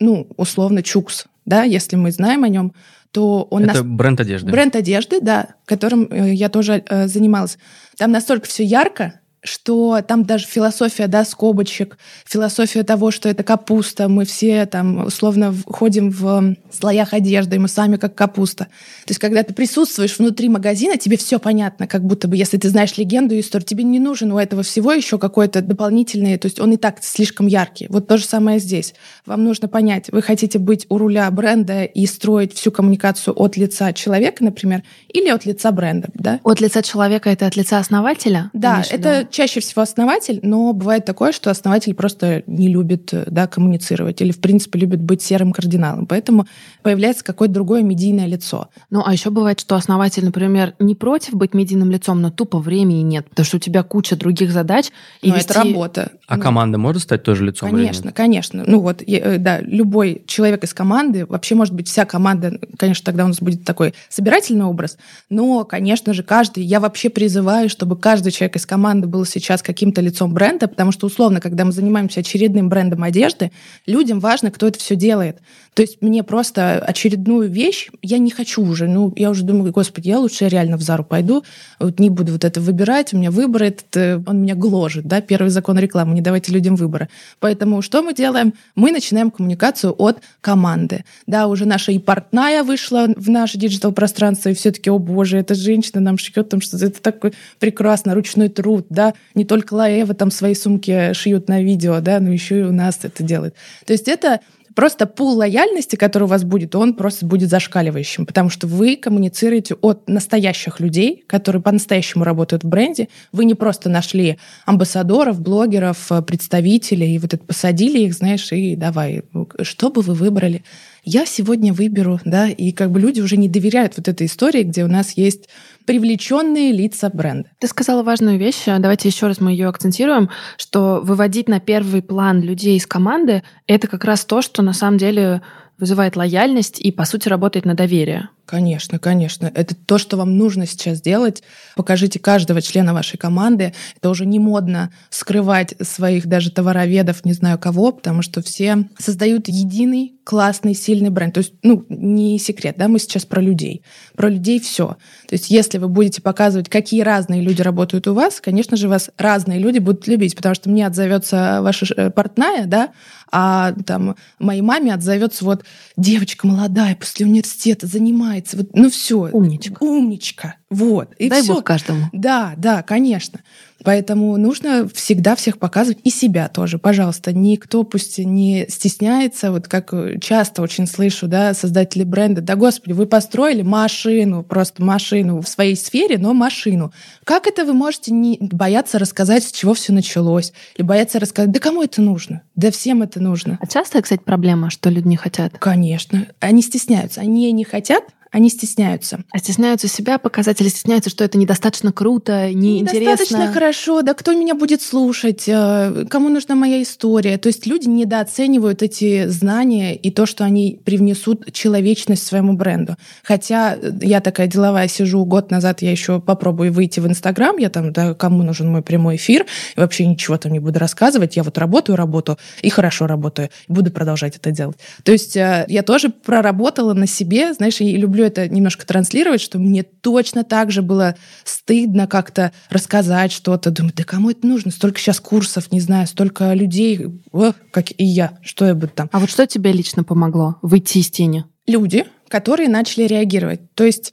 ну, 0.00 0.28
условно, 0.36 0.82
чукс, 0.82 1.26
да, 1.44 1.64
если 1.64 1.96
мы 1.96 2.12
знаем 2.12 2.44
о 2.44 2.48
нем, 2.48 2.72
то 3.10 3.42
он... 3.50 3.64
Это 3.64 3.74
нас... 3.74 3.82
бренд 3.82 4.20
одежды. 4.20 4.50
Бренд 4.50 4.76
одежды, 4.76 5.20
да, 5.20 5.56
которым 5.66 6.08
э, 6.10 6.32
я 6.32 6.48
тоже 6.48 6.82
э, 6.88 7.08
занималась. 7.08 7.58
Там 7.98 8.12
настолько 8.12 8.46
все 8.46 8.64
ярко, 8.64 9.20
что 9.42 10.00
там 10.06 10.24
даже 10.24 10.46
философия, 10.46 11.08
да, 11.08 11.24
скобочек, 11.24 11.98
философия 12.24 12.84
того, 12.84 13.10
что 13.10 13.28
это 13.28 13.42
капуста, 13.42 14.08
мы 14.08 14.24
все 14.24 14.66
там 14.66 15.06
условно 15.06 15.54
ходим 15.66 16.10
в 16.10 16.54
слоях 16.70 17.12
одежды, 17.12 17.56
и 17.56 17.58
мы 17.58 17.68
сами 17.68 17.96
как 17.96 18.14
капуста. 18.14 18.64
То 19.04 19.10
есть, 19.10 19.20
когда 19.20 19.42
ты 19.42 19.52
присутствуешь 19.52 20.18
внутри 20.18 20.48
магазина, 20.48 20.96
тебе 20.96 21.16
все 21.16 21.40
понятно, 21.40 21.88
как 21.88 22.04
будто 22.04 22.28
бы, 22.28 22.36
если 22.36 22.56
ты 22.56 22.68
знаешь 22.68 22.96
легенду 22.96 23.34
и 23.34 23.40
историю, 23.40 23.66
тебе 23.66 23.82
не 23.82 23.98
нужен 23.98 24.30
у 24.30 24.38
этого 24.38 24.62
всего 24.62 24.92
еще 24.92 25.18
какой-то 25.18 25.60
дополнительный, 25.60 26.38
то 26.38 26.46
есть 26.46 26.60
он 26.60 26.72
и 26.72 26.76
так 26.76 27.02
слишком 27.02 27.48
яркий. 27.48 27.86
Вот 27.88 28.06
то 28.06 28.18
же 28.18 28.24
самое 28.24 28.60
здесь. 28.60 28.94
Вам 29.26 29.42
нужно 29.42 29.66
понять, 29.66 30.08
вы 30.12 30.22
хотите 30.22 30.60
быть 30.60 30.86
у 30.88 30.98
руля 30.98 31.28
бренда 31.32 31.84
и 31.84 32.06
строить 32.06 32.54
всю 32.54 32.70
коммуникацию 32.70 33.34
от 33.34 33.56
лица 33.56 33.92
человека, 33.92 34.44
например, 34.44 34.84
или 35.08 35.28
от 35.30 35.46
лица 35.46 35.72
бренда, 35.72 36.10
да? 36.14 36.38
От 36.44 36.60
лица 36.60 36.82
человека 36.82 37.28
это 37.28 37.46
от 37.46 37.56
лица 37.56 37.78
основателя? 37.78 38.50
Да, 38.52 38.84
это 38.88 39.26
чаще 39.32 39.60
всего 39.60 39.82
основатель, 39.82 40.38
но 40.42 40.72
бывает 40.72 41.04
такое, 41.04 41.32
что 41.32 41.50
основатель 41.50 41.94
просто 41.94 42.42
не 42.46 42.68
любит 42.68 43.12
да, 43.26 43.46
коммуницировать 43.46 44.20
или, 44.20 44.30
в 44.30 44.40
принципе, 44.40 44.78
любит 44.78 45.00
быть 45.00 45.22
серым 45.22 45.52
кардиналом. 45.52 46.06
Поэтому 46.06 46.46
появляется 46.82 47.24
какое-то 47.24 47.54
другое 47.54 47.82
медийное 47.82 48.26
лицо. 48.26 48.68
Ну, 48.90 49.02
а 49.04 49.12
еще 49.12 49.30
бывает, 49.30 49.58
что 49.60 49.74
основатель, 49.74 50.24
например, 50.24 50.74
не 50.78 50.94
против 50.94 51.34
быть 51.34 51.54
медийным 51.54 51.90
лицом, 51.90 52.20
но 52.20 52.30
тупо 52.30 52.58
времени 52.58 53.02
нет, 53.02 53.28
потому 53.28 53.44
что 53.44 53.56
у 53.56 53.60
тебя 53.60 53.82
куча 53.82 54.16
других 54.16 54.52
задач. 54.52 54.90
И 55.20 55.30
но 55.30 55.36
вести... 55.36 55.50
это 55.50 55.62
работа. 55.64 56.12
А 56.28 56.36
ну, 56.36 56.42
команда 56.42 56.78
может 56.78 57.02
стать 57.02 57.22
тоже 57.22 57.44
лицом 57.44 57.70
Конечно, 57.70 58.02
времени? 58.02 58.14
конечно. 58.14 58.64
Ну 58.66 58.80
вот, 58.80 59.02
э, 59.02 59.38
да, 59.38 59.60
любой 59.60 60.22
человек 60.26 60.64
из 60.64 60.74
команды, 60.74 61.26
вообще, 61.26 61.54
может 61.54 61.74
быть, 61.74 61.88
вся 61.88 62.04
команда, 62.04 62.58
конечно, 62.78 63.04
тогда 63.04 63.24
у 63.24 63.28
нас 63.28 63.40
будет 63.40 63.64
такой 63.64 63.94
собирательный 64.08 64.64
образ, 64.64 64.98
но, 65.30 65.64
конечно 65.64 66.14
же, 66.14 66.22
каждый, 66.22 66.64
я 66.64 66.80
вообще 66.80 67.10
призываю, 67.10 67.68
чтобы 67.68 67.96
каждый 67.96 68.32
человек 68.32 68.56
из 68.56 68.66
команды 68.66 69.06
был 69.06 69.21
был 69.22 69.26
сейчас 69.26 69.62
каким-то 69.62 70.00
лицом 70.00 70.34
бренда, 70.34 70.66
потому 70.66 70.90
что, 70.90 71.06
условно, 71.06 71.40
когда 71.40 71.64
мы 71.64 71.72
занимаемся 71.72 72.20
очередным 72.20 72.68
брендом 72.68 73.04
одежды, 73.04 73.52
людям 73.86 74.18
важно, 74.18 74.50
кто 74.50 74.66
это 74.66 74.78
все 74.78 74.96
делает. 74.96 75.38
То 75.74 75.82
есть 75.82 76.02
мне 76.02 76.22
просто 76.22 76.78
очередную 76.78 77.48
вещь 77.48 77.88
я 78.02 78.18
не 78.18 78.30
хочу 78.30 78.62
уже. 78.62 78.88
Ну, 78.88 79.12
я 79.16 79.30
уже 79.30 79.42
думаю, 79.42 79.72
господи, 79.72 80.08
я 80.08 80.18
лучше 80.18 80.48
реально 80.48 80.76
в 80.76 80.82
Зару 80.82 81.04
пойду, 81.04 81.44
вот 81.78 81.98
не 81.98 82.10
буду 82.10 82.32
вот 82.32 82.44
это 82.44 82.60
выбирать, 82.60 83.14
у 83.14 83.16
меня 83.16 83.30
выбор 83.30 83.62
этот, 83.62 83.96
э, 83.96 84.20
он 84.26 84.42
меня 84.42 84.54
гложет, 84.54 85.06
да, 85.06 85.20
первый 85.20 85.48
закон 85.48 85.78
рекламы, 85.78 86.14
не 86.14 86.20
давайте 86.20 86.52
людям 86.52 86.76
выбора. 86.76 87.08
Поэтому 87.38 87.80
что 87.80 88.02
мы 88.02 88.12
делаем? 88.12 88.52
Мы 88.74 88.92
начинаем 88.92 89.30
коммуникацию 89.30 89.94
от 89.96 90.18
команды. 90.40 91.04
Да, 91.26 91.46
уже 91.46 91.64
наша 91.64 91.92
и 91.92 91.98
портная 91.98 92.64
вышла 92.64 93.06
в 93.16 93.30
наше 93.30 93.56
диджитал-пространство, 93.56 94.50
и 94.50 94.54
все 94.54 94.72
таки 94.72 94.90
о 94.90 94.98
боже, 94.98 95.38
эта 95.38 95.54
женщина 95.54 96.00
нам 96.00 96.18
шьет 96.18 96.48
там 96.48 96.60
что-то, 96.60 96.86
это 96.86 97.00
такой 97.00 97.32
прекрасно, 97.58 98.14
ручной 98.14 98.48
труд, 98.48 98.86
да, 98.90 99.11
не 99.34 99.44
только 99.44 99.74
Лаева 99.74 100.14
там 100.14 100.30
свои 100.30 100.54
сумки 100.54 101.12
шьют 101.12 101.48
на 101.48 101.62
видео, 101.62 102.00
да, 102.00 102.20
но 102.20 102.30
еще 102.30 102.60
и 102.60 102.64
у 102.64 102.72
нас 102.72 103.00
это 103.02 103.22
делают. 103.22 103.54
То 103.86 103.92
есть 103.92 104.08
это 104.08 104.40
просто 104.74 105.06
пул 105.06 105.36
лояльности, 105.36 105.96
который 105.96 106.24
у 106.24 106.28
вас 106.28 106.44
будет, 106.44 106.74
он 106.74 106.94
просто 106.94 107.26
будет 107.26 107.50
зашкаливающим, 107.50 108.24
потому 108.24 108.48
что 108.48 108.66
вы 108.66 108.96
коммуницируете 108.96 109.74
от 109.74 110.08
настоящих 110.08 110.80
людей, 110.80 111.24
которые 111.26 111.60
по-настоящему 111.60 112.24
работают 112.24 112.64
в 112.64 112.68
бренде. 112.68 113.08
Вы 113.32 113.44
не 113.44 113.54
просто 113.54 113.90
нашли 113.90 114.38
амбассадоров, 114.64 115.40
блогеров, 115.40 116.10
представителей, 116.26 117.14
и 117.14 117.18
вот 117.18 117.34
это 117.34 117.44
посадили 117.44 118.00
их, 118.00 118.14
знаешь, 118.14 118.50
и 118.52 118.74
давай, 118.74 119.24
что 119.60 119.90
бы 119.90 120.00
вы 120.00 120.14
выбрали? 120.14 120.64
Я 121.04 121.26
сегодня 121.26 121.72
выберу, 121.72 122.20
да, 122.24 122.48
и 122.48 122.70
как 122.72 122.92
бы 122.92 123.00
люди 123.00 123.20
уже 123.20 123.36
не 123.36 123.48
доверяют 123.48 123.96
вот 123.96 124.08
этой 124.08 124.26
истории, 124.26 124.62
где 124.62 124.84
у 124.84 124.88
нас 124.88 125.12
есть 125.18 125.48
привлеченные 125.86 126.72
лица 126.72 127.10
бренда. 127.12 127.50
Ты 127.58 127.66
сказала 127.66 128.02
важную 128.02 128.38
вещь, 128.38 128.64
давайте 128.66 129.08
еще 129.08 129.26
раз 129.26 129.40
мы 129.40 129.52
ее 129.52 129.68
акцентируем, 129.68 130.30
что 130.56 131.00
выводить 131.02 131.48
на 131.48 131.60
первый 131.60 132.02
план 132.02 132.40
людей 132.40 132.76
из 132.76 132.86
команды— 132.86 133.42
это 133.66 133.88
как 133.88 134.04
раз 134.04 134.24
то, 134.24 134.42
что 134.42 134.62
на 134.62 134.72
самом 134.72 134.98
деле 134.98 135.42
вызывает 135.78 136.16
лояльность 136.16 136.80
и, 136.80 136.92
по 136.92 137.04
сути, 137.04 137.28
работает 137.28 137.64
на 137.64 137.74
доверие. 137.74 138.28
Конечно, 138.46 138.98
конечно. 138.98 139.50
Это 139.54 139.74
то, 139.74 139.98
что 139.98 140.16
вам 140.16 140.36
нужно 140.36 140.66
сейчас 140.66 141.00
делать. 141.00 141.42
Покажите 141.74 142.18
каждого 142.18 142.60
члена 142.60 142.92
вашей 142.92 143.16
команды. 143.16 143.72
Это 143.96 144.10
уже 144.10 144.26
не 144.26 144.38
модно 144.38 144.92
скрывать 145.10 145.74
своих 145.80 146.26
даже 146.26 146.50
товароведов, 146.50 147.24
не 147.24 147.32
знаю 147.32 147.58
кого, 147.58 147.92
потому 147.92 148.20
что 148.22 148.42
все 148.42 148.88
создают 148.98 149.48
единый 149.48 150.16
классный, 150.24 150.74
сильный 150.74 151.10
бренд. 151.10 151.34
То 151.34 151.38
есть, 151.38 151.54
ну, 151.62 151.84
не 151.88 152.38
секрет, 152.38 152.74
да, 152.78 152.88
мы 152.88 152.98
сейчас 152.98 153.24
про 153.24 153.40
людей. 153.40 153.82
Про 154.16 154.28
людей 154.28 154.60
все. 154.60 154.96
То 155.28 155.32
есть, 155.32 155.50
если 155.50 155.78
вы 155.78 155.88
будете 155.88 156.20
показывать, 156.20 156.68
какие 156.68 157.02
разные 157.02 157.40
люди 157.40 157.62
работают 157.62 158.06
у 158.06 158.14
вас, 158.14 158.40
конечно 158.40 158.76
же, 158.76 158.88
вас 158.88 159.10
разные 159.16 159.58
люди 159.58 159.78
будут 159.78 160.06
любить, 160.06 160.36
потому 160.36 160.54
что 160.54 160.68
мне 160.68 160.86
отзовется 160.86 161.60
ваша 161.62 161.86
э, 161.94 162.10
портная, 162.10 162.66
да, 162.66 162.90
а 163.32 163.72
там 163.86 164.14
моей 164.38 164.60
маме 164.60 164.92
отзовется 164.92 165.44
вот 165.46 165.64
девочка 165.96 166.46
молодая 166.46 166.94
после 166.94 167.24
университета 167.24 167.86
занимается, 167.86 168.58
вот, 168.58 168.68
ну 168.74 168.90
все. 168.90 169.30
Умничка. 169.32 169.76
Умничка. 169.80 170.56
Вот. 170.68 171.14
И 171.14 171.30
Дай 171.30 171.42
все. 171.42 171.54
бог 171.54 171.64
каждому. 171.64 172.08
Да, 172.12 172.54
да, 172.56 172.82
конечно. 172.82 173.40
Поэтому 173.84 174.36
нужно 174.36 174.88
всегда 174.94 175.36
всех 175.36 175.58
показывать, 175.58 175.98
и 176.04 176.10
себя 176.10 176.48
тоже, 176.48 176.78
пожалуйста. 176.78 177.32
Никто 177.32 177.82
пусть 177.84 178.18
не 178.18 178.66
стесняется, 178.68 179.52
вот 179.52 179.68
как 179.68 179.92
часто 180.20 180.62
очень 180.62 180.86
слышу, 180.86 181.26
да, 181.26 181.54
создатели 181.54 182.04
бренда, 182.04 182.40
да, 182.40 182.56
господи, 182.56 182.92
вы 182.92 183.06
построили 183.06 183.62
машину, 183.62 184.42
просто 184.42 184.82
машину 184.82 185.40
в 185.40 185.48
своей 185.48 185.76
сфере, 185.76 186.18
но 186.18 186.34
машину. 186.34 186.92
Как 187.24 187.46
это 187.46 187.64
вы 187.64 187.72
можете 187.72 188.12
не 188.12 188.38
бояться 188.40 188.98
рассказать, 188.98 189.44
с 189.44 189.52
чего 189.52 189.74
все 189.74 189.92
началось? 189.92 190.52
Или 190.76 190.86
бояться 190.86 191.18
рассказать, 191.18 191.50
да 191.50 191.60
кому 191.60 191.82
это 191.82 192.02
нужно? 192.02 192.42
Да 192.54 192.70
всем 192.70 193.02
это 193.02 193.20
нужно. 193.20 193.58
А 193.60 193.66
часто, 193.66 194.02
кстати, 194.02 194.22
проблема, 194.24 194.70
что 194.70 194.90
люди 194.90 195.08
не 195.08 195.16
хотят? 195.16 195.56
Конечно. 195.58 196.26
Они 196.40 196.62
стесняются. 196.62 197.20
Они 197.20 197.50
не 197.52 197.64
хотят, 197.64 198.04
они 198.32 198.48
стесняются. 198.48 199.22
А 199.30 199.38
стесняются 199.38 199.88
себя 199.88 200.18
показать 200.18 200.60
или 200.62 200.68
стесняются, 200.68 201.10
что 201.10 201.22
это 201.22 201.36
недостаточно 201.36 201.92
круто, 201.92 202.50
неинтересно? 202.50 202.98
Недостаточно 202.98 203.52
хорошо, 203.52 204.00
да 204.00 204.14
кто 204.14 204.32
меня 204.32 204.54
будет 204.54 204.80
слушать, 204.80 205.44
э, 205.46 206.06
кому 206.08 206.30
нужна 206.30 206.54
моя 206.54 206.82
история. 206.82 207.36
То 207.36 207.48
есть 207.48 207.66
люди 207.66 207.88
недооценивают 207.88 208.82
эти 208.82 209.26
знания 209.26 209.94
и 209.94 210.10
то, 210.10 210.24
что 210.24 210.44
они 210.44 210.80
привнесут 210.82 211.52
человечность 211.52 212.26
своему 212.26 212.54
бренду. 212.54 212.96
Хотя 213.22 213.76
я 214.00 214.22
такая 214.22 214.46
деловая 214.46 214.88
сижу, 214.88 215.22
год 215.26 215.50
назад 215.50 215.82
я 215.82 215.90
еще 215.90 216.18
попробую 216.18 216.72
выйти 216.72 217.00
в 217.00 217.06
Инстаграм, 217.06 217.58
я 217.58 217.68
там, 217.68 217.92
да, 217.92 218.14
кому 218.14 218.42
нужен 218.42 218.70
мой 218.70 218.80
прямой 218.80 219.16
эфир, 219.16 219.44
и 219.76 219.80
вообще 219.80 220.06
ничего 220.06 220.38
там 220.38 220.52
не 220.52 220.58
буду 220.58 220.78
рассказывать, 220.78 221.36
я 221.36 221.42
вот 221.42 221.58
работаю 221.58 221.96
работу 221.96 222.38
и 222.62 222.70
хорошо 222.70 223.06
работаю, 223.06 223.50
буду 223.68 223.90
продолжать 223.90 224.36
это 224.36 224.52
делать. 224.52 224.78
То 225.02 225.12
есть 225.12 225.36
э, 225.36 225.66
я 225.68 225.82
тоже 225.82 226.08
проработала 226.08 226.94
на 226.94 227.06
себе, 227.06 227.52
знаешь, 227.52 227.78
и 227.82 227.94
люблю 227.94 228.21
люблю 228.22 228.26
это 228.26 228.48
немножко 228.48 228.86
транслировать, 228.86 229.40
что 229.40 229.58
мне 229.58 229.82
точно 229.82 230.44
так 230.44 230.70
же 230.70 230.82
было 230.82 231.16
стыдно 231.44 232.06
как-то 232.06 232.52
рассказать 232.70 233.32
что-то. 233.32 233.70
Думаю, 233.70 233.92
да 233.96 234.04
кому 234.04 234.30
это 234.30 234.46
нужно? 234.46 234.70
Столько 234.70 234.98
сейчас 234.98 235.20
курсов, 235.20 235.72
не 235.72 235.80
знаю, 235.80 236.06
столько 236.06 236.52
людей, 236.54 237.06
о, 237.32 237.52
как 237.70 237.90
и 237.90 238.04
я, 238.04 238.38
что 238.42 238.66
я 238.66 238.74
буду 238.74 238.92
там. 238.94 239.08
А 239.12 239.18
вот 239.18 239.30
что 239.30 239.46
тебе 239.46 239.72
лично 239.72 240.04
помогло 240.04 240.56
выйти 240.62 240.98
из 240.98 241.10
тени? 241.10 241.44
Люди, 241.66 242.04
которые 242.28 242.68
начали 242.68 243.04
реагировать. 243.04 243.74
То 243.74 243.84
есть 243.84 244.12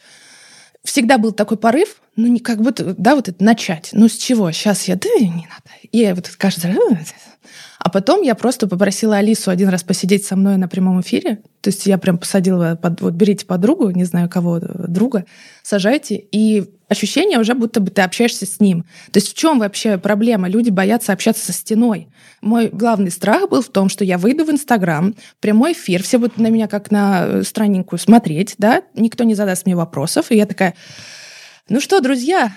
всегда 0.84 1.18
был 1.18 1.32
такой 1.32 1.58
порыв, 1.58 2.02
ну, 2.16 2.28
не 2.28 2.40
как 2.40 2.62
будто, 2.62 2.96
да, 2.98 3.16
вот 3.16 3.30
это 3.30 3.44
начать. 3.44 3.90
Ну, 3.94 4.08
с 4.08 4.18
чего? 4.18 4.52
Сейчас 4.52 4.88
я, 4.88 4.96
да, 4.96 5.10
не 5.20 5.48
надо. 5.48 5.72
И 5.92 6.12
вот 6.14 6.30
кажется, 6.38 6.70
а 7.80 7.90
потом 7.90 8.22
я 8.24 8.36
просто 8.36 8.68
попросила 8.68 9.18
Алису 9.18 9.50
один 9.50 9.70
раз 9.70 9.84
посидеть 9.84 10.26
со 10.26 10.36
мной 10.36 10.58
на 10.58 10.68
прямом 10.68 11.00
эфире. 11.00 11.40
То 11.62 11.70
есть 11.70 11.86
я 11.86 11.98
прям 11.98 12.18
посадила, 12.18 12.76
под, 12.76 13.00
вот 13.00 13.14
берите 13.14 13.46
подругу, 13.46 13.90
не 13.92 14.04
знаю 14.04 14.30
кого, 14.30 14.60
друга, 14.60 15.26
сажайте, 15.64 16.16
и 16.16 16.66
ощущение 16.90 17.40
уже 17.40 17.54
будто 17.54 17.80
бы 17.80 17.90
ты 17.90 18.02
общаешься 18.02 18.46
с 18.46 18.60
ним. 18.60 18.84
То 19.12 19.18
есть 19.20 19.30
в 19.30 19.34
чем 19.34 19.60
вообще 19.60 19.98
проблема? 19.98 20.50
Люди 20.50 20.70
боятся 20.70 21.14
общаться 21.14 21.46
со 21.46 21.54
стеной. 21.54 22.10
Мой 22.42 22.68
главный 22.68 23.12
страх 23.12 23.50
был 23.50 23.62
в 23.62 23.70
том, 23.70 23.88
что 23.88 24.04
я 24.04 24.18
выйду 24.18 24.44
в 24.44 24.52
Инстаграм, 24.52 25.16
прямой 25.40 25.72
эфир, 25.72 26.04
все 26.04 26.18
будут 26.18 26.38
на 26.38 26.48
меня 26.48 26.68
как 26.68 26.92
на 26.92 27.44
странненькую 27.44 28.00
смотреть, 28.00 28.56
да, 28.58 28.84
никто 28.94 29.24
не 29.24 29.36
задаст 29.36 29.66
мне 29.66 29.76
вопросов, 29.76 30.32
и 30.32 30.36
я 30.36 30.46
такая, 30.46 30.76
ну 31.70 31.80
что, 31.80 32.02
друзья, 32.02 32.52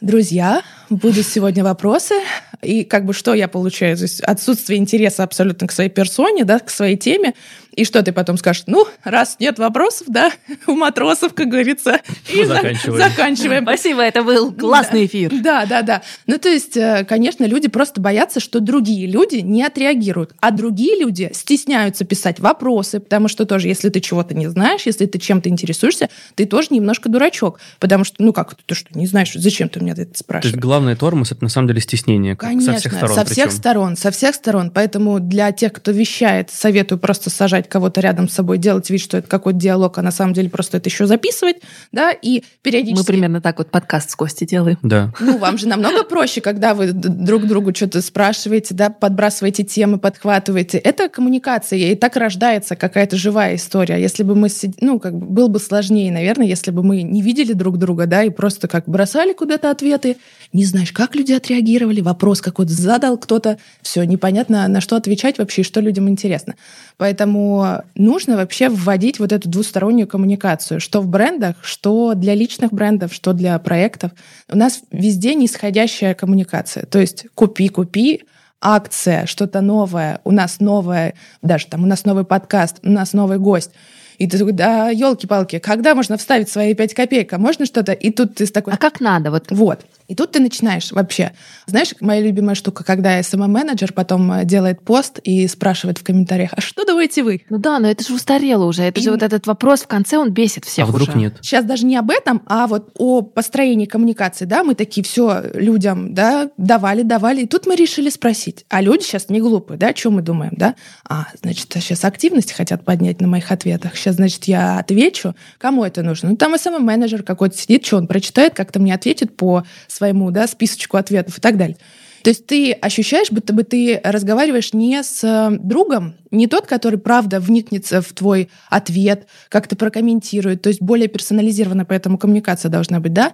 друзья, 0.00 0.62
будут 0.90 1.26
сегодня 1.26 1.64
вопросы. 1.64 2.14
И 2.62 2.84
как 2.84 3.04
бы 3.04 3.12
что 3.12 3.34
я 3.34 3.48
получаю? 3.48 3.96
То 3.96 4.02
есть 4.02 4.20
отсутствие 4.20 4.78
интереса 4.78 5.22
абсолютно 5.22 5.66
к 5.66 5.72
своей 5.72 5.90
персоне, 5.90 6.44
да, 6.44 6.58
к 6.58 6.70
своей 6.70 6.96
теме. 6.96 7.34
И 7.76 7.84
что 7.84 8.02
ты 8.02 8.12
потом 8.12 8.38
скажешь? 8.38 8.64
Ну, 8.66 8.86
раз 9.04 9.36
нет 9.38 9.58
вопросов, 9.58 10.06
да, 10.08 10.32
у 10.66 10.72
матросов, 10.72 11.34
как 11.34 11.48
говорится, 11.48 12.00
и 12.32 12.42
заканчиваем. 12.44 13.10
заканчиваем. 13.10 13.62
Спасибо, 13.64 14.00
это 14.00 14.22
был 14.22 14.50
классный 14.52 15.04
эфир. 15.04 15.30
Да, 15.42 15.66
да, 15.66 15.82
да. 15.82 16.02
Ну, 16.26 16.38
то 16.38 16.48
есть, 16.48 16.76
э, 16.76 17.04
конечно, 17.06 17.44
люди 17.44 17.68
просто 17.68 18.00
боятся, 18.00 18.40
что 18.40 18.60
другие 18.60 19.06
люди 19.06 19.36
не 19.36 19.62
отреагируют, 19.62 20.32
а 20.40 20.50
другие 20.52 20.98
люди 20.98 21.30
стесняются 21.34 22.06
писать 22.06 22.40
вопросы, 22.40 22.98
потому 22.98 23.28
что 23.28 23.44
тоже, 23.44 23.68
если 23.68 23.90
ты 23.90 24.00
чего-то 24.00 24.34
не 24.34 24.46
знаешь, 24.48 24.82
если 24.86 25.04
ты 25.04 25.18
чем-то 25.18 25.50
интересуешься, 25.50 26.08
ты 26.34 26.46
тоже 26.46 26.68
немножко 26.70 27.10
дурачок, 27.10 27.60
потому 27.78 28.04
что, 28.04 28.22
ну 28.22 28.32
как, 28.32 28.54
ты 28.54 28.74
что, 28.74 28.98
не 28.98 29.06
знаешь, 29.06 29.32
зачем 29.34 29.68
ты 29.68 29.80
меня 29.80 29.92
это 29.92 30.16
спрашиваешь? 30.16 30.56
Главный 30.76 30.94
тормоз 30.94 31.32
это 31.32 31.42
на 31.42 31.48
самом 31.48 31.68
деле 31.68 31.80
стеснение. 31.80 32.36
Конечно, 32.36 32.74
со 32.74 32.78
всех 32.78 32.92
сторон. 32.92 33.14
Со 33.16 33.24
всех 33.24 33.44
причем. 33.46 33.50
сторон, 33.50 33.96
со 33.96 34.10
всех 34.10 34.34
сторон. 34.34 34.70
Поэтому 34.70 35.20
для 35.20 35.50
тех, 35.52 35.72
кто 35.72 35.90
вещает, 35.90 36.50
советую 36.50 36.98
просто 36.98 37.30
сажать 37.30 37.68
кого-то 37.68 38.00
рядом 38.02 38.28
с 38.28 38.34
собой, 38.34 38.58
делать 38.58 38.90
вид, 38.90 39.00
что 39.00 39.16
это 39.16 39.26
какой-то 39.26 39.58
диалог, 39.58 39.96
а 39.96 40.02
на 40.02 40.10
самом 40.10 40.34
деле 40.34 40.50
просто 40.50 40.76
это 40.76 40.90
еще 40.90 41.06
записывать, 41.06 41.56
да, 41.92 42.10
и 42.10 42.44
периодически... 42.62 42.98
Мы 42.98 43.04
примерно 43.04 43.40
так 43.40 43.56
вот 43.58 43.70
подкаст 43.70 44.10
с 44.10 44.16
Костей 44.16 44.46
делаем. 44.46 44.78
Да. 44.82 45.14
Ну, 45.18 45.38
вам 45.38 45.56
же 45.56 45.66
намного 45.66 46.04
проще, 46.04 46.42
когда 46.42 46.74
вы 46.74 46.92
друг 46.92 47.46
другу 47.46 47.74
что-то 47.74 48.02
спрашиваете, 48.02 48.74
да, 48.74 48.90
подбрасываете 48.90 49.64
темы, 49.64 49.98
подхватываете. 49.98 50.76
Это 50.76 51.08
коммуникация, 51.08 51.78
и 51.78 51.94
так 51.94 52.16
рождается 52.16 52.76
какая-то 52.76 53.16
живая 53.16 53.56
история. 53.56 53.98
Если 53.98 54.22
бы 54.22 54.34
мы, 54.34 54.48
ну, 54.80 55.00
как 55.00 55.14
бы, 55.14 55.26
было 55.26 55.48
бы 55.48 55.58
сложнее, 55.58 56.12
наверное, 56.12 56.46
если 56.46 56.70
бы 56.70 56.82
мы 56.82 57.02
не 57.02 57.22
видели 57.22 57.54
друг 57.54 57.78
друга, 57.78 58.06
да, 58.06 58.24
и 58.24 58.30
просто 58.30 58.68
как 58.68 58.86
бросали 58.86 59.32
куда-то 59.32 59.70
ответы, 59.70 60.16
не 60.52 60.64
знаешь, 60.66 60.92
как 60.92 61.14
люди 61.14 61.32
отреагировали, 61.32 62.00
вопрос 62.00 62.40
какой-то 62.40 62.72
задал 62.72 63.18
кто-то, 63.18 63.58
все 63.82 64.04
непонятно, 64.04 64.68
на 64.68 64.80
что 64.80 64.96
отвечать 64.96 65.38
вообще, 65.38 65.62
и 65.62 65.64
что 65.64 65.80
людям 65.80 66.08
интересно. 66.08 66.54
Поэтому 66.96 67.82
нужно 67.94 68.36
вообще 68.36 68.68
вводить 68.68 69.18
вот 69.18 69.32
эту 69.32 69.48
двустороннюю 69.48 70.06
коммуникацию, 70.06 70.80
что 70.80 71.00
в 71.00 71.08
брендах, 71.08 71.56
что 71.62 72.14
для 72.14 72.34
личных 72.34 72.72
брендов, 72.72 73.12
что 73.12 73.32
для 73.32 73.58
проектов. 73.58 74.12
У 74.50 74.56
нас 74.56 74.82
везде 74.90 75.34
нисходящая 75.34 76.14
коммуникация. 76.14 76.86
То 76.86 76.98
есть 76.98 77.26
купи, 77.34 77.68
купи, 77.68 78.22
акция, 78.60 79.26
что-то 79.26 79.60
новое, 79.60 80.20
у 80.24 80.30
нас 80.30 80.60
новое, 80.60 81.14
даже 81.42 81.66
там 81.66 81.84
у 81.84 81.86
нас 81.86 82.04
новый 82.04 82.24
подкаст, 82.24 82.78
у 82.82 82.90
нас 82.90 83.12
новый 83.12 83.38
гость. 83.38 83.70
И 84.18 84.26
ты 84.26 84.38
такой, 84.38 84.52
да, 84.52 84.90
елки-палки, 84.90 85.58
когда 85.58 85.94
можно 85.94 86.16
вставить 86.16 86.48
свои 86.48 86.74
пять 86.74 86.94
копеек, 86.94 87.32
а 87.32 87.38
можно 87.38 87.66
что-то? 87.66 87.92
И 87.92 88.10
тут 88.10 88.34
ты 88.34 88.46
такой... 88.46 88.72
А 88.72 88.76
как 88.76 89.00
надо? 89.00 89.30
Вот. 89.30 89.46
Вот. 89.50 89.84
И 90.08 90.14
тут 90.14 90.32
ты 90.32 90.40
начинаешь 90.40 90.92
вообще. 90.92 91.32
Знаешь, 91.66 91.94
моя 92.00 92.20
любимая 92.20 92.54
штука, 92.54 92.84
когда 92.84 93.18
SMM-менеджер 93.20 93.92
потом 93.92 94.32
э, 94.32 94.44
делает 94.44 94.80
пост 94.82 95.18
и 95.18 95.46
спрашивает 95.48 95.98
в 95.98 96.04
комментариях, 96.04 96.50
а 96.56 96.60
что 96.60 96.84
думаете 96.84 97.24
вы? 97.24 97.42
Ну 97.50 97.58
да, 97.58 97.78
но 97.78 97.88
это 97.88 98.04
же 98.04 98.14
устарело 98.14 98.66
уже. 98.66 98.82
Это 98.82 99.00
и... 99.00 99.02
же 99.02 99.10
вот 99.10 99.22
этот 99.22 99.46
вопрос 99.46 99.82
в 99.82 99.86
конце, 99.88 100.16
он 100.16 100.30
бесит 100.30 100.64
всех 100.64 100.84
А 100.84 100.88
вдруг 100.88 101.08
уже. 101.08 101.18
нет? 101.18 101.34
Сейчас 101.42 101.64
даже 101.64 101.86
не 101.86 101.96
об 101.96 102.10
этом, 102.10 102.42
а 102.46 102.66
вот 102.66 102.90
о 102.94 103.22
построении 103.22 103.86
коммуникации, 103.86 104.44
да, 104.44 104.62
мы 104.62 104.74
такие 104.74 105.02
все 105.02 105.42
людям, 105.54 106.14
да, 106.14 106.50
давали, 106.56 107.02
давали, 107.02 107.42
и 107.42 107.46
тут 107.46 107.66
мы 107.66 107.74
решили 107.74 108.10
спросить. 108.10 108.64
А 108.68 108.80
люди 108.80 109.02
сейчас 109.02 109.28
не 109.28 109.40
глупые, 109.40 109.78
да, 109.78 109.94
что 109.94 110.10
мы 110.10 110.22
думаем, 110.22 110.52
да? 110.56 110.76
А, 111.08 111.26
значит, 111.42 111.66
сейчас 111.72 112.04
активность 112.04 112.52
хотят 112.52 112.84
поднять 112.84 113.20
на 113.20 113.26
моих 113.26 113.50
ответах. 113.50 113.96
Сейчас, 114.06 114.16
значит, 114.16 114.44
я 114.44 114.78
отвечу. 114.78 115.34
Кому 115.58 115.82
это 115.82 116.04
нужно? 116.04 116.30
Ну, 116.30 116.36
там 116.36 116.54
SMM-менеджер 116.54 117.24
какой-то 117.24 117.58
сидит, 117.58 117.84
что 117.84 117.96
он 117.96 118.06
прочитает, 118.06 118.54
как-то 118.54 118.78
мне 118.78 118.94
ответит 118.94 119.36
по 119.36 119.64
своему 119.88 120.30
да, 120.30 120.46
списочку 120.46 120.96
ответов 120.96 121.38
и 121.38 121.40
так 121.40 121.56
далее. 121.56 121.76
То 122.22 122.30
есть 122.30 122.46
ты 122.46 122.70
ощущаешь, 122.70 123.32
будто 123.32 123.52
бы 123.52 123.64
ты 123.64 124.00
разговариваешь 124.04 124.72
не 124.74 125.02
с 125.02 125.24
э, 125.24 125.56
другом, 125.58 126.14
не 126.30 126.46
тот, 126.46 126.66
который 126.66 127.00
правда 127.00 127.40
вникнется 127.40 128.00
в 128.00 128.12
твой 128.12 128.48
ответ, 128.70 129.26
как-то 129.48 129.74
прокомментирует, 129.74 130.62
то 130.62 130.68
есть 130.68 130.80
более 130.80 131.08
персонализированная 131.08 131.84
поэтому 131.84 132.16
коммуникация 132.16 132.68
должна 132.68 133.00
быть, 133.00 133.12
да? 133.12 133.32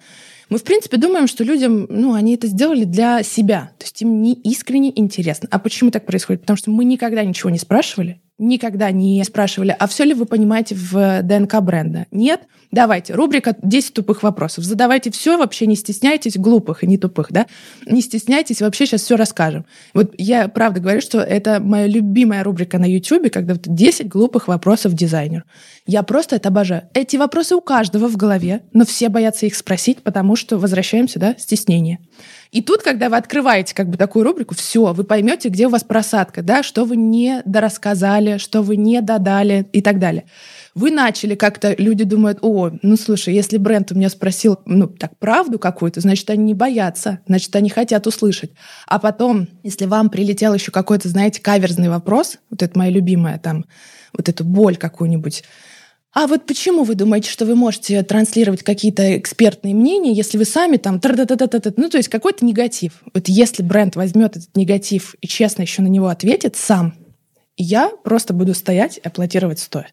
Мы, 0.49 0.57
в 0.57 0.65
принципе, 0.65 0.97
думаем, 0.97 1.27
что 1.27 1.45
людям, 1.45 1.87
ну, 1.91 2.15
они 2.15 2.35
это 2.35 2.47
сделали 2.47 2.85
для 2.85 3.23
себя, 3.23 3.73
то 3.79 3.85
есть 3.85 4.01
им 4.01 4.23
не 4.23 4.33
искренне 4.35 4.91
интересно. 4.99 5.49
А 5.51 5.59
почему 5.59 5.91
так 5.91 6.07
происходит? 6.07 6.43
Потому 6.43 6.57
что 6.57 6.71
мы 6.71 6.85
никогда 6.87 7.25
ничего 7.25 7.51
не 7.51 7.59
спрашивали, 7.59 8.23
никогда 8.43 8.91
не 8.91 9.23
спрашивали, 9.25 9.75
а 9.79 9.87
все 9.87 10.05
ли 10.05 10.15
вы 10.15 10.27
понимаете 10.27 10.75
в 10.75 11.23
ДНК 11.23 11.61
бренда? 11.61 12.07
Нет? 12.11 12.43
Давайте, 12.73 13.15
рубрика 13.15 13.55
10 13.63 13.93
тупых 13.93 14.23
вопросов. 14.23 14.65
Задавайте 14.65 15.11
все, 15.11 15.37
вообще 15.37 15.67
не 15.67 15.77
стесняйтесь, 15.77 16.39
глупых 16.39 16.83
и 16.83 16.87
не 16.87 16.97
тупых, 16.97 17.31
да? 17.31 17.47
Не 17.87 18.01
стесняйтесь, 18.01 18.63
вообще 18.63 18.87
сейчас 18.87 19.03
все 19.03 19.17
расскажем. 19.17 19.67
Вот 19.93 20.15
я 20.17 20.49
правда 20.49 20.81
говорю, 20.81 21.03
что 21.03 21.21
это 21.21 21.61
моя 21.61 21.87
любимая 21.87 22.43
рубрика 22.43 22.79
на 22.79 22.87
YouTube, 22.87 23.31
когда 23.31 23.55
вот 23.55 23.63
10 23.67 24.09
глупых 24.09 24.49
вопросов 24.49 24.95
дизайнеру. 24.95 25.45
Я 25.87 26.03
просто 26.03 26.37
это 26.37 26.49
обожаю. 26.49 26.85
Эти 26.95 27.17
вопросы 27.17 27.55
у 27.55 27.61
каждого 27.61 28.09
в 28.09 28.17
голове, 28.17 28.63
но 28.73 28.87
все 28.87 29.11
боятся 29.11 29.47
их 29.47 29.55
спросить, 29.55 30.03
потому 30.03 30.35
что, 30.35 30.59
возвращаемся, 30.59 31.19
да, 31.19 31.35
стеснение. 31.39 31.99
И 32.53 32.61
тут, 32.61 32.83
когда 32.83 33.09
вы 33.09 33.17
открываете 33.17 33.75
как 33.75 33.89
бы 33.89 33.97
такую 33.97 34.27
рубрику, 34.27 34.55
все, 34.55 34.93
вы 34.93 35.05
поймете, 35.05 35.49
где 35.49 35.69
у 35.69 35.71
вас 35.71 35.85
просадка, 35.85 36.43
да, 36.43 36.63
что 36.63 36.85
вы 36.85 36.97
не 36.97 37.41
дорассказали, 37.47 38.37
что 38.37 38.61
вы 38.61 38.77
не 38.77 39.01
додали 39.01 39.67
и 39.73 39.81
так 39.81 39.99
далее. 39.99 40.27
Вы 40.75 40.91
начали 40.91 41.35
как-то, 41.35 41.75
люди 41.79 42.05
думают, 42.05 42.41
о, 42.43 42.73
ну 42.83 42.97
слушай, 42.97 43.35
если 43.35 43.57
бренд 43.57 43.91
у 43.93 43.95
меня 43.95 44.11
спросил, 44.11 44.59
ну 44.67 44.87
так, 44.87 45.19
правду 45.19 45.59
какую-то, 45.59 46.03
значит, 46.03 46.29
они 46.29 46.45
не 46.45 46.55
боятся, 46.55 47.21
значит, 47.27 47.57
они 47.57 47.71
хотят 47.71 48.07
услышать. 48.07 48.53
А 48.87 48.99
потом, 48.99 49.49
если 49.63 49.87
вам 49.87 50.11
прилетел 50.11 50.53
еще 50.53 50.73
какой-то, 50.73 51.09
знаете, 51.09 51.41
каверзный 51.41 51.89
вопрос, 51.89 52.37
вот 52.51 52.63
это 52.63 52.79
моя 52.79 52.91
любимая 52.91 53.39
там, 53.39 53.65
вот 54.13 54.29
эту 54.29 54.45
боль 54.45 54.77
какую-нибудь, 54.77 55.43
а 56.15 56.27
вот 56.27 56.45
почему 56.47 56.83
вы 56.85 56.95
думаете, 56.95 57.31
что 57.31 57.47
вы 57.47 57.55
можете 57.55 58.03
транслировать 58.03 58.63
какие-то 58.63 59.19
экспертные 59.19 59.75
мнения, 59.75 60.13
если 60.13 60.37
вы 60.37 60.45
сами 60.45 60.77
там... 60.77 61.01
Ну, 61.03 61.89
то 61.89 61.97
есть 61.97 62.09
какой-то 62.09 62.45
негатив. 62.45 63.03
Вот 63.15 63.29
если 63.29 63.63
бренд 63.63 63.97
возьмет 63.97 64.37
этот 64.37 64.55
негатив 64.55 65.15
и 65.23 65.27
честно 65.27 65.63
еще 65.63 65.81
на 65.81 65.87
него 65.87 66.09
ответит 66.09 66.57
сам, 66.57 66.95
я 67.57 67.91
просто 68.05 68.35
буду 68.35 68.55
стоять 68.55 68.99
и 68.99 69.01
аплодировать 69.07 69.59
стоя. 69.59 69.89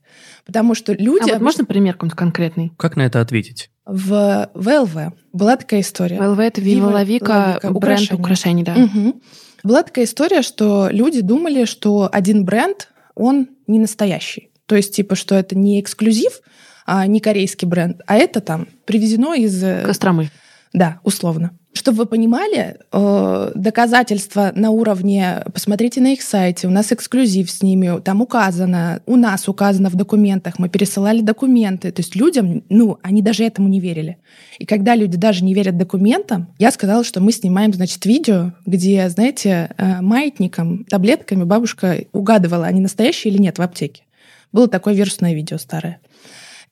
Потому 0.45 0.75
что 0.75 0.93
люди... 0.93 1.29
А 1.29 1.33
вот 1.33 1.41
можно 1.41 1.63
пример 1.63 1.93
какой-то 1.93 2.15
конкретный? 2.15 2.71
Как 2.77 2.97
на 2.97 3.03
это 3.03 3.21
ответить? 3.21 3.69
В 3.85 4.49
ВЛВ 4.53 5.13
была 5.31 5.55
такая 5.55 5.81
история. 5.81 6.19
ВЛВ— 6.19 6.39
это 6.39 6.61
Viva 6.61 6.93
La 6.93 7.05
Vica, 7.05 7.59
бренд 7.61 7.75
украшений, 7.75 8.19
украшений 8.19 8.63
да. 8.63 8.75
Угу. 8.75 9.21
Была 9.63 9.83
такая 9.83 10.05
история, 10.05 10.41
что 10.41 10.89
люди 10.91 11.21
думали, 11.21 11.65
что 11.65 12.09
один 12.11 12.45
бренд, 12.45 12.89
он 13.15 13.49
не 13.67 13.79
настоящий. 13.79 14.48
То 14.69 14.75
есть, 14.75 14.95
типа, 14.95 15.15
что 15.15 15.33
это 15.33 15.57
не 15.57 15.81
эксклюзив, 15.81 16.41
а 16.85 17.07
не 17.07 17.19
корейский 17.19 17.67
бренд, 17.67 18.01
а 18.05 18.17
это 18.17 18.39
там 18.39 18.67
привезено 18.85 19.33
из... 19.33 19.63
Э, 19.63 19.81
Костромы. 19.83 20.29
Да, 20.73 20.99
условно. 21.03 21.51
Чтобы 21.73 21.99
вы 21.99 22.05
понимали, 22.05 22.77
э, 22.91 23.51
доказательства 23.55 24.51
на 24.53 24.69
уровне, 24.69 25.43
посмотрите 25.51 26.01
на 26.01 26.13
их 26.13 26.21
сайте, 26.21 26.67
у 26.67 26.69
нас 26.69 26.91
эксклюзив 26.91 27.49
с 27.49 27.63
ними, 27.63 27.99
там 28.01 28.21
указано, 28.21 29.01
у 29.07 29.15
нас 29.15 29.49
указано 29.49 29.89
в 29.89 29.95
документах, 29.95 30.59
мы 30.59 30.69
пересылали 30.69 31.21
документы. 31.21 31.91
То 31.91 32.01
есть 32.01 32.15
людям, 32.15 32.63
ну, 32.69 32.99
они 33.01 33.23
даже 33.23 33.45
этому 33.45 33.69
не 33.69 33.79
верили. 33.79 34.17
И 34.59 34.67
когда 34.67 34.93
люди 34.93 35.17
даже 35.17 35.43
не 35.43 35.55
верят 35.55 35.77
документам, 35.77 36.53
я 36.59 36.69
сказала, 36.69 37.03
что 37.03 37.21
мы 37.21 37.31
снимаем, 37.31 37.73
значит, 37.73 38.05
видео, 38.05 38.53
где, 38.67 39.09
знаете, 39.09 39.71
э, 39.77 40.01
маятником, 40.01 40.85
таблетками 40.85 41.43
бабушка 41.43 42.03
угадывала, 42.11 42.67
они 42.67 42.81
настоящие 42.81 43.33
или 43.33 43.41
нет 43.41 43.57
в 43.57 43.63
аптеке. 43.63 44.03
Было 44.51 44.67
такое 44.67 44.93
вирусное 44.93 45.33
видео 45.33 45.57
старое. 45.57 46.01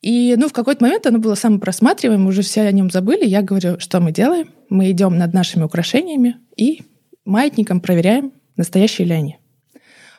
И, 0.00 0.36
ну, 0.38 0.48
в 0.48 0.52
какой-то 0.52 0.84
момент 0.84 1.06
оно 1.06 1.18
было 1.18 1.34
самопросматриваемым, 1.34 2.28
уже 2.28 2.42
все 2.42 2.62
о 2.62 2.72
нем 2.72 2.90
забыли. 2.90 3.24
Я 3.24 3.42
говорю, 3.42 3.80
что 3.80 4.00
мы 4.00 4.12
делаем? 4.12 4.50
Мы 4.68 4.90
идем 4.90 5.18
над 5.18 5.34
нашими 5.34 5.64
украшениями 5.64 6.36
и 6.56 6.82
маятником 7.24 7.80
проверяем, 7.80 8.32
настоящие 8.56 9.06
ли 9.06 9.14
они. 9.14 9.38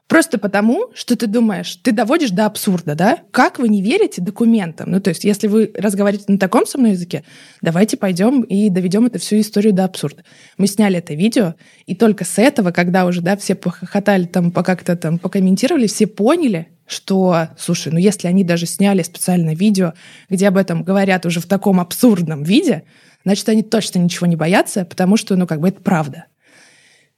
Просто 0.10 0.39
потому, 0.39 0.89
что 0.95 1.15
ты 1.15 1.28
думаешь, 1.28 1.76
ты 1.76 1.91
доводишь 1.91 2.32
до 2.32 2.48
абсурда, 2.48 2.95
да? 2.95 3.19
Как 3.30 3.60
вы 3.60 3.69
не 3.69 3.84
верите 3.84 4.24
документам? 4.24 4.89
Ну, 4.89 5.00
то 5.00 5.10
есть, 5.10 5.24
если 5.24 5.45
вы 5.45 5.72
разговариваете 5.78 6.34
на 6.34 6.39
таком 6.39 6.65
со 6.65 6.80
мной 6.80 6.91
языке, 6.91 7.24
давайте 7.62 7.95
пойдем 7.95 8.41
и 8.41 8.69
доведем 8.69 9.06
эту 9.06 9.19
всю 9.19 9.39
историю 9.39 9.72
до 9.72 9.86
абсурда. 9.86 10.24
Мы 10.58 10.65
сняли 10.65 10.98
это 10.98 11.13
видео, 11.13 11.54
и 11.86 11.93
только 11.93 12.26
с 12.26 12.39
этого, 12.39 12.72
когда 12.72 13.06
уже, 13.06 13.22
да, 13.22 13.38
все 13.38 13.54
похохотали 13.54 14.26
там, 14.26 14.52
как-то 14.52 14.95
там 14.95 15.19
покомментировали, 15.19 15.86
все 15.86 16.08
поняли, 16.08 16.69
что, 16.89 17.49
слушай, 17.58 17.91
ну 17.91 17.99
если 17.99 18.28
они 18.28 18.43
даже 18.43 18.65
сняли 18.65 19.04
специальное 19.04 19.56
видео, 19.56 19.93
где 20.30 20.47
об 20.47 20.58
этом 20.58 20.84
говорят 20.84 21.25
уже 21.25 21.39
в 21.39 21.45
таком 21.45 21.80
абсурдном 21.80 22.43
виде, 22.43 22.84
значит, 23.23 23.47
они 23.49 23.63
точно 23.63 23.99
ничего 23.99 24.28
не 24.28 24.36
боятся, 24.36 24.86
потому 24.86 25.17
что, 25.17 25.36
ну, 25.36 25.45
как 25.45 25.60
бы 25.60 25.69
это 25.69 25.82
правда. 25.82 26.25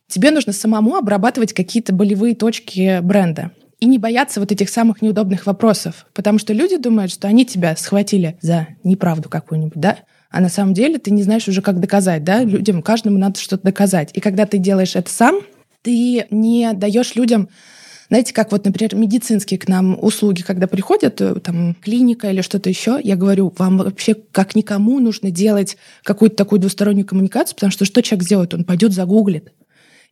Тебе 0.07 0.31
нужно 0.31 0.51
самому 0.51 0.97
обрабатывать 0.97 1.53
какие-то 1.53 1.93
болевые 1.93 2.35
точки 2.35 2.99
бренда 3.01 3.51
и 3.79 3.85
не 3.85 3.97
бояться 3.97 4.39
вот 4.39 4.51
этих 4.51 4.69
самых 4.69 5.01
неудобных 5.01 5.45
вопросов, 5.45 6.05
потому 6.13 6.37
что 6.37 6.53
люди 6.53 6.77
думают, 6.77 7.11
что 7.11 7.27
они 7.27 7.45
тебя 7.45 7.75
схватили 7.75 8.37
за 8.41 8.67
неправду 8.83 9.29
какую-нибудь, 9.29 9.79
да? 9.79 9.99
А 10.29 10.39
на 10.39 10.49
самом 10.49 10.73
деле 10.73 10.97
ты 10.97 11.11
не 11.11 11.23
знаешь 11.23 11.47
уже, 11.47 11.61
как 11.61 11.79
доказать, 11.79 12.23
да? 12.23 12.43
Людям, 12.43 12.81
каждому 12.81 13.17
надо 13.17 13.39
что-то 13.39 13.63
доказать. 13.63 14.11
И 14.13 14.19
когда 14.19 14.45
ты 14.45 14.57
делаешь 14.59 14.95
это 14.95 15.09
сам, 15.09 15.41
ты 15.81 16.27
не 16.29 16.73
даешь 16.73 17.15
людям 17.15 17.49
знаете, 18.11 18.33
как 18.33 18.51
вот, 18.51 18.65
например, 18.65 18.93
медицинские 18.93 19.57
к 19.57 19.69
нам 19.69 19.97
услуги, 20.03 20.41
когда 20.41 20.67
приходят, 20.67 21.21
э, 21.21 21.35
там, 21.35 21.75
клиника 21.75 22.29
или 22.29 22.41
что-то 22.41 22.67
еще, 22.67 22.99
я 23.01 23.15
говорю, 23.15 23.53
вам 23.57 23.77
вообще 23.77 24.15
как 24.33 24.53
никому 24.53 24.99
нужно 24.99 25.31
делать 25.31 25.77
какую-то 26.03 26.35
такую 26.35 26.59
двустороннюю 26.59 27.05
коммуникацию, 27.05 27.55
потому 27.55 27.71
что 27.71 27.85
что 27.85 28.03
человек 28.03 28.25
сделает? 28.25 28.53
Он 28.53 28.65
пойдет 28.65 28.91
загуглит, 28.91 29.53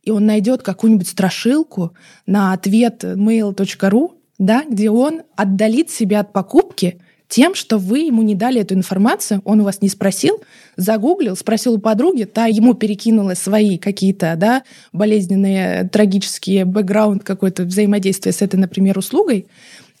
и 0.02 0.10
он 0.10 0.24
найдет 0.24 0.62
какую-нибудь 0.62 1.08
страшилку 1.08 1.92
на 2.24 2.54
ответ 2.54 3.04
mail.ru, 3.04 4.12
да, 4.38 4.64
где 4.66 4.88
он 4.88 5.20
отдалит 5.36 5.90
себя 5.90 6.20
от 6.20 6.32
покупки, 6.32 7.02
тем, 7.28 7.54
что 7.54 7.76
вы 7.76 7.98
ему 7.98 8.22
не 8.22 8.34
дали 8.34 8.62
эту 8.62 8.72
информацию, 8.72 9.42
он 9.44 9.60
у 9.60 9.64
вас 9.64 9.82
не 9.82 9.90
спросил, 9.90 10.42
загуглил, 10.80 11.36
спросил 11.36 11.74
у 11.74 11.78
подруги, 11.78 12.24
та 12.24 12.46
ему 12.46 12.74
перекинула 12.74 13.34
свои 13.34 13.78
какие-то 13.78 14.34
да, 14.36 14.62
болезненные, 14.92 15.88
трагические 15.88 16.64
бэкграунд, 16.64 17.22
какое-то 17.22 17.64
взаимодействие 17.64 18.32
с 18.32 18.42
этой, 18.42 18.56
например, 18.56 18.98
услугой, 18.98 19.46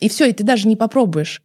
и 0.00 0.08
все, 0.08 0.26
и 0.26 0.32
ты 0.32 0.42
даже 0.42 0.66
не 0.66 0.76
попробуешь. 0.76 1.42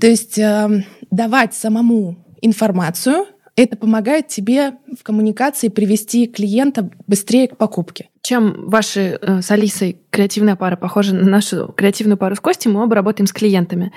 То 0.00 0.06
есть 0.06 0.38
э, 0.38 0.84
давать 1.10 1.54
самому 1.54 2.16
информацию, 2.42 3.26
это 3.56 3.76
помогает 3.76 4.28
тебе 4.28 4.72
в 4.98 5.02
коммуникации 5.02 5.68
привести 5.68 6.26
клиента 6.26 6.90
быстрее 7.06 7.48
к 7.48 7.56
покупке. 7.56 8.08
Чем 8.20 8.68
ваши 8.68 9.18
э, 9.20 9.42
с 9.42 9.50
Алисой 9.50 9.98
креативная 10.10 10.56
пара 10.56 10.76
похожа 10.76 11.14
на 11.14 11.28
нашу 11.28 11.68
креативную 11.68 12.18
пару 12.18 12.34
с 12.34 12.40
Костей, 12.40 12.70
мы 12.70 12.82
оба 12.82 12.96
работаем 12.96 13.26
с 13.26 13.32
клиентами. 13.32 13.92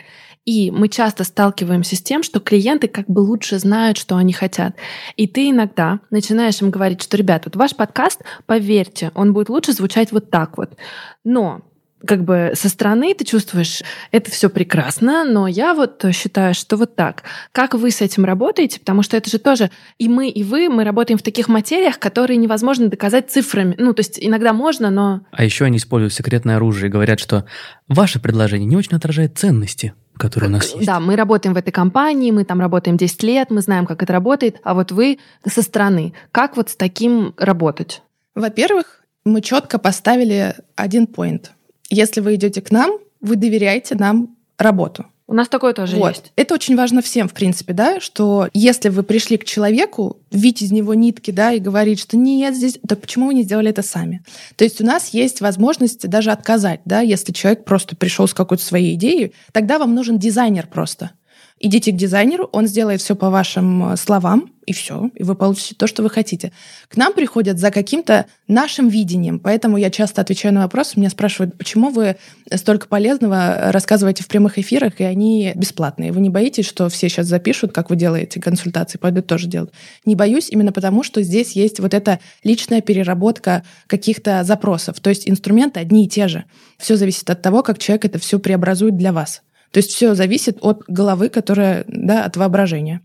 И 0.48 0.72
мы 0.72 0.88
часто 0.88 1.26
сталкиваемся 1.26 1.98
с 1.98 2.02
тем, 2.02 2.24
что 2.24 2.40
клиенты 2.40 2.88
как 2.88 3.08
бы 3.08 3.20
лучше 3.20 3.60
знают, 3.60 3.98
что 3.98 4.16
они 4.16 4.32
хотят. 4.32 4.78
И 5.18 5.28
ты 5.28 5.50
иногда 5.50 6.00
начинаешь 6.10 6.62
им 6.62 6.72
говорить, 6.72 7.04
что, 7.04 7.18
ребят, 7.18 7.44
вот 7.44 7.58
ваш 7.58 7.76
подкаст, 7.76 8.22
поверьте, 8.46 9.12
он 9.14 9.34
будет 9.34 9.50
лучше 9.50 9.74
звучать 9.74 10.14
вот 10.14 10.32
так 10.32 10.58
вот. 10.58 10.78
Но 11.26 11.64
как 12.06 12.24
бы 12.24 12.52
со 12.54 12.70
стороны 12.70 13.14
ты 13.14 13.26
чувствуешь, 13.26 13.82
это 14.12 14.32
все 14.32 14.50
прекрасно, 14.50 15.26
но 15.26 15.48
я 15.48 15.74
вот 15.74 16.06
считаю, 16.14 16.54
что 16.54 16.78
вот 16.78 16.96
так. 16.96 17.24
Как 17.52 17.74
вы 17.74 17.92
с 17.92 18.00
этим 18.00 18.24
работаете? 18.24 18.80
Потому 18.80 19.04
что 19.04 19.18
это 19.18 19.30
же 19.30 19.40
тоже 19.40 19.70
и 19.98 20.08
мы, 20.08 20.30
и 20.30 20.44
вы, 20.44 20.70
мы 20.70 20.86
работаем 20.86 21.18
в 21.18 21.24
таких 21.24 21.50
материях, 21.50 22.00
которые 22.00 22.38
невозможно 22.38 22.88
доказать 22.88 23.30
цифрами. 23.30 23.76
Ну, 23.78 23.94
то 23.94 24.00
есть 24.00 24.18
иногда 24.18 24.54
можно, 24.54 24.92
но... 24.92 25.26
А 25.32 25.44
еще 25.44 25.66
они 25.66 25.76
используют 25.76 26.14
секретное 26.14 26.56
оружие 26.56 26.88
и 26.88 26.92
говорят, 26.92 27.20
что 27.20 27.46
ваше 27.90 28.22
предложение 28.22 28.66
не 28.66 28.78
очень 28.78 28.96
отражает 28.96 29.38
ценности 29.38 29.94
которые 30.18 30.50
у 30.50 30.54
нас 30.54 30.74
есть. 30.74 30.86
Да, 30.86 31.00
мы 31.00 31.16
работаем 31.16 31.54
в 31.54 31.58
этой 31.58 31.72
компании, 31.72 32.32
мы 32.32 32.44
там 32.44 32.60
работаем 32.60 32.98
10 32.98 33.24
лет, 33.24 33.50
мы 33.52 33.62
знаем, 33.62 33.86
как 33.86 34.04
это 34.04 34.14
работает, 34.14 34.60
а 34.64 34.74
вот 34.74 34.92
вы 34.92 35.20
со 35.48 35.62
стороны, 35.62 36.14
как 36.32 36.58
вот 36.58 36.70
с 36.70 36.76
таким 36.76 37.34
работать? 37.38 38.02
Во-первых, 38.36 39.04
мы 39.26 39.42
четко 39.42 39.80
поставили 39.80 40.56
один 40.76 41.08
поинт. 41.08 41.52
Если 41.90 42.22
вы 42.22 42.36
идете 42.36 42.62
к 42.62 42.72
нам, 42.72 42.98
вы 43.22 43.36
доверяете 43.36 43.96
нам 43.96 44.36
работу. 44.58 45.06
У 45.30 45.34
нас 45.34 45.50
такое 45.50 45.74
тоже 45.74 45.98
вот. 45.98 46.10
есть. 46.10 46.32
Это 46.38 46.54
очень 46.54 46.78
важно 46.78 47.02
всем, 47.02 47.28
в 47.28 47.34
принципе, 47.34 47.74
да, 47.74 48.00
что 48.00 48.48
если 48.54 48.88
вы 48.88 49.04
пришли 49.04 49.38
к 49.38 49.44
человеку, 49.44 50.18
видеть 50.32 50.62
из 50.62 50.72
него 50.72 50.94
нитки, 50.94 51.32
да, 51.32 51.52
и 51.52 51.60
говорить, 51.60 52.00
что 52.00 52.16
нет, 52.16 52.56
здесь, 52.56 52.80
то 52.88 52.96
почему 52.96 53.28
вы 53.28 53.34
не 53.34 53.44
сделали 53.44 53.70
это 53.70 53.82
сами? 53.82 54.24
То 54.56 54.64
есть 54.64 54.80
у 54.80 54.86
нас 54.86 55.10
есть 55.10 55.42
возможность 55.42 56.08
даже 56.08 56.32
отказать, 56.32 56.80
да, 56.86 57.02
если 57.02 57.34
человек 57.34 57.66
просто 57.66 57.98
пришел 57.98 58.26
с 58.26 58.34
какой-то 58.34 58.64
своей 58.64 58.96
идеей, 58.96 59.34
тогда 59.52 59.80
вам 59.80 59.94
нужен 59.94 60.18
дизайнер 60.18 60.66
просто. 60.66 61.12
Идите 61.60 61.92
к 61.92 61.96
дизайнеру, 61.96 62.50
он 62.52 62.68
сделает 62.68 63.02
все 63.02 63.16
по 63.16 63.30
вашим 63.30 63.94
э, 63.94 63.98
словам, 63.98 64.52
и 64.68 64.74
все, 64.74 65.10
и 65.16 65.24
вы 65.24 65.34
получите 65.34 65.76
то, 65.76 65.88
что 65.88 66.04
вы 66.04 66.10
хотите. 66.10 66.52
К 66.90 66.98
нам 66.98 67.14
приходят 67.14 67.58
за 67.58 67.72
каким-то 67.72 68.26
нашим 68.50 68.90
видением, 68.90 69.40
поэтому 69.40 69.78
я 69.78 69.90
часто 69.90 70.22
отвечаю 70.22 70.54
на 70.54 70.64
вопросы, 70.64 71.00
меня 71.00 71.10
спрашивают, 71.10 71.58
почему 71.58 71.90
вы 71.90 72.18
столько 72.54 72.88
полезного 72.88 73.72
рассказываете 73.72 74.24
в 74.24 74.28
прямых 74.28 74.60
эфирах, 74.60 75.00
и 75.00 75.06
они 75.06 75.54
бесплатные. 75.56 76.12
Вы 76.12 76.20
не 76.20 76.30
боитесь, 76.30 76.66
что 76.66 76.90
все 76.90 77.08
сейчас 77.08 77.28
запишут, 77.28 77.72
как 77.72 77.90
вы 77.90 77.96
делаете 77.96 78.42
консультации, 78.42 78.98
пойдут 78.98 79.26
тоже 79.26 79.48
делать? 79.48 79.72
Не 80.06 80.16
боюсь 80.16 80.50
именно 80.50 80.74
потому, 80.74 81.02
что 81.02 81.24
здесь 81.24 81.54
есть 81.54 81.80
вот 81.80 81.94
эта 81.94 82.20
личная 82.44 82.82
переработка 82.82 83.64
каких-то 83.88 84.44
запросов. 84.44 85.00
То 85.00 85.10
есть 85.10 85.30
инструменты 85.30 85.80
одни 85.80 86.06
и 86.06 86.10
те 86.10 86.28
же. 86.28 86.44
Все 86.78 86.98
зависит 86.98 87.30
от 87.30 87.42
того, 87.42 87.64
как 87.64 87.80
человек 87.80 88.04
это 88.04 88.20
все 88.20 88.38
преобразует 88.38 88.98
для 88.98 89.14
вас. 89.14 89.42
То 89.72 89.78
есть 89.78 89.92
все 89.92 90.16
зависит 90.16 90.58
от 90.62 90.84
головы, 90.88 91.30
которая, 91.30 91.86
да, 91.88 92.24
от 92.26 92.38
воображения. 92.38 93.02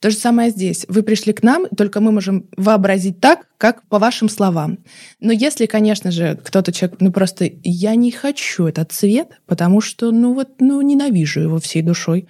То 0.00 0.10
же 0.10 0.16
самое 0.16 0.50
здесь. 0.50 0.86
Вы 0.88 1.02
пришли 1.02 1.32
к 1.32 1.42
нам, 1.42 1.66
только 1.76 2.00
мы 2.00 2.12
можем 2.12 2.48
вообразить 2.56 3.20
так, 3.20 3.48
как 3.58 3.86
по 3.88 3.98
вашим 3.98 4.28
словам. 4.28 4.78
Но 5.18 5.32
если, 5.32 5.66
конечно 5.66 6.12
же, 6.12 6.38
кто-то 6.42 6.72
человек, 6.72 7.00
ну 7.00 7.10
просто 7.10 7.50
я 7.64 7.96
не 7.96 8.12
хочу 8.12 8.66
этот 8.66 8.92
цвет, 8.92 9.40
потому 9.46 9.80
что, 9.80 10.12
ну 10.12 10.34
вот, 10.34 10.60
ну 10.60 10.80
ненавижу 10.82 11.40
его 11.40 11.58
всей 11.58 11.82
душой, 11.82 12.28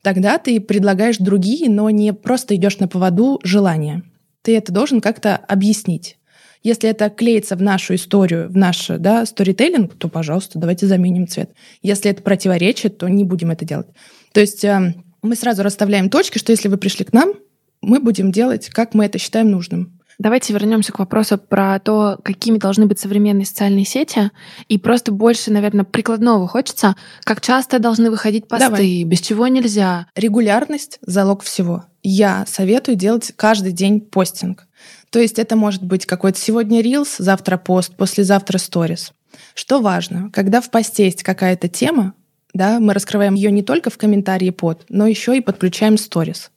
тогда 0.00 0.38
ты 0.38 0.60
предлагаешь 0.60 1.18
другие, 1.18 1.68
но 1.68 1.90
не 1.90 2.14
просто 2.14 2.54
идешь 2.54 2.78
на 2.78 2.88
поводу 2.88 3.38
желания. 3.44 4.02
Ты 4.42 4.56
это 4.56 4.72
должен 4.72 5.02
как-то 5.02 5.36
объяснить. 5.36 6.16
Если 6.62 6.88
это 6.90 7.08
клеится 7.08 7.56
в 7.56 7.62
нашу 7.62 7.94
историю, 7.94 8.48
в 8.50 8.56
наш 8.56 8.88
да, 8.88 9.24
сторителлинг, 9.24 9.94
то, 9.94 10.08
пожалуйста, 10.08 10.58
давайте 10.58 10.86
заменим 10.86 11.26
цвет. 11.26 11.50
Если 11.82 12.10
это 12.10 12.22
противоречит, 12.22 12.98
то 12.98 13.08
не 13.08 13.24
будем 13.24 13.50
это 13.50 13.64
делать. 13.64 13.88
То 14.32 14.40
есть 14.40 14.64
эм, 14.64 15.04
мы 15.22 15.36
сразу 15.36 15.62
расставляем 15.62 16.10
точки, 16.10 16.38
что 16.38 16.52
если 16.52 16.68
вы 16.68 16.76
пришли 16.76 17.04
к 17.04 17.12
нам, 17.12 17.32
мы 17.80 17.98
будем 17.98 18.30
делать, 18.30 18.68
как 18.68 18.94
мы 18.94 19.06
это 19.06 19.18
считаем 19.18 19.50
нужным. 19.50 20.00
Давайте 20.20 20.52
вернемся 20.52 20.92
к 20.92 20.98
вопросу 20.98 21.38
про 21.38 21.78
то, 21.78 22.18
какими 22.22 22.58
должны 22.58 22.84
быть 22.84 22.98
современные 22.98 23.46
социальные 23.46 23.86
сети. 23.86 24.30
И 24.68 24.76
просто 24.76 25.12
больше, 25.12 25.50
наверное, 25.50 25.86
прикладного 25.86 26.46
хочется. 26.46 26.94
Как 27.24 27.40
часто 27.40 27.78
должны 27.78 28.10
выходить 28.10 28.46
посты, 28.46 28.66
Давай. 28.66 29.04
без 29.04 29.20
чего 29.22 29.48
нельзя. 29.48 30.08
Регулярность— 30.14 30.98
залог 31.06 31.42
всего. 31.42 31.84
Я 32.02 32.44
советую 32.46 32.98
делать 32.98 33.32
каждый 33.34 33.72
день 33.72 34.02
постинг. 34.02 34.66
То 35.10 35.18
есть 35.18 35.38
это 35.38 35.56
может 35.56 35.82
быть 35.82 36.06
какой-то 36.06 36.38
сегодня 36.38 36.80
рилс, 36.80 37.16
завтра 37.18 37.56
пост, 37.56 37.96
послезавтра 37.96 38.58
сторис. 38.58 39.12
Что 39.54 39.80
важно, 39.80 40.30
когда 40.32 40.60
в 40.60 40.70
посте 40.70 41.04
есть 41.04 41.22
какая-то 41.22 41.68
тема, 41.68 42.14
да, 42.54 42.80
мы 42.80 42.94
раскрываем 42.94 43.34
ее 43.34 43.50
не 43.50 43.62
только 43.62 43.90
в 43.90 43.98
комментарии 43.98 44.50
под, 44.50 44.84
но 44.88 45.06
еще 45.06 45.36
и 45.36 45.40
подключаем 45.40 45.98
сторис. 45.98 46.50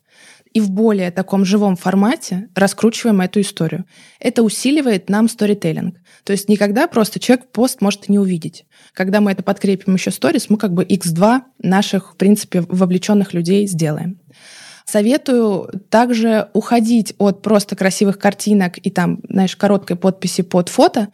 И 0.54 0.60
в 0.60 0.70
более 0.70 1.10
таком 1.10 1.46
живом 1.46 1.76
формате 1.76 2.50
раскручиваем 2.54 3.22
эту 3.22 3.42
историю. 3.42 3.86
Это 4.20 4.44
усиливает 4.44 5.10
нам 5.10 5.28
сторителлинг. 5.28 5.98
То 6.24 6.32
есть 6.32 6.48
никогда 6.48 6.88
просто 6.88 7.20
человек 7.20 7.48
пост 7.52 7.82
может 7.82 8.08
не 8.08 8.20
увидеть. 8.20 8.66
Когда 8.94 9.20
мы 9.20 9.32
это 9.32 9.42
подкрепим 9.42 9.96
еще 9.96 10.12
сторис, 10.12 10.52
мы 10.52 10.58
как 10.58 10.74
бы 10.74 10.84
x2 10.84 11.42
наших, 11.64 12.14
в 12.14 12.18
принципе, 12.18 12.62
вовлеченных 12.62 13.34
людей 13.34 13.66
сделаем. 13.66 14.20
Советую 14.86 15.70
также 15.90 16.50
уходить 16.54 17.16
от 17.18 17.42
просто 17.42 17.76
красивых 17.76 18.20
картинок 18.20 18.78
и 18.78 18.90
там, 18.90 19.20
знаешь, 19.30 19.56
короткой 19.56 19.96
подписи 19.96 20.42
под 20.42 20.70
фото, 20.70 21.10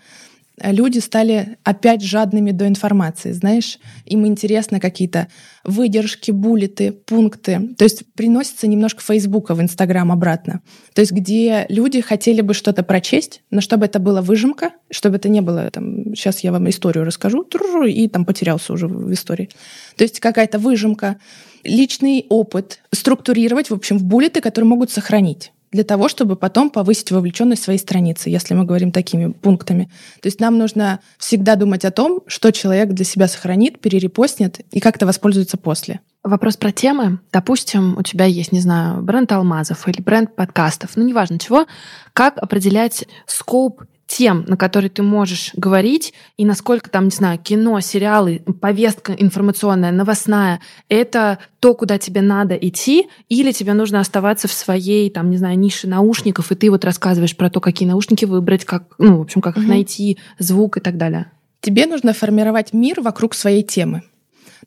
люди 0.63 0.99
стали 0.99 1.57
опять 1.63 2.01
жадными 2.01 2.51
до 2.51 2.67
информации, 2.67 3.31
знаешь, 3.31 3.79
им 4.05 4.25
интересны 4.25 4.79
какие-то 4.79 5.27
выдержки, 5.63 6.31
буллеты, 6.31 6.91
пункты. 6.91 7.75
То 7.77 7.83
есть 7.83 8.03
приносится 8.13 8.67
немножко 8.67 9.01
Фейсбука 9.01 9.55
в 9.55 9.61
Инстаграм 9.61 10.11
обратно. 10.11 10.61
То 10.93 11.01
есть 11.01 11.11
где 11.11 11.65
люди 11.69 12.01
хотели 12.01 12.41
бы 12.41 12.53
что-то 12.53 12.83
прочесть, 12.83 13.41
но 13.51 13.61
чтобы 13.61 13.85
это 13.85 13.99
была 13.99 14.21
выжимка, 14.21 14.71
чтобы 14.89 15.17
это 15.17 15.29
не 15.29 15.41
было 15.41 15.69
там, 15.71 16.15
сейчас 16.15 16.39
я 16.39 16.51
вам 16.51 16.69
историю 16.69 17.05
расскажу, 17.05 17.45
и 17.85 18.07
там 18.07 18.25
потерялся 18.25 18.73
уже 18.73 18.87
в 18.87 19.11
истории. 19.13 19.49
То 19.95 20.03
есть 20.03 20.19
какая-то 20.19 20.59
выжимка, 20.59 21.17
личный 21.63 22.25
опыт, 22.29 22.79
структурировать, 22.91 23.69
в 23.69 23.73
общем, 23.73 23.97
в 23.97 24.03
буллеты, 24.03 24.41
которые 24.41 24.67
могут 24.69 24.91
сохранить 24.91 25.51
для 25.71 25.83
того, 25.83 26.09
чтобы 26.09 26.35
потом 26.35 26.69
повысить 26.69 27.11
вовлеченность 27.11 27.63
своей 27.63 27.79
страницы, 27.79 28.29
если 28.29 28.53
мы 28.53 28.65
говорим 28.65 28.91
такими 28.91 29.31
пунктами. 29.31 29.89
То 30.21 30.27
есть 30.27 30.39
нам 30.39 30.57
нужно 30.57 30.99
всегда 31.17 31.55
думать 31.55 31.85
о 31.85 31.91
том, 31.91 32.21
что 32.27 32.51
человек 32.51 32.89
для 32.89 33.05
себя 33.05 33.27
сохранит, 33.27 33.79
перерепостнет 33.79 34.61
и 34.71 34.79
как-то 34.79 35.05
воспользуется 35.05 35.57
после. 35.57 35.99
Вопрос 36.23 36.57
про 36.57 36.71
темы. 36.71 37.19
Допустим, 37.31 37.97
у 37.97 38.03
тебя 38.03 38.25
есть, 38.25 38.51
не 38.51 38.59
знаю, 38.59 39.01
бренд 39.01 39.31
алмазов 39.31 39.87
или 39.87 40.01
бренд 40.01 40.35
подкастов, 40.35 40.91
ну 40.95 41.05
неважно 41.05 41.39
чего. 41.39 41.65
Как 42.13 42.37
определять 42.37 43.05
скоп 43.25 43.83
тем, 44.09 44.43
на 44.47 44.57
которые 44.57 44.89
ты 44.89 45.03
можешь 45.03 45.51
говорить, 45.53 46.13
и 46.35 46.43
насколько 46.43 46.89
там, 46.89 47.05
не 47.05 47.11
знаю, 47.11 47.37
кино, 47.37 47.79
сериалы, 47.79 48.41
повестка 48.59 49.13
информационная, 49.13 49.91
новостная, 49.91 50.61
это 50.89 51.37
то, 51.59 51.75
куда 51.75 51.99
тебе 51.99 52.21
надо 52.21 52.55
идти, 52.55 53.07
или 53.29 53.51
тебе 53.51 53.73
нужно 53.73 53.99
оставаться 53.99 54.47
в 54.47 54.51
своей, 54.51 55.11
там, 55.11 55.29
не 55.29 55.37
знаю, 55.37 55.59
нише 55.59 55.87
наушников, 55.87 56.51
и 56.51 56.55
ты 56.55 56.71
вот 56.71 56.83
рассказываешь 56.85 57.37
про 57.37 57.51
то, 57.51 57.59
какие 57.59 57.87
наушники 57.87 58.25
выбрать, 58.25 58.65
как, 58.65 58.95
ну, 58.97 59.19
в 59.19 59.21
общем, 59.21 59.41
как 59.41 59.57
их 59.57 59.67
найти, 59.67 60.17
звук 60.39 60.77
и 60.77 60.79
так 60.79 60.97
далее. 60.97 61.31
Тебе 61.61 61.85
нужно 61.85 62.13
формировать 62.13 62.73
мир 62.73 63.01
вокруг 63.01 63.35
своей 63.35 63.61
темы. 63.61 64.01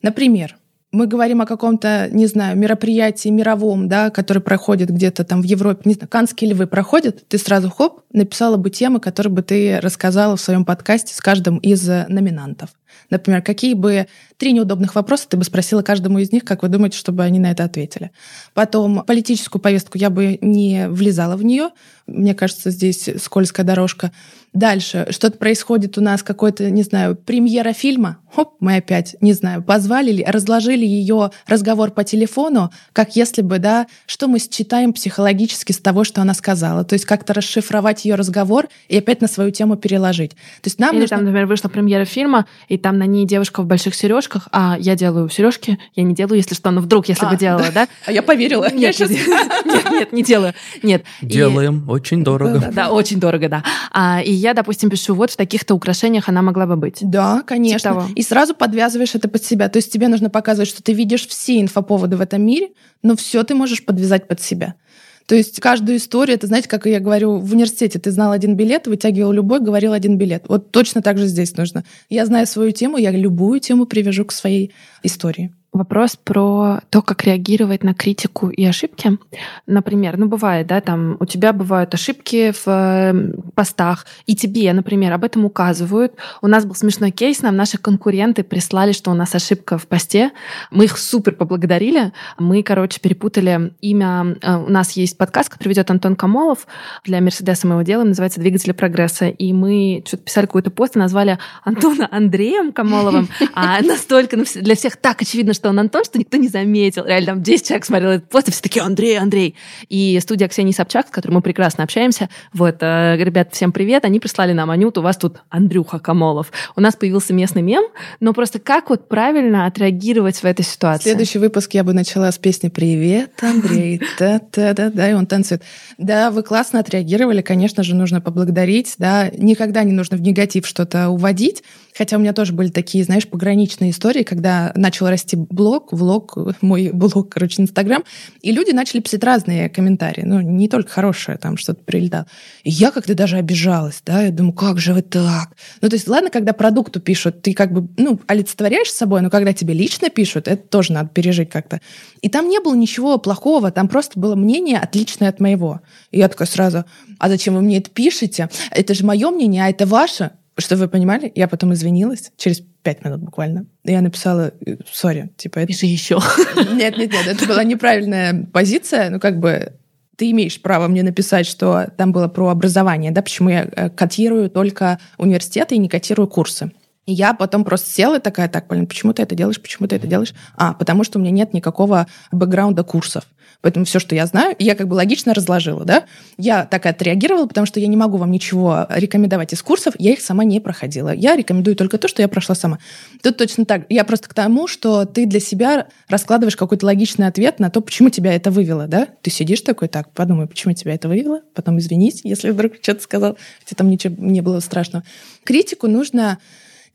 Например, 0.01 0.55
мы 0.93 1.07
говорим 1.07 1.41
о 1.41 1.45
каком-то, 1.45 2.07
не 2.11 2.27
знаю, 2.27 2.55
мероприятии 2.55 3.29
мировом, 3.29 3.89
да, 3.89 4.11
который 4.11 4.41
проходит 4.41 4.91
где-то 4.91 5.23
там 5.25 5.41
в 5.41 5.45
Европе, 5.45 5.81
не 5.85 5.95
знаю, 5.95 6.07
канские 6.07 6.51
львы 6.51 6.67
проходят, 6.67 7.27
ты 7.27 7.37
сразу, 7.39 7.69
хоп, 7.69 8.01
написала 8.13 8.57
бы 8.57 8.69
темы, 8.69 8.99
которые 8.99 9.33
бы 9.33 9.41
ты 9.41 9.79
рассказала 9.81 10.37
в 10.37 10.41
своем 10.41 10.65
подкасте 10.65 11.15
с 11.15 11.19
каждым 11.19 11.57
из 11.57 11.85
номинантов. 11.87 12.69
Например, 13.09 13.41
какие 13.41 13.73
бы 13.73 14.07
три 14.37 14.53
неудобных 14.53 14.95
вопроса 14.95 15.27
ты 15.29 15.37
бы 15.37 15.43
спросила 15.43 15.81
каждому 15.81 16.19
из 16.19 16.31
них, 16.31 16.43
как 16.43 16.63
вы 16.63 16.69
думаете, 16.69 16.97
чтобы 16.97 17.23
они 17.23 17.39
на 17.39 17.51
это 17.51 17.63
ответили. 17.63 18.11
Потом 18.53 19.03
политическую 19.05 19.61
повестку 19.61 19.97
я 19.97 20.09
бы 20.09 20.37
не 20.41 20.87
влезала 20.89 21.35
в 21.35 21.43
нее. 21.43 21.69
Мне 22.07 22.35
кажется, 22.35 22.69
здесь 22.69 23.09
скользкая 23.21 23.65
дорожка. 23.65 24.11
Дальше 24.51 25.07
что-то 25.09 25.37
происходит 25.37 25.97
у 25.97 26.01
нас, 26.01 26.21
какой-то, 26.21 26.69
не 26.69 26.83
знаю, 26.83 27.15
премьера 27.15 27.73
фильма. 27.73 28.19
Хоп, 28.35 28.55
мы 28.59 28.75
опять, 28.75 29.15
не 29.19 29.33
знаю, 29.33 29.63
позвали, 29.63 30.23
разложили 30.27 30.85
ее 30.85 31.31
разговор 31.47 31.91
по 31.91 32.03
телефону, 32.03 32.71
как 32.93 33.15
если 33.15 33.41
бы, 33.41 33.57
да, 33.57 33.87
что 34.05 34.27
мы 34.27 34.39
считаем 34.39 34.93
психологически 34.93 35.71
с 35.71 35.79
того, 35.79 36.03
что 36.03 36.21
она 36.21 36.33
сказала. 36.33 36.83
То 36.83 36.93
есть 36.93 37.05
как-то 37.05 37.33
расшифровать 37.33 38.05
ее 38.05 38.15
разговор 38.15 38.67
и 38.89 38.97
опять 38.97 39.21
на 39.21 39.27
свою 39.27 39.51
тему 39.51 39.75
переложить. 39.75 40.31
То 40.31 40.65
есть 40.65 40.77
нам 40.79 40.91
Или 40.93 41.01
нужно... 41.01 41.17
там, 41.17 41.25
например, 41.25 41.47
вышла 41.47 41.69
премьера 41.69 42.05
фильма, 42.05 42.45
и 42.67 42.77
там 42.83 42.99
на 42.99 43.05
ней 43.05 43.25
девушка 43.25 43.63
в 43.63 43.65
больших 43.65 43.95
сережках, 43.95 44.47
а 44.51 44.75
я 44.79 44.95
делаю 44.95 45.29
сережки, 45.29 45.79
я 45.95 46.03
не 46.03 46.13
делаю, 46.13 46.37
если 46.37 46.53
что, 46.53 46.69
но 46.69 46.81
вдруг, 46.81 47.07
если 47.07 47.25
а, 47.25 47.29
бы 47.29 47.37
делала, 47.37 47.71
да? 47.73 47.87
А 48.05 48.11
я 48.11 48.21
поверила. 48.21 48.69
Нет, 48.71 48.99
нет, 48.99 49.91
нет, 49.91 50.13
не 50.13 50.23
делаю. 50.23 50.53
Нет. 50.83 51.03
Делаем, 51.21 51.89
очень 51.89 52.23
дорого. 52.23 52.69
Да, 52.71 52.91
очень 52.91 53.19
дорого, 53.19 53.49
да. 53.49 53.63
А, 53.91 54.21
и 54.21 54.31
я, 54.31 54.53
допустим, 54.53 54.89
пишу, 54.89 55.15
вот 55.15 55.31
в 55.31 55.37
таких-то 55.37 55.73
украшениях 55.73 56.29
она 56.29 56.41
могла 56.41 56.65
бы 56.65 56.75
быть. 56.75 56.97
Да, 57.01 57.41
конечно. 57.47 57.91
Типа 57.91 58.07
и 58.13 58.21
сразу 58.21 58.53
подвязываешь 58.53 59.15
это 59.15 59.27
под 59.29 59.43
себя. 59.43 59.69
То 59.69 59.77
есть 59.77 59.91
тебе 59.91 60.09
нужно 60.09 60.29
показывать, 60.29 60.69
что 60.69 60.83
ты 60.83 60.93
видишь 60.93 61.25
все 61.27 61.61
инфоповоды 61.61 62.17
в 62.17 62.21
этом 62.21 62.41
мире, 62.41 62.69
но 63.01 63.15
все 63.15 63.43
ты 63.43 63.55
можешь 63.55 63.85
подвязать 63.85 64.27
под 64.27 64.41
себя. 64.41 64.75
То 65.25 65.35
есть 65.35 65.59
каждую 65.59 65.97
историю, 65.97 66.35
это, 66.35 66.47
знаете, 66.47 66.67
как 66.67 66.85
я 66.85 66.99
говорю, 66.99 67.37
в 67.37 67.53
университете 67.53 67.99
ты 67.99 68.11
знал 68.11 68.31
один 68.31 68.55
билет, 68.55 68.87
вытягивал 68.87 69.31
любой, 69.31 69.59
говорил 69.59 69.93
один 69.93 70.17
билет. 70.17 70.45
Вот 70.47 70.71
точно 70.71 71.01
так 71.01 71.17
же 71.17 71.27
здесь 71.27 71.55
нужно. 71.55 71.83
Я 72.09 72.25
знаю 72.25 72.45
свою 72.45 72.71
тему, 72.71 72.97
я 72.97 73.11
любую 73.11 73.59
тему 73.59 73.85
привяжу 73.85 74.25
к 74.25 74.31
своей 74.31 74.73
истории 75.01 75.53
вопрос 75.73 76.15
про 76.15 76.81
то, 76.91 77.01
как 77.01 77.23
реагировать 77.23 77.83
на 77.83 77.93
критику 77.95 78.49
и 78.49 78.63
ошибки. 78.63 79.17
Например, 79.65 80.17
ну 80.17 80.27
бывает, 80.27 80.67
да, 80.67 80.79
там 80.81 81.17
у 81.19 81.25
тебя 81.25 81.51
бывают 81.51 81.93
ошибки 81.93 82.51
в 82.51 82.67
эм, 82.67 83.33
постах, 83.55 84.05
и 84.27 84.35
тебе, 84.35 84.71
например, 84.71 85.11
об 85.13 85.23
этом 85.23 85.45
указывают. 85.45 86.13
У 86.41 86.47
нас 86.47 86.65
был 86.65 86.75
смешной 86.75 87.09
кейс, 87.09 87.41
нам 87.41 87.55
наши 87.55 87.79
конкуренты 87.79 88.43
прислали, 88.43 88.91
что 88.91 89.09
у 89.09 89.15
нас 89.15 89.33
ошибка 89.33 89.79
в 89.79 89.87
посте. 89.87 90.31
Мы 90.69 90.85
их 90.85 90.97
супер 90.97 91.33
поблагодарили. 91.33 92.13
Мы, 92.37 92.61
короче, 92.61 92.99
перепутали 93.01 93.73
имя. 93.81 94.37
Э, 94.41 94.57
у 94.57 94.69
нас 94.69 94.91
есть 94.91 95.17
подкаст, 95.17 95.49
который 95.49 95.69
ведет 95.69 95.89
Антон 95.89 96.15
Камолов. 96.15 96.67
Для 97.03 97.19
Мерседеса 97.19 97.65
мы 97.65 97.73
его 97.73 97.81
делаем, 97.81 98.09
называется 98.09 98.39
«Двигатели 98.39 98.73
прогресса». 98.73 99.27
И 99.27 99.51
мы 99.53 100.03
что-то 100.05 100.23
писали 100.23 100.45
какой-то 100.45 100.69
пост 100.69 100.95
и 100.95 100.99
назвали 100.99 101.39
Антона 101.63 102.07
Андреем 102.11 102.71
Камоловым. 102.71 103.27
А 103.55 103.81
настолько 103.83 104.37
ну, 104.37 104.43
для 104.53 104.75
всех 104.75 104.97
так 104.97 105.21
очевидно, 105.21 105.53
что 105.53 105.62
что 105.63 105.69
он 105.69 105.79
Антон, 105.79 106.03
что 106.03 106.19
никто 106.19 106.35
не 106.35 106.49
заметил. 106.49 107.05
Реально, 107.05 107.27
там 107.27 107.41
10 107.41 107.65
человек 107.65 107.85
смотрел 107.85 108.11
этот 108.11 108.27
пост, 108.27 108.49
и 108.49 108.51
все 108.51 108.61
такие, 108.61 108.83
Андрей, 108.83 109.17
Андрей. 109.17 109.55
И 109.87 110.19
студия 110.21 110.49
Ксении 110.49 110.73
Собчак, 110.73 111.07
с 111.07 111.09
которой 111.09 111.31
мы 111.31 111.41
прекрасно 111.41 111.85
общаемся, 111.85 112.27
вот, 112.51 112.79
э, 112.81 113.15
ребят, 113.17 113.53
всем 113.53 113.71
привет, 113.71 114.03
они 114.03 114.19
прислали 114.19 114.51
нам, 114.51 114.71
Анют, 114.71 114.97
у 114.97 115.01
вас 115.01 115.15
тут 115.15 115.37
Андрюха 115.47 115.99
Камолов. 115.99 116.51
У 116.75 116.81
нас 116.81 116.97
появился 116.97 117.33
местный 117.33 117.61
мем, 117.61 117.85
но 118.19 118.33
просто 118.33 118.59
как 118.59 118.89
вот 118.89 119.07
правильно 119.07 119.65
отреагировать 119.65 120.35
в 120.35 120.43
этой 120.43 120.65
ситуации? 120.65 121.11
Следующий 121.11 121.39
выпуск 121.39 121.73
я 121.75 121.85
бы 121.85 121.93
начала 121.93 122.29
с 122.29 122.37
песни 122.37 122.67
«Привет, 122.67 123.31
Андрей», 123.41 124.01
да-да-да, 124.19 125.09
и 125.09 125.13
он 125.13 125.27
танцует. 125.27 125.63
Да, 125.97 126.29
вы 126.29 126.43
классно 126.43 126.79
отреагировали, 126.79 127.41
конечно 127.41 127.83
же, 127.83 127.95
нужно 127.95 128.19
поблагодарить, 128.19 128.95
да, 128.97 129.29
никогда 129.29 129.85
не 129.85 129.93
нужно 129.93 130.17
в 130.17 130.21
негатив 130.21 130.67
что-то 130.67 131.07
уводить, 131.07 131.63
Хотя 131.97 132.17
у 132.17 132.19
меня 132.19 132.33
тоже 132.33 132.53
были 132.53 132.69
такие, 132.69 133.03
знаешь, 133.03 133.27
пограничные 133.27 133.91
истории, 133.91 134.23
когда 134.23 134.71
начал 134.75 135.07
расти 135.07 135.35
блог, 135.35 135.93
влог, 135.93 136.37
мой 136.61 136.89
блог, 136.93 137.29
короче, 137.29 137.61
Инстаграм, 137.61 138.03
и 138.41 138.51
люди 138.51 138.71
начали 138.71 139.01
писать 139.01 139.23
разные 139.23 139.69
комментарии, 139.69 140.23
ну, 140.25 140.41
не 140.41 140.67
только 140.67 140.89
хорошее, 140.89 141.37
там 141.37 141.57
что-то 141.57 141.83
прилетало. 141.83 142.27
И 142.63 142.69
я 142.69 142.91
как-то 142.91 143.15
даже 143.15 143.37
обижалась, 143.37 144.01
да, 144.05 144.23
я 144.23 144.31
думаю, 144.31 144.53
как 144.53 144.79
же 144.79 144.93
вы 144.93 145.01
так? 145.01 145.49
Ну, 145.81 145.89
то 145.89 145.95
есть, 145.95 146.07
ладно, 146.07 146.29
когда 146.29 146.53
продукту 146.53 146.99
пишут, 146.99 147.41
ты 147.41 147.53
как 147.53 147.71
бы, 147.71 147.87
ну, 147.97 148.19
олицетворяешь 148.27 148.91
собой, 148.91 149.21
но 149.21 149.29
когда 149.29 149.53
тебе 149.53 149.73
лично 149.73 150.09
пишут, 150.09 150.47
это 150.47 150.67
тоже 150.67 150.93
надо 150.93 151.09
пережить 151.09 151.49
как-то. 151.49 151.81
И 152.21 152.29
там 152.29 152.49
не 152.49 152.59
было 152.59 152.75
ничего 152.75 153.17
плохого, 153.17 153.71
там 153.71 153.87
просто 153.87 154.19
было 154.19 154.35
мнение 154.35 154.79
отличное 154.79 155.29
от 155.29 155.39
моего. 155.39 155.81
И 156.11 156.19
я 156.19 156.27
такая 156.27 156.47
сразу, 156.47 156.85
а 157.19 157.29
зачем 157.29 157.55
вы 157.55 157.61
мне 157.61 157.77
это 157.77 157.89
пишете? 157.89 158.49
Это 158.71 158.93
же 158.93 159.05
мое 159.05 159.29
мнение, 159.29 159.65
а 159.65 159.69
это 159.69 159.85
ваше. 159.85 160.31
Чтобы 160.57 160.81
вы 160.81 160.87
понимали, 160.87 161.31
я 161.33 161.47
потом 161.47 161.73
извинилась 161.73 162.31
через 162.37 162.61
пять 162.83 163.03
минут 163.03 163.21
буквально. 163.21 163.65
Я 163.83 164.01
написала, 164.01 164.51
сори, 164.91 165.31
типа... 165.35 165.59
Это... 165.59 165.67
Пиши 165.67 165.87
еще. 165.87 166.19
Нет, 166.73 166.97
нет, 166.97 167.11
нет, 167.11 167.27
это 167.27 167.45
была 167.47 167.63
неправильная 167.63 168.45
позиция. 168.51 169.09
Ну, 169.09 169.19
как 169.19 169.39
бы 169.39 169.73
ты 170.15 170.29
имеешь 170.31 170.61
право 170.61 170.87
мне 170.87 171.01
написать, 171.01 171.47
что 171.47 171.87
там 171.97 172.11
было 172.11 172.27
про 172.27 172.49
образование, 172.49 173.11
да, 173.11 173.21
почему 173.21 173.49
я 173.49 173.67
э, 173.71 173.89
котирую 173.89 174.49
только 174.49 174.99
университеты 175.17 175.75
и 175.75 175.79
не 175.79 175.89
котирую 175.89 176.27
курсы. 176.27 176.71
И 177.05 177.13
я 177.13 177.33
потом 177.33 177.63
просто 177.63 177.89
села 177.89 178.17
и 178.17 178.21
такая, 178.21 178.47
так, 178.47 178.67
блин, 178.67 178.87
почему 178.87 179.13
ты 179.13 179.23
это 179.23 179.35
делаешь, 179.35 179.61
почему 179.61 179.87
ты 179.87 179.97
это 179.97 180.07
делаешь? 180.07 180.33
А, 180.55 180.73
потому 180.73 181.03
что 181.03 181.19
у 181.19 181.21
меня 181.21 181.31
нет 181.31 181.53
никакого 181.53 182.07
бэкграунда 182.31 182.83
курсов. 182.83 183.25
Поэтому 183.61 183.85
все, 183.85 183.99
что 183.99 184.13
я 184.13 184.25
знаю, 184.25 184.55
я 184.59 184.75
как 184.75 184.89
бы 184.89 184.93
логично 184.95 185.33
разложила, 185.33 185.85
да. 185.85 186.03
Я 186.37 186.65
так 186.65 186.85
отреагировала, 186.85 187.45
потому 187.47 187.65
что 187.65 187.79
я 187.79 187.87
не 187.87 187.95
могу 187.95 188.17
вам 188.17 188.29
ничего 188.29 188.87
рекомендовать 188.89 189.53
из 189.53 189.61
курсов, 189.63 189.95
я 189.99 190.11
их 190.11 190.21
сама 190.21 190.43
не 190.43 190.59
проходила. 190.59 191.13
Я 191.13 191.37
рекомендую 191.37 191.77
только 191.77 191.97
то, 191.97 192.09
что 192.09 192.21
я 192.21 192.27
прошла 192.27 192.55
сама. 192.55 192.79
Тут 193.21 193.37
точно 193.37 193.65
так. 193.65 193.85
Я 193.87 194.03
просто 194.03 194.27
к 194.27 194.33
тому, 194.33 194.67
что 194.67 195.05
ты 195.05 195.25
для 195.25 195.39
себя 195.39 195.87
раскладываешь 196.09 196.57
какой-то 196.57 196.85
логичный 196.85 197.27
ответ 197.27 197.59
на 197.59 197.69
то, 197.69 197.79
почему 197.79 198.09
тебя 198.09 198.33
это 198.33 198.51
вывело, 198.51 198.87
да. 198.87 199.07
Ты 199.21 199.31
сидишь 199.31 199.61
такой, 199.61 199.87
так, 199.87 200.11
подумай, 200.11 200.47
почему 200.47 200.73
тебя 200.73 200.93
это 200.93 201.07
вывело, 201.07 201.41
потом 201.53 201.79
извинись, 201.79 202.19
если 202.25 202.49
вдруг 202.49 202.73
что-то 202.81 203.01
сказал, 203.01 203.37
хотя 203.63 203.77
там 203.77 203.89
ничего 203.89 204.13
не 204.17 204.41
было 204.41 204.59
страшного. 204.59 205.05
Критику 205.45 205.87
нужно 205.87 206.37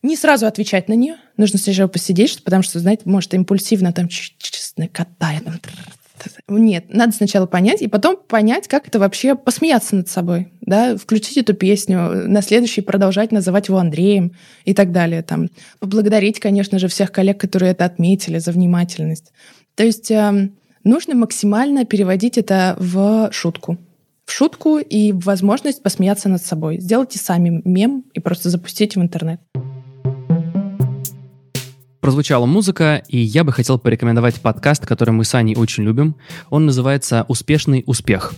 не 0.03 0.17
сразу 0.17 0.47
отвечать 0.47 0.89
на 0.89 0.95
нее. 0.95 1.17
Нужно 1.37 1.59
сначала 1.59 1.89
посидеть, 1.89 2.43
потому 2.45 2.63
что, 2.63 2.79
знаете, 2.79 3.03
может, 3.05 3.35
импульсивно 3.35 3.93
там 3.93 4.09
честно. 4.09 4.89
Там, 6.47 6.65
нет, 6.65 6.87
надо 6.89 7.13
сначала 7.13 7.47
понять, 7.47 7.81
и 7.83 7.89
потом 7.89 8.17
понять, 8.17 8.69
как 8.69 8.89
это 8.89 8.99
вообще 8.99 9.35
посмеяться 9.35 9.97
над 9.97 10.09
собой, 10.09 10.49
да, 10.61 10.97
включить 10.97 11.37
эту 11.37 11.55
песню, 11.55 12.29
на 12.29 12.43
следующий 12.43 12.81
продолжать 12.81 13.33
называть 13.33 13.69
его 13.69 13.79
Андреем 13.79 14.33
и 14.65 14.75
так 14.75 14.93
далее. 14.93 15.23
Там. 15.23 15.49
Поблагодарить, 15.79 16.41
конечно 16.41 16.79
же, 16.79 16.89
всех 16.89 17.13
коллег, 17.13 17.39
которые 17.39 17.73
это 17.73 17.85
отметили, 17.85 18.39
за 18.39 18.53
внимательность. 18.53 19.33
То 19.77 19.85
есть 19.85 20.11
э, 20.11 20.51
нужно 20.83 21.15
максимально 21.15 21.85
переводить 21.85 22.37
это 22.37 22.77
в 22.79 23.31
шутку. 23.33 23.79
В 24.25 24.33
шутку 24.33 24.79
и 24.79 25.13
возможность 25.13 25.83
посмеяться 25.83 26.29
над 26.29 26.45
собой. 26.45 26.81
Сделайте 26.81 27.19
сами 27.19 27.63
мем 27.65 28.05
и 28.13 28.21
просто 28.21 28.51
запустите 28.51 28.99
в 28.99 29.03
интернет 29.03 29.41
прозвучала 32.09 32.47
музыка, 32.47 33.03
и 33.09 33.19
я 33.19 33.45
бы 33.45 33.53
хотел 33.53 33.79
порекомендовать 33.79 34.41
подкаст, 34.41 34.87
который 34.87 35.11
мы 35.11 35.27
с 35.27 35.35
Аней 35.35 35.55
очень 35.57 35.85
любим. 35.85 36.17
Он 36.49 36.65
называется 36.65 37.27
«Успешный 37.29 37.85
успех». 37.87 38.33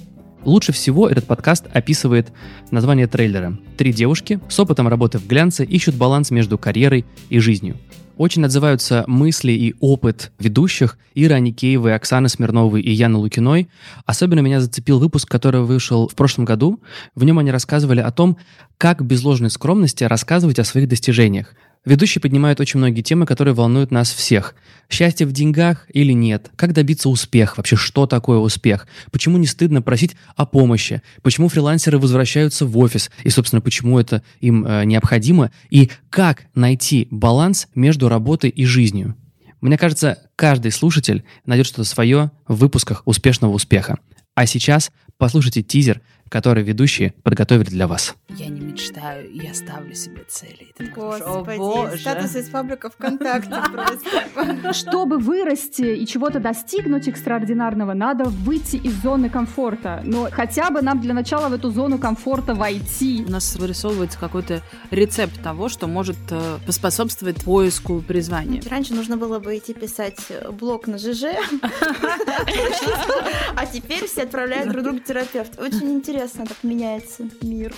Лучше 0.45 0.73
всего 0.73 1.09
этот 1.09 1.27
подкаст 1.27 1.67
описывает 1.73 2.33
название 2.73 3.07
трейлера. 3.07 3.57
Три 3.77 3.93
девушки 3.93 4.41
с 4.49 4.59
опытом 4.59 4.89
работы 4.89 5.19
в 5.19 5.29
глянце 5.29 5.65
ищут 5.65 5.95
баланс 5.95 6.33
между 6.33 6.59
карьерой 6.59 7.07
и 7.29 7.39
жизнью. 7.39 7.77
Очень 8.17 8.45
отзываются 8.45 9.05
мысли 9.07 9.53
и 9.53 9.77
опыт 9.79 10.33
ведущих 10.41 10.99
Иры 11.15 11.37
Аникеевой, 11.37 11.95
Оксаны 11.95 12.29
Смирновой 12.29 12.83
и 12.83 12.91
Яны 12.91 13.19
Лукиной. 13.19 13.69
Особенно 14.05 14.41
меня 14.41 14.61
зацепил 14.61 14.99
выпуск, 14.99 15.29
который 15.29 15.61
вышел 15.61 16.09
в 16.09 16.17
прошлом 16.17 16.45
году. 16.45 16.81
В 17.15 17.23
нем 17.23 17.39
они 17.39 17.53
рассказывали 17.53 18.01
о 18.01 18.11
том, 18.11 18.37
как 18.79 19.07
без 19.07 19.23
ложной 19.23 19.51
скромности 19.51 20.03
рассказывать 20.03 20.59
о 20.59 20.65
своих 20.65 20.89
достижениях, 20.89 21.55
Ведущие 21.87 22.21
поднимают 22.21 22.61
очень 22.61 22.79
многие 22.79 23.01
темы, 23.01 23.25
которые 23.25 23.55
волнуют 23.55 23.91
нас 23.91 24.13
всех. 24.13 24.55
Счастье 24.91 25.27
в 25.27 25.33
деньгах 25.33 25.87
или 25.89 26.13
нет? 26.13 26.51
Как 26.57 26.75
добиться 26.75 27.09
успеха? 27.09 27.55
Вообще, 27.57 27.77
что 27.77 28.07
такое 28.07 28.37
успех? 28.37 28.87
Почему 29.11 29.39
не 29.39 29.47
стыдно 29.47 29.81
просить 29.81 30.15
о 30.37 30.45
помощи? 30.45 31.01
Почему 31.23 31.49
фрилансеры 31.49 31.99
возвращаются 31.99 32.67
в 32.67 32.77
офис? 32.77 33.11
И, 33.25 33.31
собственно, 33.31 33.63
почему 33.63 33.99
это 33.99 34.23
им 34.41 34.67
э, 34.67 34.85
необходимо? 34.85 35.53
И 35.71 35.91
как 36.11 36.45
найти 36.55 37.09
баланс 37.11 37.67
между 37.75 38.11
работой 38.11 38.51
и 38.51 38.67
жизнью? 38.67 39.17
Мне 39.63 39.79
кажется, 39.79 40.19
каждый 40.37 40.73
слушатель 40.73 41.25
найдет 41.47 41.67
что-то 41.67 41.85
свое 41.85 42.31
в 42.47 42.57
выпусках 42.57 43.03
«Успешного 43.07 43.53
успеха». 43.53 43.99
А 44.35 44.47
сейчас 44.47 44.91
послушайте 45.17 45.63
тизер 45.63 46.03
который 46.31 46.63
ведущие 46.63 47.13
подготовили 47.25 47.69
для 47.69 47.87
вас. 47.89 48.15
Я 48.29 48.47
не 48.47 48.61
мечтаю, 48.61 49.29
я 49.35 49.53
ставлю 49.53 49.95
себе 49.95 50.23
цели. 50.29 50.73
Господи, 50.95 51.59
О, 51.59 51.97
статус 51.99 52.37
из 52.37 52.49
паблика 52.49 52.89
ВКонтакте 52.89 53.57
просто. 53.73 54.73
Чтобы 54.73 55.19
вырасти 55.19 55.83
и 55.83 56.07
чего-то 56.07 56.39
достигнуть 56.39 57.09
экстраординарного, 57.09 57.93
надо 57.95 58.25
выйти 58.25 58.77
из 58.77 58.95
зоны 59.03 59.29
комфорта. 59.29 60.03
Но 60.05 60.29
хотя 60.31 60.71
бы 60.71 60.83
нам 60.83 61.01
для 61.01 61.15
начала 61.15 61.49
в 61.49 61.53
эту 61.53 61.71
зону 61.71 61.99
комфорта 61.99 62.55
войти. 62.55 63.25
У 63.27 63.31
нас 63.31 63.57
вырисовывается 63.57 64.19
какой-то 64.19 64.63
рецепт 64.91 65.43
того, 65.43 65.69
что 65.69 65.89
может 65.89 66.17
э, 66.31 66.59
поспособствовать 66.65 67.45
поиску 67.45 68.01
призвания. 68.01 68.63
Раньше 68.71 68.95
нужно 68.95 69.17
было 69.17 69.41
бы 69.41 69.59
идти 69.59 69.75
писать 69.75 70.21
блог 70.53 70.87
на 70.87 70.99
ЖЖ, 70.99 71.25
а 73.57 73.67
теперь 73.67 74.07
все 74.07 74.23
отправляют 74.23 74.71
друг 74.71 74.85
другу 74.85 75.01
терапевт. 75.01 75.59
Очень 75.59 75.95
интересно 75.95 76.20
интересно 76.21 76.45
так 76.47 76.59
меняется 76.63 77.23
мир. 77.41 77.73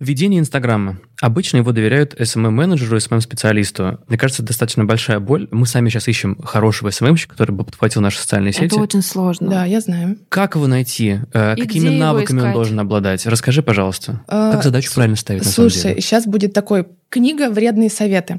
Ведение 0.00 0.40
Инстаграма. 0.40 0.98
Обычно 1.20 1.58
его 1.58 1.72
доверяют 1.72 2.14
SMM-менеджеру, 2.18 2.96
SMM-специалисту. 2.96 4.00
Мне 4.08 4.16
кажется, 4.16 4.42
достаточно 4.42 4.84
большая 4.86 5.20
боль. 5.20 5.46
Мы 5.50 5.66
сами 5.66 5.88
сейчас 5.90 6.08
ищем 6.08 6.36
хорошего 6.42 6.88
SMM-щика, 6.88 7.28
который 7.32 7.52
бы 7.52 7.64
подхватил 7.64 8.00
наши 8.00 8.18
социальные 8.18 8.54
сети. 8.54 8.64
Это 8.64 8.76
очень 8.76 9.02
сложно. 9.02 9.50
Да, 9.50 9.64
я 9.66 9.80
знаю. 9.80 10.16
Как 10.30 10.54
его 10.56 10.66
найти? 10.66 11.20
Э, 11.34 11.54
И 11.54 11.60
Какими 11.60 11.90
навыками 11.90 12.40
он 12.40 12.52
должен 12.54 12.80
обладать? 12.80 13.26
Расскажи, 13.26 13.62
пожалуйста. 13.62 14.22
А, 14.26 14.52
как 14.52 14.64
задачу 14.64 14.90
правильно 14.94 15.16
ставить 15.16 15.44
на 15.44 15.50
Слушай, 15.50 15.76
самом 15.76 15.94
деле? 15.94 16.00
сейчас 16.02 16.26
будет 16.26 16.54
такой 16.54 16.86
Книга 17.10 17.50
«Вредные 17.50 17.90
советы». 17.90 18.38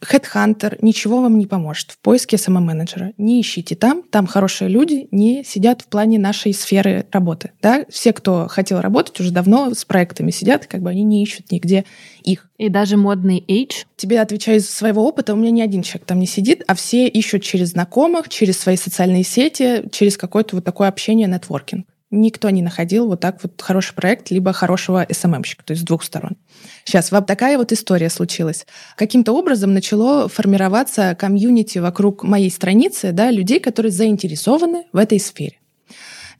Headhunter 0.00 0.78
ничего 0.80 1.20
вам 1.20 1.36
не 1.36 1.46
поможет 1.46 1.90
в 1.90 1.98
поиске 1.98 2.36
SMM-менеджера. 2.36 3.12
Не 3.18 3.40
ищите 3.40 3.74
там, 3.74 4.04
там 4.04 4.28
хорошие 4.28 4.68
люди 4.68 5.08
не 5.10 5.42
сидят 5.42 5.82
в 5.82 5.86
плане 5.86 6.20
нашей 6.20 6.54
сферы 6.54 7.06
работы. 7.10 7.50
Да? 7.60 7.84
Все, 7.90 8.12
кто 8.12 8.46
хотел 8.46 8.80
работать, 8.80 9.18
уже 9.18 9.32
давно 9.32 9.74
с 9.74 9.84
проектами 9.84 10.30
сидят, 10.30 10.66
как 10.66 10.80
бы 10.80 10.90
они 10.90 11.02
не 11.02 11.24
ищут 11.24 11.50
нигде 11.50 11.86
их. 12.22 12.48
И 12.56 12.68
даже 12.68 12.96
модный 12.96 13.44
H. 13.48 13.84
Тебе 13.96 14.20
отвечаю 14.20 14.58
из 14.58 14.70
своего 14.70 15.04
опыта, 15.04 15.34
у 15.34 15.36
меня 15.36 15.50
ни 15.50 15.60
один 15.60 15.82
человек 15.82 16.06
там 16.06 16.20
не 16.20 16.28
сидит, 16.28 16.62
а 16.68 16.76
все 16.76 17.08
ищут 17.08 17.42
через 17.42 17.70
знакомых, 17.70 18.28
через 18.28 18.60
свои 18.60 18.76
социальные 18.76 19.24
сети, 19.24 19.88
через 19.90 20.16
какое-то 20.16 20.54
вот 20.54 20.64
такое 20.64 20.86
общение, 20.86 21.26
нетворкинг 21.26 21.84
никто 22.20 22.50
не 22.50 22.62
находил 22.62 23.06
вот 23.08 23.20
так 23.20 23.42
вот 23.42 23.60
хороший 23.60 23.94
проект, 23.94 24.30
либо 24.30 24.52
хорошего 24.52 25.06
СММщика, 25.10 25.64
то 25.64 25.72
есть 25.72 25.82
с 25.82 25.86
двух 25.86 26.02
сторон. 26.02 26.36
Сейчас 26.84 27.10
вот 27.10 27.26
такая 27.26 27.58
вот 27.58 27.72
история 27.72 28.10
случилась. 28.10 28.66
Каким-то 28.96 29.32
образом 29.32 29.74
начало 29.74 30.28
формироваться 30.28 31.16
комьюнити 31.18 31.78
вокруг 31.78 32.22
моей 32.24 32.50
страницы, 32.50 33.12
да, 33.12 33.30
людей, 33.30 33.60
которые 33.60 33.92
заинтересованы 33.92 34.84
в 34.92 34.96
этой 34.96 35.20
сфере. 35.20 35.58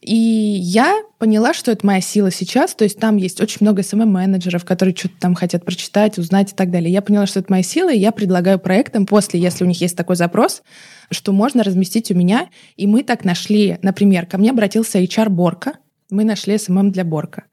И 0.05 0.15
я 0.15 1.01
поняла, 1.19 1.55
что 1.55 1.73
это 1.73 1.87
моя 1.87 2.03
сила 2.03 2.31
сейчас. 2.31 2.75
То 2.75 2.85
есть 2.85 2.99
там 2.99 3.17
есть 3.17 3.41
очень 3.41 3.59
много 3.61 3.83
СММ-менеджеров, 3.83 4.67
которые 4.67 4.95
что-то 4.95 5.15
там 5.19 5.35
хотят 5.35 5.65
прочитать, 5.65 6.19
узнать 6.19 6.53
и 6.53 6.55
так 6.55 6.71
далее. 6.71 6.93
Я 6.93 7.01
поняла, 7.01 7.27
что 7.27 7.41
это 7.41 7.51
моя 7.51 7.63
сила, 7.63 7.91
и 7.91 7.99
я 7.99 8.13
предлагаю 8.13 8.59
проектам 8.59 9.07
после, 9.07 9.41
если 9.41 9.65
у 9.65 9.67
них 9.67 9.81
есть 9.81 9.97
такой 9.97 10.17
запрос, 10.17 10.63
что 11.11 11.33
можно 11.33 11.63
разместить 11.63 12.11
у 12.11 12.15
меня. 12.15 12.49
И 12.77 12.87
мы 12.87 13.03
так 13.03 13.25
нашли, 13.25 13.79
например, 13.81 14.27
ко 14.27 14.37
мне 14.37 14.51
обратился 14.51 14.99
HR 14.99 15.31
Борка, 15.31 15.79
мы 16.11 16.25
нашли 16.25 16.57
SMM 16.57 16.91
для 16.91 17.05
Борка. 17.05 17.45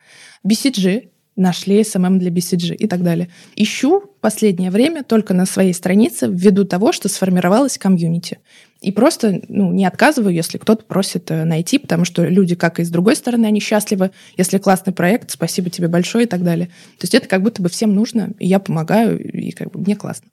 BCG 0.45 1.09
нашли 1.37 1.81
SMM 1.81 2.17
для 2.17 2.31
BCG 2.31 2.75
и 2.75 2.87
так 2.87 3.01
далее. 3.01 3.29
Ищу 3.55 4.03
последнее 4.19 4.71
время 4.71 5.03
только 5.03 5.33
на 5.33 5.45
своей 5.45 5.73
странице 5.73 6.27
ввиду 6.29 6.65
того, 6.65 6.91
что 6.91 7.07
сформировалась 7.07 7.77
комьюнити. 7.77 8.39
И 8.81 8.91
просто 8.91 9.41
ну, 9.47 9.71
не 9.71 9.85
отказываю, 9.85 10.33
если 10.33 10.57
кто-то 10.57 10.83
просит 10.83 11.29
э, 11.29 11.43
найти, 11.45 11.77
потому 11.77 12.03
что 12.03 12.25
люди, 12.25 12.55
как 12.55 12.79
и 12.79 12.83
с 12.83 12.89
другой 12.89 13.15
стороны, 13.15 13.45
они 13.45 13.59
счастливы. 13.59 14.09
Если 14.37 14.57
классный 14.57 14.91
проект, 14.91 15.29
спасибо 15.29 15.69
тебе 15.69 15.87
большое 15.87 16.25
и 16.25 16.27
так 16.27 16.43
далее. 16.43 16.67
То 16.97 17.03
есть 17.03 17.13
это 17.13 17.27
как 17.27 17.43
будто 17.43 17.61
бы 17.61 17.69
всем 17.69 17.93
нужно, 17.93 18.31
и 18.39 18.47
я 18.47 18.57
помогаю, 18.59 19.19
и 19.21 19.51
как 19.51 19.71
бы 19.71 19.79
мне 19.79 19.95
классно. 19.95 20.29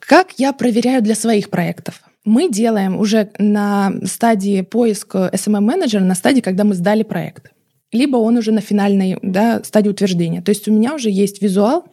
Как 0.00 0.32
я 0.38 0.52
проверяю 0.52 1.02
для 1.02 1.14
своих 1.14 1.48
проектов? 1.48 2.02
Мы 2.24 2.50
делаем 2.50 2.98
уже 2.98 3.30
на 3.38 3.92
стадии 4.04 4.62
поиска 4.62 5.30
SMM-менеджера, 5.32 6.02
на 6.02 6.16
стадии, 6.16 6.40
когда 6.40 6.64
мы 6.64 6.74
сдали 6.74 7.04
проект. 7.04 7.52
Либо 7.92 8.16
он 8.16 8.36
уже 8.36 8.50
на 8.50 8.60
финальной 8.60 9.18
да, 9.22 9.62
стадии 9.62 9.90
утверждения. 9.90 10.42
То 10.42 10.50
есть 10.50 10.66
у 10.66 10.72
меня 10.72 10.94
уже 10.94 11.10
есть 11.10 11.40
визуал, 11.40 11.84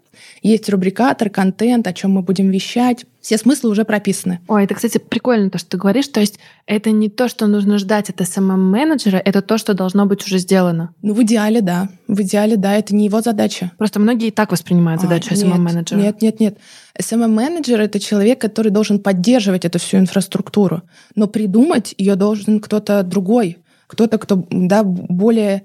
есть 0.41 0.67
рубрикатор, 0.69 1.29
контент, 1.29 1.85
о 1.85 1.93
чем 1.93 2.11
мы 2.11 2.23
будем 2.23 2.49
вещать. 2.49 3.05
Все 3.23 3.37
смыслы 3.37 3.69
уже 3.69 3.85
прописаны. 3.85 4.41
Ой, 4.49 4.65
это, 4.65 4.75
кстати, 4.75 4.97
прикольно 4.97 5.49
то, 5.49 5.57
что 5.57 5.69
ты 5.69 5.77
говоришь. 5.77 6.09
То 6.09 6.19
есть 6.19 6.39
это 6.65 6.91
не 6.91 7.09
то, 7.09 7.29
что 7.29 7.47
нужно 7.47 7.77
ждать 7.77 8.09
от 8.09 8.19
SMM-менеджера, 8.19 9.15
это 9.15 9.41
то, 9.41 9.57
что 9.57 9.73
должно 9.73 10.05
быть 10.05 10.25
уже 10.25 10.39
сделано. 10.39 10.93
Ну, 11.01 11.13
в 11.13 11.23
идеале, 11.23 11.61
да. 11.61 11.87
В 12.09 12.21
идеале, 12.21 12.57
да, 12.57 12.75
это 12.75 12.93
не 12.93 13.05
его 13.05 13.21
задача. 13.21 13.71
Просто 13.77 14.01
многие 14.01 14.27
и 14.27 14.31
так 14.31 14.51
воспринимают 14.51 15.01
а, 15.01 15.05
задачу 15.05 15.33
SMM-менеджера. 15.33 15.97
Нет, 15.97 16.21
нет, 16.21 16.41
нет. 16.41 16.57
SMM-менеджер— 16.99 17.79
это 17.81 17.97
человек, 18.01 18.41
который 18.41 18.73
должен 18.73 18.99
поддерживать 18.99 19.63
эту 19.63 19.79
всю 19.79 19.99
инфраструктуру. 19.99 20.81
Но 21.15 21.27
придумать 21.27 21.95
ее 21.97 22.15
должен 22.15 22.59
кто-то 22.59 23.03
другой. 23.03 23.59
Кто-то, 23.87 24.17
кто 24.17 24.45
да, 24.49 24.83
более 24.83 25.63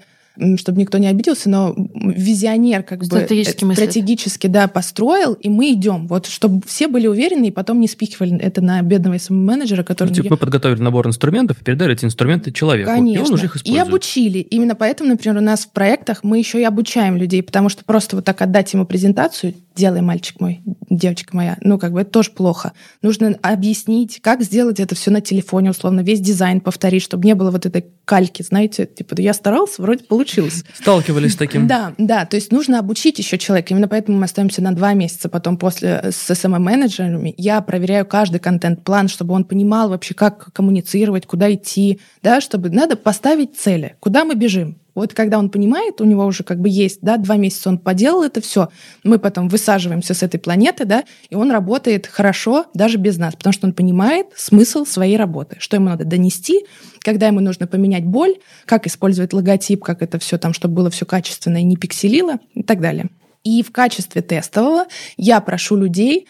чтобы 0.56 0.80
никто 0.80 0.98
не 0.98 1.06
обиделся, 1.06 1.48
но 1.48 1.74
визионер 1.94 2.82
как 2.82 3.00
бы 3.00 3.06
стратегически 3.06 4.46
да, 4.46 4.68
построил, 4.68 5.34
и 5.34 5.48
мы 5.48 5.72
идем. 5.72 6.06
Вот 6.06 6.26
чтобы 6.26 6.62
все 6.66 6.88
были 6.88 7.06
уверены 7.06 7.48
и 7.48 7.50
потом 7.50 7.80
не 7.80 7.88
спихивали 7.88 8.38
это 8.38 8.60
на 8.60 8.80
бедного 8.82 9.18
менеджера, 9.30 9.82
который... 9.82 10.10
Ну, 10.10 10.14
типа 10.14 10.28
мы 10.30 10.36
подготовили 10.36 10.80
набор 10.80 11.06
инструментов 11.06 11.60
и 11.60 11.64
передали 11.64 11.94
эти 11.94 12.04
инструменты 12.04 12.52
человеку. 12.52 12.90
Конечно. 12.90 13.22
И 13.22 13.26
он 13.26 13.34
уже 13.34 13.44
их 13.46 13.56
использует. 13.56 13.84
И 13.84 13.88
обучили. 13.88 14.38
Именно 14.38 14.74
поэтому, 14.74 15.10
например, 15.10 15.38
у 15.38 15.42
нас 15.44 15.66
в 15.66 15.70
проектах 15.70 16.22
мы 16.22 16.38
еще 16.38 16.60
и 16.60 16.64
обучаем 16.64 17.16
людей, 17.16 17.42
потому 17.42 17.68
что 17.68 17.84
просто 17.84 18.16
вот 18.16 18.24
так 18.24 18.40
отдать 18.42 18.72
ему 18.72 18.84
презентацию 18.86 19.54
делай, 19.78 20.00
мальчик 20.00 20.40
мой, 20.40 20.60
девочка 20.90 21.34
моя. 21.36 21.56
Ну, 21.60 21.78
как 21.78 21.92
бы 21.92 22.00
это 22.00 22.10
тоже 22.10 22.32
плохо. 22.32 22.72
Нужно 23.00 23.38
объяснить, 23.42 24.20
как 24.20 24.42
сделать 24.42 24.80
это 24.80 24.94
все 24.94 25.10
на 25.10 25.20
телефоне, 25.20 25.70
условно, 25.70 26.00
весь 26.00 26.20
дизайн 26.20 26.60
повторить, 26.60 27.02
чтобы 27.02 27.24
не 27.24 27.34
было 27.34 27.50
вот 27.52 27.64
этой 27.64 27.86
кальки, 28.04 28.42
знаете, 28.42 28.86
типа, 28.86 29.14
да 29.14 29.22
я 29.22 29.32
старался, 29.32 29.80
вроде 29.80 30.04
получилось. 30.04 30.64
Сталкивались 30.74 31.34
с 31.34 31.36
таким? 31.36 31.68
Да, 31.68 31.94
да, 31.96 32.26
то 32.26 32.36
есть 32.36 32.50
нужно 32.50 32.80
обучить 32.80 33.18
еще 33.18 33.38
человека. 33.38 33.72
Именно 33.72 33.86
поэтому 33.86 34.18
мы 34.18 34.24
остаемся 34.24 34.62
на 34.62 34.72
два 34.72 34.94
месяца 34.94 35.28
потом 35.28 35.56
после 35.56 36.10
с 36.10 36.30
SMM-менеджерами. 36.30 37.34
Я 37.36 37.60
проверяю 37.60 38.04
каждый 38.04 38.40
контент-план, 38.40 39.08
чтобы 39.08 39.34
он 39.34 39.44
понимал 39.44 39.90
вообще, 39.90 40.14
как 40.14 40.52
коммуницировать, 40.52 41.26
куда 41.26 41.54
идти, 41.54 42.00
да, 42.22 42.40
чтобы 42.40 42.70
надо 42.70 42.96
поставить 42.96 43.56
цели, 43.56 43.94
куда 44.00 44.24
мы 44.24 44.34
бежим, 44.34 44.78
вот 44.98 45.14
когда 45.14 45.38
он 45.38 45.50
понимает, 45.50 46.00
у 46.00 46.04
него 46.04 46.24
уже 46.24 46.44
как 46.44 46.60
бы 46.60 46.68
есть, 46.68 46.98
да, 47.02 47.16
два 47.16 47.36
месяца 47.36 47.68
он 47.68 47.78
поделал 47.78 48.22
это 48.22 48.40
все, 48.40 48.68
мы 49.04 49.18
потом 49.18 49.48
высаживаемся 49.48 50.14
с 50.14 50.22
этой 50.22 50.38
планеты, 50.38 50.84
да, 50.84 51.04
и 51.30 51.34
он 51.34 51.50
работает 51.50 52.06
хорошо 52.06 52.66
даже 52.74 52.98
без 52.98 53.18
нас, 53.18 53.34
потому 53.34 53.52
что 53.52 53.66
он 53.66 53.72
понимает 53.72 54.26
смысл 54.36 54.84
своей 54.84 55.16
работы, 55.16 55.56
что 55.58 55.76
ему 55.76 55.86
надо 55.86 56.04
донести, 56.04 56.64
когда 57.00 57.26
ему 57.26 57.40
нужно 57.40 57.66
поменять 57.66 58.04
боль, 58.04 58.34
как 58.66 58.86
использовать 58.86 59.32
логотип, 59.32 59.82
как 59.82 60.02
это 60.02 60.18
все 60.18 60.38
там, 60.38 60.52
чтобы 60.52 60.74
было 60.74 60.90
все 60.90 61.06
качественно 61.06 61.58
и 61.58 61.64
не 61.64 61.76
пикселило 61.76 62.38
и 62.54 62.62
так 62.62 62.80
далее. 62.80 63.08
И 63.44 63.62
в 63.62 63.72
качестве 63.72 64.20
тестового 64.20 64.86
я 65.16 65.40
прошу 65.40 65.76
людей 65.76 66.26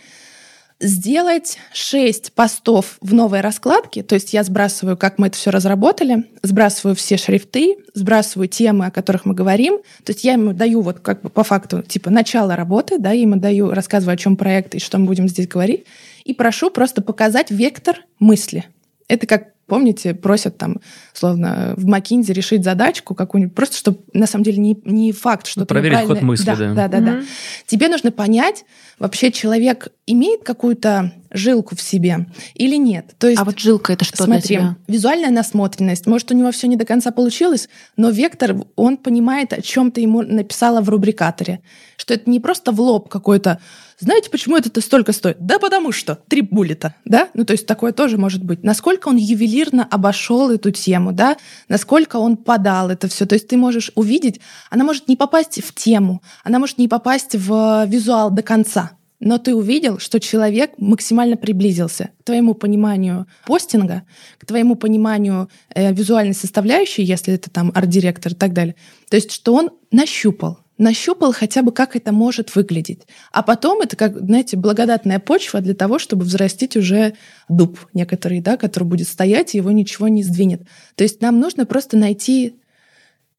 сделать 0.80 1.58
6 1.72 2.32
постов 2.32 2.98
в 3.00 3.12
новой 3.12 3.40
раскладке, 3.40 4.02
то 4.02 4.14
есть 4.14 4.32
я 4.32 4.44
сбрасываю, 4.44 4.96
как 4.96 5.18
мы 5.18 5.26
это 5.26 5.36
все 5.36 5.50
разработали, 5.50 6.24
сбрасываю 6.42 6.94
все 6.94 7.16
шрифты, 7.16 7.78
сбрасываю 7.94 8.48
темы, 8.48 8.86
о 8.86 8.90
которых 8.90 9.24
мы 9.24 9.34
говорим, 9.34 9.78
то 10.04 10.12
есть 10.12 10.24
я 10.24 10.34
ему 10.34 10.52
даю 10.52 10.82
вот 10.82 11.00
как 11.00 11.22
бы 11.22 11.30
по 11.30 11.42
факту 11.42 11.82
типа 11.82 12.10
начало 12.10 12.54
работы, 12.54 12.98
да, 12.98 13.10
я 13.10 13.22
ему 13.22 13.36
даю, 13.36 13.70
рассказываю, 13.72 14.14
о 14.14 14.18
чем 14.18 14.36
проект 14.36 14.74
и 14.74 14.78
что 14.78 14.98
мы 14.98 15.06
будем 15.06 15.28
здесь 15.28 15.48
говорить, 15.48 15.84
и 16.24 16.32
прошу 16.32 16.70
просто 16.70 17.02
показать 17.02 17.50
вектор 17.50 18.04
мысли. 18.20 18.66
Это 19.08 19.26
как 19.26 19.57
Помните, 19.68 20.14
просят 20.14 20.56
там, 20.56 20.78
словно 21.12 21.74
в 21.76 21.84
Макинзе 21.84 22.32
решить 22.32 22.64
задачку 22.64 23.14
какую-нибудь, 23.14 23.54
просто 23.54 23.76
чтобы 23.76 23.98
на 24.14 24.26
самом 24.26 24.44
деле 24.44 24.56
не, 24.58 24.76
не 24.84 25.12
факт, 25.12 25.46
что 25.46 25.60
ну, 25.60 25.66
ты 25.66 25.74
проверить 25.74 26.06
ход 26.06 26.22
мысли, 26.22 26.46
да. 26.46 26.56
Да, 26.56 26.74
да, 26.74 26.88
да, 26.88 26.98
mm-hmm. 26.98 27.20
да. 27.20 27.26
Тебе 27.66 27.88
нужно 27.88 28.10
понять, 28.10 28.64
вообще 28.98 29.30
человек 29.30 29.88
имеет 30.06 30.42
какую-то 30.42 31.12
жилку 31.30 31.76
в 31.76 31.80
себе 31.80 32.26
или 32.54 32.76
нет. 32.76 33.14
То 33.18 33.28
есть, 33.28 33.40
а 33.40 33.44
вот 33.44 33.58
жилка 33.58 33.92
это 33.92 34.04
что 34.04 34.24
смотри, 34.24 34.56
для 34.56 34.58
тебя? 34.58 34.76
визуальная 34.86 35.30
насмотренность. 35.30 36.06
Может, 36.06 36.30
у 36.30 36.34
него 36.34 36.50
все 36.52 36.68
не 36.68 36.76
до 36.76 36.84
конца 36.84 37.10
получилось, 37.10 37.68
но 37.96 38.10
вектор, 38.10 38.56
он 38.76 38.96
понимает, 38.96 39.52
о 39.52 39.62
чем 39.62 39.90
ты 39.90 40.00
ему 40.00 40.22
написала 40.22 40.80
в 40.80 40.88
рубрикаторе. 40.88 41.60
Что 41.96 42.14
это 42.14 42.28
не 42.30 42.40
просто 42.40 42.72
в 42.72 42.80
лоб 42.80 43.08
какой-то 43.08 43.60
знаете, 44.00 44.30
почему 44.30 44.56
это 44.56 44.80
столько 44.80 45.12
стоит? 45.12 45.38
Да 45.40 45.58
потому 45.58 45.90
что 45.90 46.20
три 46.28 46.42
буллета, 46.42 46.94
да? 47.04 47.28
Ну, 47.34 47.44
то 47.44 47.52
есть 47.52 47.66
такое 47.66 47.92
тоже 47.92 48.16
может 48.16 48.44
быть. 48.44 48.62
Насколько 48.62 49.08
он 49.08 49.16
ювелирно 49.16 49.84
обошел 49.90 50.50
эту 50.50 50.70
тему, 50.70 51.12
да? 51.12 51.36
Насколько 51.68 52.16
он 52.16 52.36
подал 52.36 52.90
это 52.90 53.08
все. 53.08 53.26
То 53.26 53.34
есть 53.34 53.48
ты 53.48 53.56
можешь 53.56 53.90
увидеть, 53.96 54.40
она 54.70 54.84
может 54.84 55.08
не 55.08 55.16
попасть 55.16 55.60
в 55.64 55.74
тему, 55.74 56.22
она 56.44 56.60
может 56.60 56.78
не 56.78 56.86
попасть 56.86 57.34
в 57.34 57.86
визуал 57.86 58.30
до 58.30 58.42
конца, 58.42 58.92
но 59.20 59.38
ты 59.38 59.54
увидел, 59.54 59.98
что 59.98 60.20
человек 60.20 60.72
максимально 60.78 61.36
приблизился 61.36 62.10
к 62.20 62.24
твоему 62.24 62.54
пониманию 62.54 63.26
постинга, 63.46 64.04
к 64.38 64.46
твоему 64.46 64.76
пониманию 64.76 65.48
э, 65.74 65.92
визуальной 65.92 66.34
составляющей, 66.34 67.02
если 67.02 67.34
это 67.34 67.50
там 67.50 67.72
арт-директор 67.74 68.32
и 68.32 68.36
так 68.36 68.52
далее. 68.52 68.76
То 69.10 69.16
есть, 69.16 69.32
что 69.32 69.54
он 69.54 69.70
нащупал, 69.90 70.60
нащупал 70.78 71.32
хотя 71.32 71.62
бы, 71.62 71.72
как 71.72 71.96
это 71.96 72.12
может 72.12 72.54
выглядеть. 72.54 73.02
А 73.32 73.42
потом 73.42 73.80
это, 73.80 73.96
как, 73.96 74.16
знаете, 74.16 74.56
благодатная 74.56 75.18
почва 75.18 75.60
для 75.60 75.74
того, 75.74 75.98
чтобы 75.98 76.24
взрастить 76.24 76.76
уже 76.76 77.14
дуб 77.48 77.78
некоторый, 77.94 78.40
да, 78.40 78.56
который 78.56 78.84
будет 78.84 79.08
стоять, 79.08 79.54
и 79.54 79.58
его 79.58 79.72
ничего 79.72 80.06
не 80.08 80.22
сдвинет. 80.22 80.62
То 80.94 81.02
есть 81.02 81.20
нам 81.20 81.40
нужно 81.40 81.66
просто 81.66 81.96
найти 81.96 82.54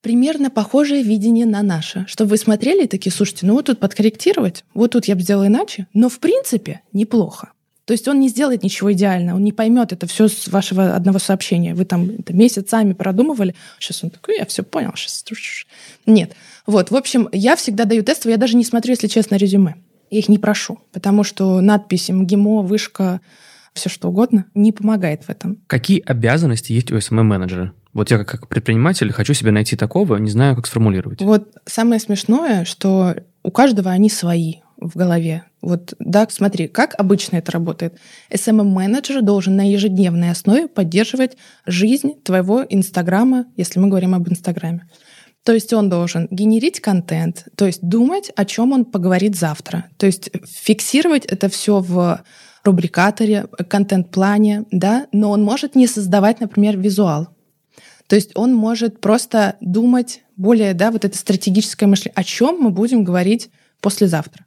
примерно 0.02 0.50
похожее 0.50 1.04
видение 1.04 1.46
на 1.46 1.62
наше, 1.62 2.06
чтобы 2.08 2.32
вы 2.32 2.38
смотрели 2.38 2.86
и 2.86 2.88
такие, 2.88 3.12
слушайте, 3.12 3.46
ну 3.46 3.54
вот 3.54 3.66
тут 3.66 3.80
подкорректировать, 3.80 4.64
вот 4.74 4.92
тут 4.92 5.06
я 5.06 5.16
бы 5.16 5.22
сделала 5.22 5.48
иначе, 5.48 5.88
но 5.94 6.10
в 6.10 6.20
принципе 6.20 6.82
неплохо. 6.94 7.52
То 7.86 7.94
есть 7.94 8.08
он 8.08 8.20
не 8.20 8.30
сделает 8.30 8.62
ничего 8.62 8.94
идеально, 8.94 9.36
он 9.36 9.44
не 9.44 9.52
поймет 9.52 9.92
это 9.92 10.06
все 10.06 10.28
с 10.28 10.48
вашего 10.48 10.96
одного 10.96 11.18
сообщения. 11.18 11.74
Вы 11.74 11.86
там 11.86 12.08
это 12.20 12.34
месяцами 12.34 12.94
продумывали, 12.94 13.56
сейчас 13.80 14.04
он 14.04 14.12
такой, 14.12 14.38
я 14.38 14.46
все 14.46 14.62
понял, 14.62 14.92
сейчас. 14.96 15.26
Нет. 16.06 16.34
Вот, 16.68 16.92
в 16.92 16.96
общем, 16.96 17.28
я 17.32 17.56
всегда 17.56 17.86
даю 17.86 18.04
тестовые, 18.04 18.34
я 18.34 18.38
даже 18.38 18.58
не 18.58 18.64
смотрю, 18.64 18.92
если 18.92 19.08
честно, 19.08 19.36
резюме. 19.38 19.78
Я 20.12 20.20
их 20.20 20.30
не 20.30 20.38
прошу, 20.38 20.80
потому 20.92 21.24
что 21.24 21.62
надпись 21.62 22.10
МГИМО, 22.10 22.62
вышка, 22.62 23.22
все 23.74 23.90
что 23.90 24.10
угодно, 24.10 24.46
не 24.54 24.72
помогает 24.72 25.24
в 25.24 25.30
этом. 25.30 25.58
Какие 25.66 26.04
обязанности 26.06 26.74
есть 26.74 26.92
у 26.92 26.98
SMM-менеджера? 26.98 27.74
Вот 27.94 28.12
я 28.12 28.24
как 28.24 28.48
предприниматель 28.48 29.12
хочу 29.12 29.34
себе 29.34 29.52
найти 29.52 29.76
такого, 29.76 30.18
не 30.18 30.30
знаю, 30.30 30.56
как 30.56 30.68
сформулировать. 30.68 31.22
Вот 31.22 31.56
самое 31.66 32.00
смешное, 32.00 32.66
что 32.66 33.16
у 33.44 33.52
каждого 33.52 33.90
они 33.90 34.10
свои 34.10 34.56
в 34.78 34.96
голове. 34.96 35.44
Вот, 35.62 35.94
да, 36.00 36.28
смотри, 36.30 36.68
как 36.68 36.96
обычно 36.98 37.38
это 37.38 37.52
работает. 37.52 38.00
SMM-менеджер 38.32 39.22
должен 39.22 39.56
на 39.56 39.70
ежедневной 39.70 40.32
основе 40.32 40.68
поддерживать 40.68 41.36
жизнь 41.66 42.14
твоего 42.24 42.64
Инстаграма, 42.70 43.46
если 43.58 43.80
мы 43.80 43.90
говорим 43.90 44.16
об 44.16 44.30
Инстаграме. 44.30 44.88
То 45.44 45.54
есть 45.54 45.74
он 45.74 45.90
должен 45.90 46.28
генерить 46.32 46.80
контент, 46.80 47.48
то 47.56 47.66
есть 47.66 47.82
думать, 47.82 48.32
о 48.36 48.46
чем 48.46 48.72
он 48.72 48.86
поговорит 48.86 49.36
завтра. 49.36 49.86
То 49.98 50.06
есть 50.06 50.30
фиксировать 50.46 51.26
это 51.26 51.50
все 51.50 51.80
в 51.80 52.22
рубрикаторе, 52.64 53.48
контент-плане, 53.70 54.66
да, 54.72 55.08
но 55.12 55.32
он 55.32 55.44
может 55.44 55.76
не 55.76 55.88
создавать, 55.88 56.40
например, 56.40 56.78
визуал. 56.78 57.30
То 58.10 58.16
есть 58.16 58.32
он 58.34 58.56
может 58.56 59.00
просто 59.00 59.56
думать 59.62 60.24
более, 60.36 60.74
да, 60.74 60.90
вот 60.90 61.06
это 61.06 61.16
стратегическое 61.16 61.86
мышление, 61.86 62.16
о 62.16 62.24
чем 62.24 62.58
мы 62.60 62.72
будем 62.72 63.04
говорить 63.04 63.52
послезавтра. 63.82 64.46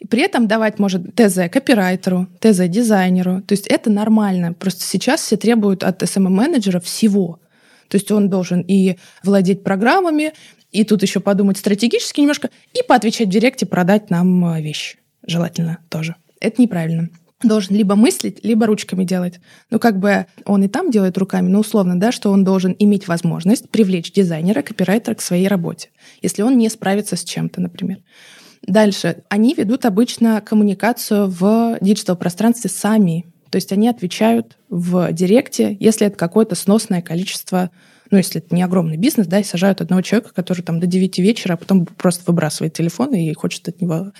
И 0.00 0.08
при 0.08 0.22
этом 0.22 0.48
давать 0.48 0.80
может 0.80 1.14
ТЗ 1.14 1.48
копирайтеру, 1.50 2.26
ТЗ 2.40 2.68
дизайнеру. 2.68 3.42
То 3.42 3.52
есть 3.52 3.68
это 3.68 3.90
нормально. 3.90 4.54
Просто 4.54 4.82
сейчас 4.82 5.20
все 5.20 5.36
требуют 5.36 5.84
от 5.84 6.02
SMM-менеджера 6.02 6.80
всего. 6.80 7.38
То 7.88 7.96
есть 7.96 8.10
он 8.10 8.28
должен 8.28 8.62
и 8.62 8.96
владеть 9.22 9.62
программами, 9.62 10.32
и 10.72 10.82
тут 10.82 11.02
еще 11.02 11.20
подумать 11.20 11.58
стратегически 11.58 12.20
немножко, 12.20 12.50
и 12.74 12.82
поотвечать 12.82 13.28
в 13.28 13.30
директе, 13.30 13.66
продать 13.66 14.10
нам 14.10 14.44
э, 14.46 14.60
вещи. 14.60 14.98
Желательно 15.24 15.78
тоже. 15.88 16.16
Это 16.40 16.60
неправильно 16.60 17.08
должен 17.42 17.76
либо 17.76 17.96
мыслить, 17.96 18.44
либо 18.44 18.66
ручками 18.66 19.04
делать. 19.04 19.40
Ну, 19.70 19.78
как 19.78 19.98
бы 19.98 20.26
он 20.44 20.62
и 20.64 20.68
там 20.68 20.90
делает 20.90 21.18
руками, 21.18 21.48
но 21.48 21.60
условно, 21.60 21.98
да, 21.98 22.12
что 22.12 22.30
он 22.30 22.44
должен 22.44 22.74
иметь 22.78 23.08
возможность 23.08 23.70
привлечь 23.70 24.12
дизайнера, 24.12 24.62
копирайтера 24.62 25.14
к 25.14 25.20
своей 25.20 25.48
работе, 25.48 25.90
если 26.22 26.42
он 26.42 26.56
не 26.56 26.68
справится 26.70 27.16
с 27.16 27.24
чем-то, 27.24 27.60
например. 27.60 27.98
Дальше. 28.62 29.22
Они 29.28 29.54
ведут 29.54 29.84
обычно 29.84 30.40
коммуникацию 30.40 31.28
в 31.28 31.78
диджитал-пространстве 31.80 32.70
сами. 32.70 33.26
То 33.50 33.56
есть 33.56 33.70
они 33.70 33.88
отвечают 33.88 34.56
в 34.68 35.12
директе, 35.12 35.76
если 35.78 36.06
это 36.06 36.16
какое-то 36.16 36.54
сносное 36.54 37.02
количество 37.02 37.70
ну, 38.10 38.18
если 38.18 38.40
это 38.40 38.54
не 38.54 38.62
огромный 38.62 38.96
бизнес, 38.96 39.26
да, 39.26 39.40
и 39.40 39.44
сажают 39.44 39.80
одного 39.80 40.00
человека, 40.00 40.32
который 40.32 40.62
там 40.62 40.78
до 40.78 40.86
9 40.86 41.18
вечера, 41.18 41.54
а 41.54 41.56
потом 41.56 41.86
просто 41.86 42.22
выбрасывает 42.26 42.72
телефон 42.72 43.12
и 43.14 43.32
хочет 43.34 43.68
от 43.68 43.80
него 43.80 44.12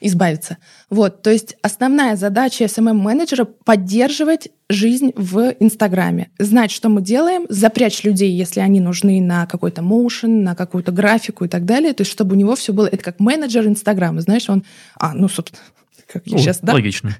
избавиться. 0.00 0.58
Вот, 0.90 1.22
то 1.22 1.30
есть 1.30 1.56
основная 1.62 2.16
задача 2.16 2.64
SMM-менеджера— 2.64 3.44
поддерживать 3.64 4.48
жизнь 4.68 5.12
в 5.16 5.54
Инстаграме. 5.60 6.30
Знать, 6.38 6.70
что 6.70 6.88
мы 6.88 7.02
делаем, 7.02 7.46
запрячь 7.48 8.02
людей, 8.04 8.30
если 8.30 8.60
они 8.60 8.80
нужны 8.80 9.20
на 9.20 9.46
какой-то 9.46 9.82
моушен, 9.82 10.42
на 10.42 10.54
какую-то 10.54 10.92
графику 10.92 11.44
и 11.44 11.48
так 11.48 11.64
далее. 11.64 11.92
То 11.92 12.02
есть 12.02 12.12
чтобы 12.12 12.34
у 12.34 12.38
него 12.38 12.56
все 12.56 12.72
было... 12.72 12.86
Это 12.86 13.02
как 13.02 13.20
менеджер 13.20 13.66
Инстаграма, 13.66 14.20
знаешь, 14.20 14.48
он... 14.48 14.64
А, 14.98 15.14
ну, 15.14 15.28
собственно, 15.28 15.62
как 16.12 16.26
я 16.26 16.38
сейчас, 16.38 16.60
да? 16.60 16.72
Логично. 16.72 17.16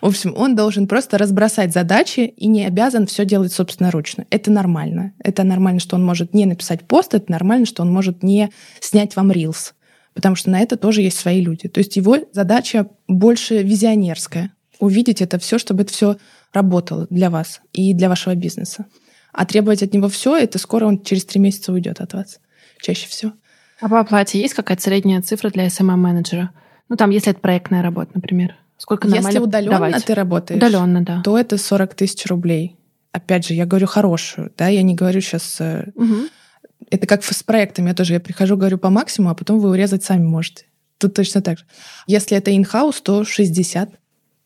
В 0.00 0.06
общем, 0.06 0.34
он 0.36 0.54
должен 0.54 0.86
просто 0.86 1.18
разбросать 1.18 1.72
задачи 1.72 2.20
и 2.20 2.46
не 2.46 2.64
обязан 2.64 3.06
все 3.06 3.24
делать 3.24 3.52
собственноручно. 3.52 4.26
Это 4.30 4.50
нормально. 4.50 5.12
Это 5.18 5.44
нормально, 5.44 5.80
что 5.80 5.96
он 5.96 6.04
может 6.04 6.34
не 6.34 6.46
написать 6.46 6.82
пост, 6.82 7.14
это 7.14 7.30
нормально, 7.30 7.66
что 7.66 7.82
он 7.82 7.92
может 7.92 8.22
не 8.22 8.50
снять 8.80 9.16
вам 9.16 9.32
рилс 9.32 9.74
потому 10.14 10.36
что 10.36 10.50
на 10.50 10.60
это 10.60 10.76
тоже 10.76 11.02
есть 11.02 11.18
свои 11.18 11.40
люди. 11.40 11.68
То 11.68 11.78
есть 11.78 11.96
его 11.96 12.18
задача 12.32 12.88
больше 13.08 13.62
визионерская. 13.62 14.52
Увидеть 14.78 15.20
это 15.20 15.38
все, 15.38 15.58
чтобы 15.58 15.82
это 15.82 15.92
все 15.92 16.16
работало 16.52 17.06
для 17.10 17.30
вас 17.30 17.60
и 17.72 17.92
для 17.94 18.08
вашего 18.08 18.34
бизнеса. 18.34 18.86
А 19.32 19.44
требовать 19.44 19.82
от 19.82 19.92
него 19.92 20.08
все, 20.08 20.36
это 20.36 20.58
скоро 20.58 20.86
он 20.86 21.02
через 21.02 21.24
три 21.24 21.40
месяца 21.40 21.72
уйдет 21.72 22.00
от 22.00 22.14
вас. 22.14 22.38
Чаще 22.80 23.08
всего. 23.08 23.32
А 23.80 23.88
по 23.88 24.00
оплате 24.00 24.40
есть 24.40 24.54
какая-то 24.54 24.82
средняя 24.82 25.20
цифра 25.20 25.50
для 25.50 25.66
SMM-менеджера? 25.66 26.50
Ну, 26.88 26.96
там, 26.96 27.10
если 27.10 27.32
это 27.32 27.40
проектная 27.40 27.82
работа, 27.82 28.12
например. 28.14 28.56
Сколько 28.76 29.08
Если 29.08 29.38
удаленно 29.38 29.78
давать? 29.78 30.04
ты 30.04 30.14
работаешь, 30.14 30.58
удаленно, 30.58 31.02
да. 31.02 31.22
то 31.22 31.38
это 31.38 31.58
40 31.58 31.94
тысяч 31.94 32.26
рублей. 32.26 32.76
Опять 33.12 33.46
же, 33.46 33.54
я 33.54 33.66
говорю 33.66 33.86
хорошую, 33.86 34.52
да, 34.56 34.68
я 34.68 34.82
не 34.82 34.94
говорю 34.94 35.20
сейчас... 35.20 35.60
Угу 35.94 36.28
это 36.90 37.06
как 37.06 37.24
с 37.24 37.42
проектами. 37.42 37.88
Я 37.88 37.94
тоже 37.94 38.14
я 38.14 38.20
прихожу, 38.20 38.56
говорю 38.56 38.78
по 38.78 38.90
максимуму, 38.90 39.32
а 39.32 39.34
потом 39.34 39.58
вы 39.58 39.70
урезать 39.70 40.04
сами 40.04 40.24
можете. 40.24 40.66
тут 40.98 41.14
точно 41.14 41.42
так 41.42 41.58
же. 41.58 41.64
Если 42.06 42.36
это 42.36 42.50
in-house, 42.50 43.02
то 43.02 43.24
60 43.24 43.90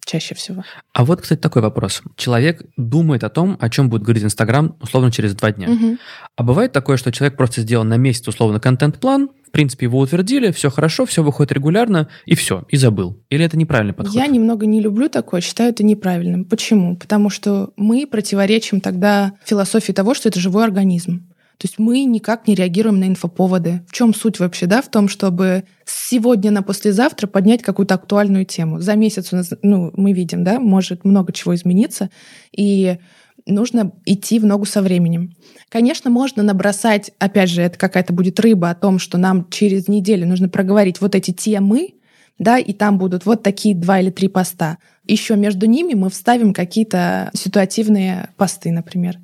чаще 0.08 0.34
всего. 0.34 0.64
А 0.94 1.04
вот, 1.04 1.20
кстати, 1.20 1.38
такой 1.38 1.62
вопрос. 1.62 2.02
Человек 2.16 2.62
думает 2.76 3.22
о 3.24 3.28
том, 3.28 3.56
о 3.60 3.68
чем 3.68 3.90
будет 3.90 4.02
говорить 4.02 4.24
Инстаграм, 4.24 4.74
условно, 4.80 5.12
через 5.12 5.34
два 5.34 5.52
дня. 5.52 5.68
Мгм. 5.68 5.98
А 6.34 6.42
бывает 6.42 6.72
такое, 6.72 6.96
что 6.96 7.12
человек 7.12 7.36
просто 7.36 7.60
сделал 7.60 7.84
на 7.84 7.98
месяц, 7.98 8.26
условно, 8.26 8.58
контент-план, 8.58 9.28
в 9.46 9.50
принципе, 9.50 9.86
его 9.86 9.98
утвердили, 9.98 10.50
все 10.50 10.70
хорошо, 10.70 11.06
все 11.06 11.22
выходит 11.22 11.52
регулярно, 11.52 12.08
и 12.26 12.34
все, 12.34 12.64
и 12.68 12.76
забыл. 12.76 13.22
Или 13.30 13.44
это 13.44 13.56
неправильный 13.56 13.94
подход? 13.94 14.14
Я 14.14 14.26
немного 14.26 14.66
не 14.66 14.80
люблю 14.80 15.08
такое, 15.08 15.40
считаю 15.40 15.70
это 15.70 15.84
неправильным. 15.84 16.44
Почему? 16.44 16.96
Потому 16.96 17.30
что 17.30 17.72
мы 17.76 18.06
противоречим 18.06 18.80
тогда 18.80 19.32
философии 19.44 19.92
того, 19.92 20.14
что 20.14 20.28
это 20.28 20.40
живой 20.40 20.64
организм. 20.64 21.27
То 21.58 21.66
есть 21.66 21.78
мы 21.78 22.04
никак 22.04 22.46
не 22.46 22.54
реагируем 22.54 23.00
на 23.00 23.08
инфоповоды. 23.08 23.82
В 23.88 23.92
чем 23.92 24.14
суть 24.14 24.38
вообще, 24.38 24.66
да, 24.66 24.80
в 24.80 24.88
том, 24.88 25.08
чтобы 25.08 25.64
с 25.84 26.08
сегодня 26.08 26.50
на 26.50 26.62
послезавтра 26.62 27.26
поднять 27.26 27.62
какую-то 27.62 27.94
актуальную 27.94 28.46
тему. 28.46 28.80
За 28.80 28.94
месяц 28.94 29.32
у 29.32 29.36
нас, 29.36 29.52
ну, 29.62 29.90
мы 29.94 30.12
видим, 30.12 30.44
да, 30.44 30.58
может 30.58 31.04
много 31.04 31.32
чего 31.32 31.54
измениться, 31.54 32.10
и 32.56 32.98
нужно 33.44 33.92
идти 34.06 34.38
в 34.38 34.46
ногу 34.46 34.64
со 34.64 34.80
временем. 34.82 35.34
Конечно, 35.68 36.10
можно 36.10 36.42
набросать, 36.42 37.10
опять 37.18 37.50
же, 37.50 37.62
это 37.62 37.78
какая-то 37.78 38.12
будет 38.12 38.40
рыба 38.40 38.70
о 38.70 38.74
том, 38.74 38.98
что 38.98 39.18
нам 39.18 39.48
через 39.50 39.88
неделю 39.88 40.26
нужно 40.26 40.48
проговорить 40.48 41.00
вот 41.00 41.14
эти 41.14 41.30
темы, 41.30 41.94
да, 42.38 42.58
и 42.58 42.72
там 42.72 42.98
будут 42.98 43.26
вот 43.26 43.42
такие 43.42 43.74
два 43.74 44.00
или 44.00 44.10
три 44.10 44.28
поста. 44.28 44.78
Еще 45.06 45.36
между 45.36 45.66
ними 45.66 45.94
мы 45.94 46.08
вставим 46.08 46.54
какие-то 46.54 47.30
ситуативные 47.34 48.30
посты, 48.36 48.70
например. 48.70 49.18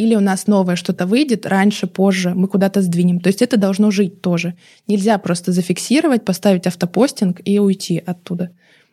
Или 0.00 0.14
у 0.14 0.20
нас 0.20 0.46
новое 0.46 0.76
что-то 0.76 1.04
выйдет 1.04 1.44
раньше, 1.44 1.86
позже, 1.86 2.32
мы 2.34 2.48
куда-то 2.48 2.80
сдвинем. 2.80 3.20
То 3.20 3.26
есть 3.26 3.42
это 3.42 3.58
должно 3.58 3.90
жить 3.90 4.22
тоже. 4.22 4.54
Нельзя 4.88 5.18
просто 5.18 5.52
зафиксировать, 5.52 6.24
поставить 6.24 6.66
автопостинг 6.66 7.42
и 7.44 7.58
уйти 7.58 8.02
оттуда. 8.06 8.50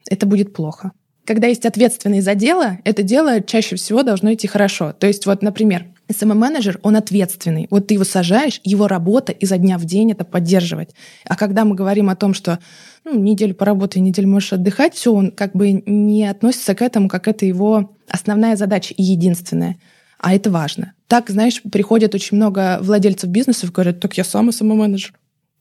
Это 0.10 0.26
будет 0.26 0.52
плохо. 0.52 0.92
Когда 1.24 1.48
есть 1.48 1.66
ответственный 1.66 2.20
за 2.20 2.36
дело, 2.36 2.80
это 2.84 3.04
дело 3.04 3.42
чаще 3.42 3.78
всего 3.78 4.04
должно 4.04 4.34
идти 4.34 4.48
хорошо. 4.48 4.92
То 4.92 5.08
есть 5.08 5.26
вот, 5.26 5.42
например, 5.42 5.86
SMM-менеджер, 6.10 6.80
он 6.84 6.98
ответственный. 6.98 7.68
Вот 7.70 7.88
ты 7.88 7.94
его 7.94 8.04
сажаешь, 8.04 8.60
его 8.66 8.90
работа 8.90 9.32
изо 9.32 9.58
дня 9.58 9.78
в 9.78 9.86
день 9.86 10.12
это 10.12 10.26
поддерживать. 10.26 10.90
А 11.24 11.38
когда 11.38 11.64
мы 11.64 11.76
говорим 11.76 12.10
о 12.10 12.18
том, 12.18 12.34
что 12.34 12.60
ну, 13.06 13.18
неделю 13.18 13.56
поработай, 13.56 14.02
неделю 14.02 14.28
можешь 14.28 14.52
отдыхать, 14.52 14.94
все, 14.94 15.14
он 15.14 15.32
как 15.32 15.54
бы 15.54 15.72
не 15.86 16.26
относится 16.26 16.76
к 16.76 16.82
этому, 16.82 17.08
как 17.08 17.30
это 17.30 17.46
его 17.46 17.96
основная 18.10 18.58
задача 18.58 18.94
и 18.94 19.04
единственная. 19.04 19.78
А 20.20 20.34
это 20.34 20.50
важно. 20.52 20.94
Так, 21.08 21.30
знаешь, 21.30 21.62
приходят 21.72 22.16
очень 22.16 22.38
много 22.38 22.80
владельцев 22.82 23.30
бизнесов, 23.30 23.72
говорят, 23.72 24.00
так 24.00 24.18
я 24.18 24.24
сам 24.24 24.50
SMM-менеджер. 24.50 25.14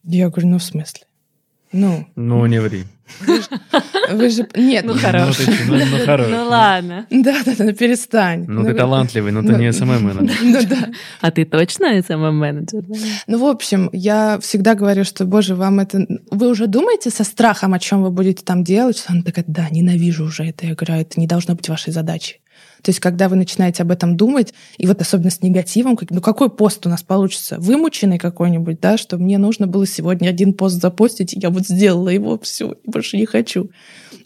Я 0.05 0.29
говорю, 0.29 0.49
ну 0.49 0.59
в 0.59 0.63
смысле? 0.63 1.03
Ну, 1.73 2.07
Ну, 2.17 2.47
не 2.47 2.61
ври. 2.61 2.85
вы 4.11 4.31
же... 4.31 4.49
Нет, 4.57 4.85
Ну, 4.85 4.95
нет. 4.95 5.03
хорош. 5.03 5.39
Ну, 5.69 5.77
ну, 5.77 5.85
ну, 5.91 6.05
хорош. 6.05 6.27
Ну 6.31 6.49
ладно. 6.49 7.07
Да, 7.11 7.43
да, 7.45 7.55
да, 7.59 7.65
ну 7.65 7.73
перестань. 7.73 8.45
Ну, 8.49 8.65
ты 8.65 8.75
талантливый, 8.75 9.33
но 9.33 9.43
ты 9.43 9.53
ну, 9.53 9.59
не 9.59 9.73
SMM. 9.73 10.29
Ну 10.43 10.63
да. 10.69 10.89
А 11.21 11.31
ты 11.31 11.45
точно 11.45 11.99
SMM-менеджер? 11.99 12.85
Ну, 13.27 13.39
в 13.39 13.45
общем, 13.45 13.91
я 13.93 14.39
всегда 14.41 14.75
говорю, 14.75 15.05
что, 15.05 15.25
боже, 15.25 15.55
вам 15.55 15.81
это... 15.81 16.07
Вы 16.31 16.49
уже 16.49 16.67
думаете 16.67 17.11
со 17.11 17.25
страхом, 17.25 17.75
о 17.75 17.79
чем 17.79 18.03
вы 18.03 18.11
будете 18.11 18.45
там 18.45 18.65
делать? 18.65 19.05
Она 19.07 19.23
такая, 19.23 19.45
да, 19.47 19.69
ненавижу 19.71 20.25
уже 20.25 20.45
это. 20.45 20.67
Я 20.67 20.75
говорю, 20.75 20.95
«А 20.95 20.99
это 20.99 21.21
не 21.21 21.27
должно 21.27 21.55
быть 21.55 21.69
вашей 21.69 21.93
задачей. 21.93 22.41
То 22.87 22.91
есть, 22.91 23.01
когда 23.01 23.28
вы 23.28 23.34
начинаете 23.34 23.82
об 23.82 23.91
этом 23.91 24.16
думать, 24.16 24.55
и 24.78 24.87
вот 24.87 25.01
особенно 25.01 25.30
с 25.30 25.43
негативом, 25.43 25.97
как- 25.97 26.12
ну 26.12 26.20
какой 26.20 26.49
пост 26.49 26.87
у 26.87 26.89
нас 26.89 27.03
получится? 27.03 27.57
Вымученный 27.59 28.16
какой-нибудь, 28.16 28.78
да, 28.78 28.97
что 28.97 29.18
мне 29.18 29.39
нужно 29.39 29.66
было 29.66 29.89
сегодня 29.89 30.28
один 30.28 30.53
пост 30.53 30.80
запостить, 30.80 31.34
и 31.34 31.41
я 31.41 31.51
вот 31.51 31.66
сделала 31.66 32.11
его, 32.11 32.39
все, 32.39 32.76
больше 32.84 33.16
не 33.16 33.26
хочу. 33.26 33.70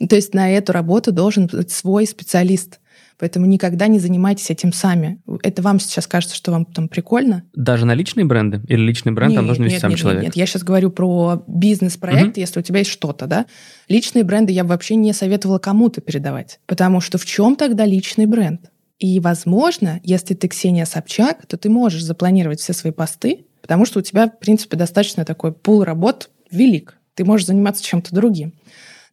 То 0.06 0.14
есть 0.14 0.34
на 0.34 0.50
эту 0.50 0.74
работу 0.74 1.10
должен 1.10 1.46
быть 1.46 1.70
свой 1.70 2.06
специалист. 2.06 2.79
Поэтому 3.20 3.44
никогда 3.44 3.86
не 3.86 3.98
занимайтесь 3.98 4.48
этим 4.48 4.72
сами. 4.72 5.20
Это 5.42 5.60
вам 5.60 5.78
сейчас 5.78 6.06
кажется, 6.06 6.34
что 6.34 6.52
вам 6.52 6.64
там 6.64 6.88
прикольно, 6.88 7.44
Даже 7.54 7.84
на 7.84 7.94
личные 7.94 8.24
бренды? 8.24 8.62
Или 8.66 8.80
личный 8.80 9.12
бренд 9.12 9.34
там 9.34 9.44
нет, 9.44 9.48
должен 9.48 9.64
вести 9.64 9.74
нет, 9.74 9.80
сам 9.82 9.90
нет, 9.90 10.00
человек? 10.00 10.22
Нет, 10.22 10.36
я 10.36 10.46
сейчас 10.46 10.62
говорю 10.62 10.90
про 10.90 11.44
бизнес-проект, 11.46 12.38
если 12.38 12.60
у 12.60 12.62
тебя 12.62 12.78
есть 12.78 12.90
что-то, 12.90 13.26
да. 13.26 13.44
Личные 13.88 14.24
бренды 14.24 14.52
я 14.52 14.64
бы 14.64 14.70
вообще 14.70 14.94
не 14.94 15.12
советовала 15.12 15.58
кому-то 15.58 16.00
передавать, 16.00 16.60
потому 16.66 17.02
что 17.02 17.18
в 17.18 17.26
чем 17.26 17.56
тогда 17.56 17.84
личный 17.84 18.24
бренд? 18.24 18.70
И, 18.98 19.20
возможно, 19.20 20.00
если 20.02 20.34
ты 20.34 20.48
Ксения 20.48 20.86
Собчак, 20.86 21.46
то 21.46 21.58
ты 21.58 21.68
можешь 21.68 22.02
запланировать 22.02 22.60
все 22.60 22.72
свои 22.72 22.92
посты, 22.92 23.44
потому 23.60 23.84
что 23.84 23.98
у 23.98 24.02
тебя, 24.02 24.28
в 24.28 24.38
принципе, 24.38 24.78
достаточно 24.78 25.26
такой 25.26 25.52
пул 25.52 25.84
работ 25.84 26.30
велик. 26.50 26.96
Ты 27.14 27.26
можешь 27.26 27.46
заниматься 27.46 27.84
чем-то 27.84 28.14
другим. 28.14 28.54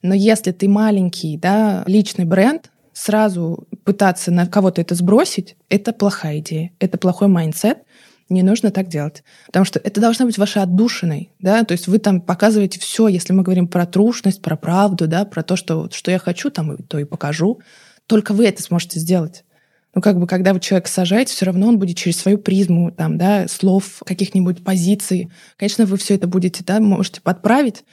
Но 0.01 0.13
если 0.13 0.51
ты 0.51 0.69
маленький, 0.69 1.37
да, 1.37 1.83
личный 1.87 2.25
бренд, 2.25 2.69
сразу 2.97 3.67
пытаться 3.83 4.31
на 4.31 4.47
кого-то 4.47 4.81
это 4.81 4.95
сбросить, 4.95 5.55
это 5.69 5.93
плохая 5.93 6.39
идея. 6.39 6.71
Это 6.79 6.97
плохой 6.97 7.27
mindset. 7.27 7.79
Не 8.27 8.41
нужно 8.41 8.71
так 8.71 8.87
делать. 8.87 9.23
Потому 9.45 9.65
что 9.65 9.79
это 9.79 10.01
должно 10.01 10.25
быть 10.25 10.37
вашей 10.37 10.63
отдушиной. 10.63 11.31
Да? 11.39 11.63
То 11.63 11.73
есть 11.73 11.87
вы 11.87 11.99
там 11.99 12.19
показываете 12.19 12.79
все, 12.79 13.07
если 13.07 13.33
мы 13.33 13.43
говорим 13.43 13.67
про 13.67 13.85
трушность, 13.85 14.41
про 14.41 14.57
правду, 14.57 15.07
да, 15.07 15.25
про 15.25 15.43
то, 15.43 15.55
что, 15.55 15.89
что 15.91 16.09
я 16.09 16.17
хочу, 16.17 16.49
там, 16.49 16.75
то 16.77 16.97
и 16.97 17.03
покажу. 17.03 17.61
Только 18.07 18.33
вы 18.33 18.47
это 18.47 18.63
сможете 18.63 18.99
сделать. 18.99 19.45
Ну, 19.93 20.01
как 20.01 20.19
бы, 20.19 20.25
когда 20.25 20.53
вы 20.53 20.59
человека 20.59 20.89
сажаете, 20.89 21.33
все 21.33 21.45
равно 21.45 21.67
он 21.67 21.77
будет 21.77 21.97
через 21.97 22.17
свою 22.17 22.39
призму, 22.39 22.91
там, 22.91 23.17
да, 23.17 23.47
слов, 23.47 24.01
каких-нибудь 24.05 24.63
позиций. 24.63 25.31
Конечно, 25.55 25.85
вы 25.85 25.97
все 25.97 26.15
это 26.15 26.27
будете, 26.27 26.63
да, 26.63 26.79
можете 26.79 27.21
подправить. 27.21 27.83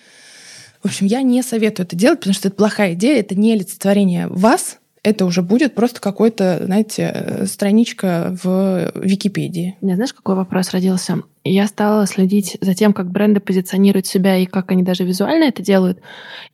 В 0.83 0.87
общем, 0.87 1.07
я 1.07 1.23
не 1.23 1.43
советую 1.43 1.87
это 1.87 1.95
делать, 1.95 2.21
потому 2.21 2.35
что 2.35 2.49
это 2.49 2.57
плохая 2.57 2.95
идея, 2.95 3.21
это 3.21 3.35
не 3.35 3.53
олицетворение 3.53 4.29
вас, 4.29 4.79
это 5.05 5.27
уже 5.27 5.43
будет 5.43 5.75
просто 5.75 6.01
какой-то, 6.01 6.63
знаете, 6.65 7.13
э, 7.15 7.47
страничка 7.47 8.37
в 8.43 8.91
Википедии. 8.97 9.77
У 9.81 9.87
меня 9.87 9.95
знаешь, 9.95 10.15
какой 10.15 10.35
вопрос 10.35 10.71
родился? 10.71 11.23
Я 11.47 11.67
стала 11.67 12.07
следить 12.07 12.57
за 12.63 12.73
тем, 12.75 12.95
как 12.95 13.11
бренды 13.11 13.39
позиционируют 13.39 14.07
себя 14.07 14.39
и 14.39 14.47
как 14.47 14.71
они 14.71 14.83
даже 14.83 15.05
визуально 15.05 15.45
это 15.45 15.63
делают. 15.63 15.99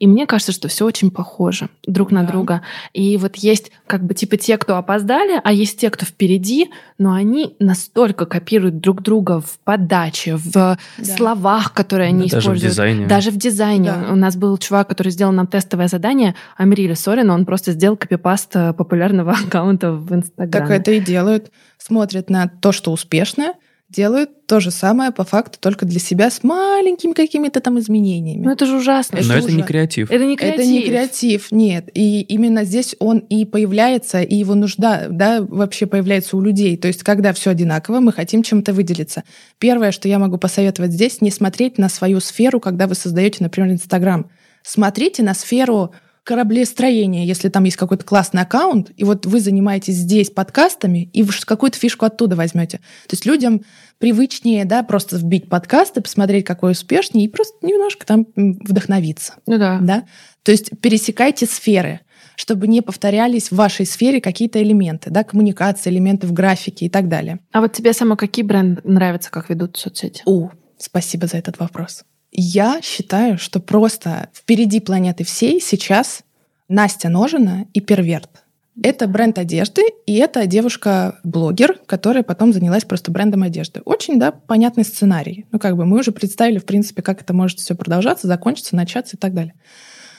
И 0.00 0.08
мне 0.08 0.26
кажется, 0.26 0.50
что 0.50 0.66
все 0.66 0.84
очень 0.84 1.12
похоже 1.12 1.68
друг 1.86 2.10
на 2.10 2.22
Да. 2.22 2.28
друга. 2.32 2.62
И 2.92 3.16
вот 3.16 3.36
есть 3.36 3.70
как 3.86 4.04
бы 4.04 4.14
типа 4.14 4.36
те, 4.36 4.58
кто 4.58 4.76
опоздали, 4.76 5.40
а 5.44 5.52
есть 5.52 5.78
те, 5.78 5.90
кто 5.90 6.04
впереди, 6.04 6.70
но 6.98 7.12
они 7.12 7.54
настолько 7.60 8.26
копируют 8.26 8.80
друг 8.80 9.00
друга 9.02 9.40
в 9.40 9.60
подаче, 9.62 10.34
в 10.36 10.76
словах, 11.02 11.72
которые 11.72 12.08
они 12.08 12.24
Да, 12.28 12.36
даже 12.36 12.36
в 12.36 12.40
используют. 12.40 12.72
дизайне. 12.72 13.06
Даже 13.06 13.30
в 13.30 13.36
дизайне. 13.36 13.92
Да. 13.92 14.12
У 14.12 14.16
нас 14.16 14.34
был 14.36 14.58
чувак, 14.58 14.88
который 14.88 15.12
сделал 15.12 15.32
нам 15.32 15.46
тестовое 15.46 15.86
задание, 15.86 16.34
Амриля 16.56 16.96
Сорина, 16.96 17.34
он 17.34 17.44
просто 17.46 17.72
сделал 17.72 17.96
копипаст 17.96 18.56
э, 18.56 18.72
популярного 18.72 19.32
аккаунта 19.46 19.92
в 19.92 20.12
Инстаграме. 20.12 20.50
Так 20.66 20.70
это 20.70 20.90
и 20.90 20.98
делают. 21.00 21.52
Смотрят 21.78 22.28
на 22.28 22.48
то, 22.48 22.72
что 22.72 22.90
успешно, 22.92 23.54
делают 23.90 24.46
то 24.46 24.60
же 24.60 24.70
самое 24.70 25.10
по 25.10 25.24
факту 25.24 25.58
только 25.60 25.84
для 25.84 25.98
себя 25.98 26.30
с 26.30 26.44
маленькими 26.44 27.12
какими-то 27.12 27.60
там 27.60 27.78
изменениями. 27.78 28.44
Ну 28.44 28.52
это 28.52 28.64
же 28.66 28.76
ужасно. 28.76 29.18
Но 29.20 29.34
это 29.34 29.46
это 29.46 29.52
не 29.52 29.62
креатив. 29.62 30.10
Это 30.10 30.24
не 30.24 30.36
креатив. 30.36 30.60
Это 30.60 30.68
не 30.68 30.82
креатив, 30.82 31.52
нет. 31.52 31.88
И 31.94 32.20
именно 32.22 32.64
здесь 32.64 32.94
он 33.00 33.18
и 33.18 33.44
появляется, 33.44 34.22
и 34.22 34.36
его 34.36 34.54
нужда, 34.54 35.08
да, 35.10 35.42
вообще 35.42 35.86
появляется 35.86 36.36
у 36.36 36.40
людей. 36.40 36.76
То 36.76 36.88
есть, 36.88 37.02
когда 37.02 37.32
все 37.32 37.50
одинаково, 37.50 38.00
мы 38.00 38.12
хотим 38.12 38.42
чем-то 38.42 38.72
выделиться. 38.72 39.24
Первое, 39.58 39.90
что 39.90 40.08
я 40.08 40.18
могу 40.18 40.38
посоветовать 40.38 40.92
здесь, 40.92 41.20
не 41.20 41.30
смотреть 41.30 41.76
на 41.76 41.88
свою 41.88 42.20
сферу, 42.20 42.60
когда 42.60 42.86
вы 42.86 42.94
создаете, 42.94 43.38
например, 43.42 43.72
Инстаграм. 43.72 44.30
Смотрите 44.62 45.22
на 45.22 45.34
сферу 45.34 45.92
кораблестроения, 46.24 47.24
если 47.24 47.48
там 47.48 47.64
есть 47.64 47.76
какой-то 47.76 48.04
классный 48.04 48.42
аккаунт, 48.42 48.90
и 48.96 49.04
вот 49.04 49.26
вы 49.26 49.40
занимаетесь 49.40 49.94
здесь 49.94 50.30
подкастами, 50.30 51.10
и 51.12 51.22
вы 51.22 51.32
какую-то 51.44 51.78
фишку 51.78 52.04
оттуда 52.04 52.36
возьмете. 52.36 52.78
То 53.08 53.14
есть 53.14 53.26
людям 53.26 53.62
привычнее, 53.98 54.64
да, 54.64 54.82
просто 54.82 55.16
вбить 55.16 55.48
подкасты, 55.48 56.00
посмотреть, 56.00 56.44
какой 56.44 56.72
успешнее, 56.72 57.26
и 57.26 57.28
просто 57.28 57.54
немножко 57.62 58.06
там 58.06 58.26
вдохновиться 58.34 59.34
Ну 59.46 59.58
да. 59.58 59.78
да? 59.80 60.04
То 60.42 60.52
есть 60.52 60.70
пересекайте 60.80 61.46
сферы, 61.46 62.00
чтобы 62.36 62.66
не 62.68 62.80
повторялись 62.80 63.50
в 63.50 63.56
вашей 63.56 63.84
сфере 63.84 64.20
какие-то 64.20 64.62
элементы, 64.62 65.10
да, 65.10 65.24
коммуникации, 65.24 65.90
элементы 65.90 66.26
в 66.26 66.32
графике 66.32 66.86
и 66.86 66.88
так 66.88 67.08
далее. 67.08 67.40
А 67.52 67.60
вот 67.60 67.72
тебе 67.72 67.92
само 67.92 68.16
какие 68.16 68.44
бренды 68.44 68.80
нравятся, 68.84 69.30
как 69.30 69.50
ведут 69.50 69.76
соцсети? 69.76 70.22
О, 70.24 70.50
спасибо 70.78 71.26
за 71.26 71.36
этот 71.36 71.58
вопрос. 71.58 72.04
Я 72.32 72.80
считаю, 72.82 73.38
что 73.38 73.60
просто 73.60 74.28
впереди 74.34 74.80
планеты 74.80 75.24
всей 75.24 75.60
сейчас 75.60 76.22
Настя 76.68 77.08
Ножина 77.08 77.66
и 77.74 77.80
Перверт. 77.80 78.44
Это 78.82 79.08
бренд 79.08 79.36
одежды, 79.36 79.82
и 80.06 80.14
это 80.14 80.46
девушка-блогер, 80.46 81.80
которая 81.86 82.22
потом 82.22 82.52
занялась 82.52 82.84
просто 82.84 83.10
брендом 83.10 83.42
одежды. 83.42 83.82
Очень, 83.84 84.18
да, 84.18 84.30
понятный 84.30 84.84
сценарий. 84.84 85.44
Ну, 85.50 85.58
как 85.58 85.76
бы 85.76 85.84
мы 85.84 85.98
уже 85.98 86.12
представили, 86.12 86.58
в 86.58 86.64
принципе, 86.64 87.02
как 87.02 87.20
это 87.20 87.34
может 87.34 87.58
все 87.58 87.74
продолжаться, 87.74 88.26
закончиться, 88.26 88.76
начаться 88.76 89.16
и 89.16 89.18
так 89.18 89.34
далее. 89.34 89.54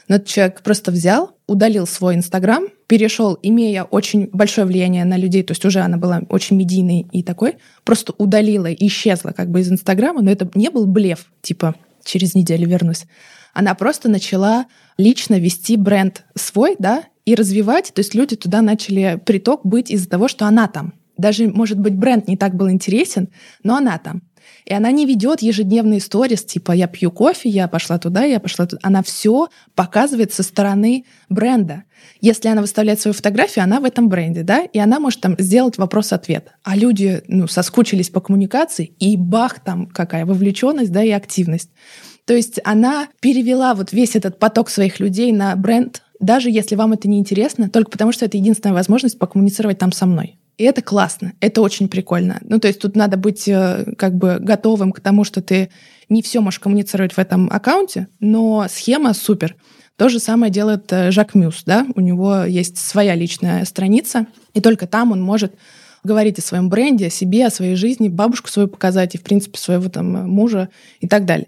Но 0.07 0.15
этот 0.17 0.27
человек 0.27 0.61
просто 0.61 0.91
взял, 0.91 1.31
удалил 1.47 1.87
свой 1.87 2.15
Инстаграм, 2.15 2.65
перешел, 2.87 3.39
имея 3.41 3.83
очень 3.83 4.29
большое 4.33 4.67
влияние 4.67 5.05
на 5.05 5.15
людей, 5.15 5.41
то 5.41 5.51
есть 5.51 5.63
уже 5.63 5.79
она 5.79 5.97
была 5.97 6.21
очень 6.29 6.57
медийной 6.57 7.07
и 7.11 7.23
такой, 7.23 7.55
просто 7.85 8.13
удалила 8.17 8.65
и 8.67 8.87
исчезла 8.87 9.31
как 9.31 9.49
бы 9.49 9.61
из 9.61 9.71
Инстаграма, 9.71 10.21
но 10.21 10.29
это 10.29 10.49
не 10.53 10.69
был 10.69 10.85
блеф, 10.85 11.31
типа 11.41 11.75
через 12.03 12.35
неделю 12.35 12.67
вернусь. 12.67 13.05
Она 13.53 13.75
просто 13.75 14.09
начала 14.09 14.65
лично 14.97 15.39
вести 15.39 15.75
бренд 15.77 16.23
свой, 16.35 16.75
да, 16.79 17.03
и 17.25 17.35
развивать. 17.35 17.91
То 17.93 17.99
есть 17.99 18.15
люди 18.15 18.35
туда 18.35 18.61
начали 18.61 19.21
приток 19.25 19.65
быть 19.65 19.91
из-за 19.91 20.09
того, 20.09 20.27
что 20.27 20.45
она 20.45 20.67
там. 20.67 20.93
Даже, 21.17 21.47
может 21.47 21.79
быть, 21.79 21.95
бренд 21.95 22.27
не 22.27 22.37
так 22.37 22.55
был 22.55 22.69
интересен, 22.69 23.29
но 23.63 23.75
она 23.75 23.97
там. 23.97 24.23
И 24.65 24.73
она 24.73 24.91
не 24.91 25.05
ведет 25.05 25.41
ежедневные 25.41 25.99
сторис, 25.99 26.43
типа 26.43 26.71
я 26.71 26.87
пью 26.87 27.11
кофе, 27.11 27.49
я 27.49 27.67
пошла 27.67 27.97
туда, 27.97 28.23
я 28.23 28.39
пошла 28.39 28.65
туда. 28.65 28.79
Она 28.83 29.03
все 29.03 29.49
показывает 29.75 30.33
со 30.33 30.43
стороны 30.43 31.05
бренда. 31.29 31.83
Если 32.19 32.47
она 32.47 32.61
выставляет 32.61 32.99
свою 32.99 33.13
фотографию, 33.13 33.63
она 33.63 33.79
в 33.79 33.85
этом 33.85 34.09
бренде, 34.09 34.43
да, 34.43 34.63
и 34.63 34.79
она 34.79 34.99
может 34.99 35.21
там 35.21 35.35
сделать 35.37 35.77
вопрос-ответ. 35.77 36.51
А 36.63 36.75
люди, 36.75 37.21
ну, 37.27 37.47
соскучились 37.47 38.09
по 38.09 38.21
коммуникации, 38.21 38.93
и 38.99 39.17
бах, 39.17 39.59
там 39.59 39.87
какая 39.87 40.25
вовлеченность, 40.25 40.91
да, 40.91 41.03
и 41.03 41.11
активность. 41.11 41.69
То 42.25 42.33
есть 42.35 42.59
она 42.63 43.07
перевела 43.19 43.73
вот 43.73 43.91
весь 43.91 44.15
этот 44.15 44.39
поток 44.39 44.69
своих 44.69 44.99
людей 44.99 45.31
на 45.31 45.55
бренд, 45.55 46.03
даже 46.19 46.49
если 46.49 46.75
вам 46.75 46.93
это 46.93 47.07
не 47.07 47.19
интересно, 47.19 47.69
только 47.69 47.91
потому 47.91 48.11
что 48.11 48.25
это 48.25 48.37
единственная 48.37 48.75
возможность 48.75 49.17
покоммуницировать 49.17 49.79
там 49.79 49.91
со 49.91 50.05
мной. 50.05 50.37
И 50.61 50.63
это 50.63 50.83
классно, 50.83 51.33
это 51.39 51.59
очень 51.59 51.87
прикольно. 51.89 52.37
Ну, 52.43 52.59
то 52.59 52.67
есть 52.67 52.79
тут 52.79 52.95
надо 52.95 53.17
быть 53.17 53.47
э, 53.47 53.95
как 53.97 54.13
бы 54.13 54.37
готовым 54.39 54.91
к 54.91 54.99
тому, 54.99 55.23
что 55.23 55.41
ты 55.41 55.71
не 56.07 56.21
все 56.21 56.39
можешь 56.39 56.59
коммуницировать 56.59 57.13
в 57.13 57.17
этом 57.17 57.49
аккаунте, 57.51 58.09
но 58.19 58.67
схема 58.69 59.15
супер. 59.15 59.55
То 59.97 60.07
же 60.07 60.19
самое 60.19 60.51
делает 60.51 60.93
э, 60.93 61.09
Жак 61.09 61.33
Мюс, 61.33 61.63
да, 61.65 61.87
у 61.95 61.99
него 61.99 62.43
есть 62.43 62.77
своя 62.77 63.15
личная 63.15 63.65
страница, 63.65 64.27
и 64.53 64.61
только 64.61 64.85
там 64.85 65.11
он 65.11 65.19
может 65.19 65.55
говорить 66.03 66.37
о 66.37 66.43
своем 66.43 66.69
бренде, 66.69 67.07
о 67.07 67.09
себе, 67.09 67.47
о 67.47 67.49
своей 67.49 67.73
жизни, 67.73 68.07
бабушку 68.07 68.47
свою 68.47 68.67
показать 68.67 69.15
и, 69.15 69.17
в 69.17 69.23
принципе, 69.23 69.57
своего 69.57 69.89
там 69.89 70.29
мужа 70.29 70.69
и 70.99 71.07
так 71.07 71.25
далее. 71.25 71.47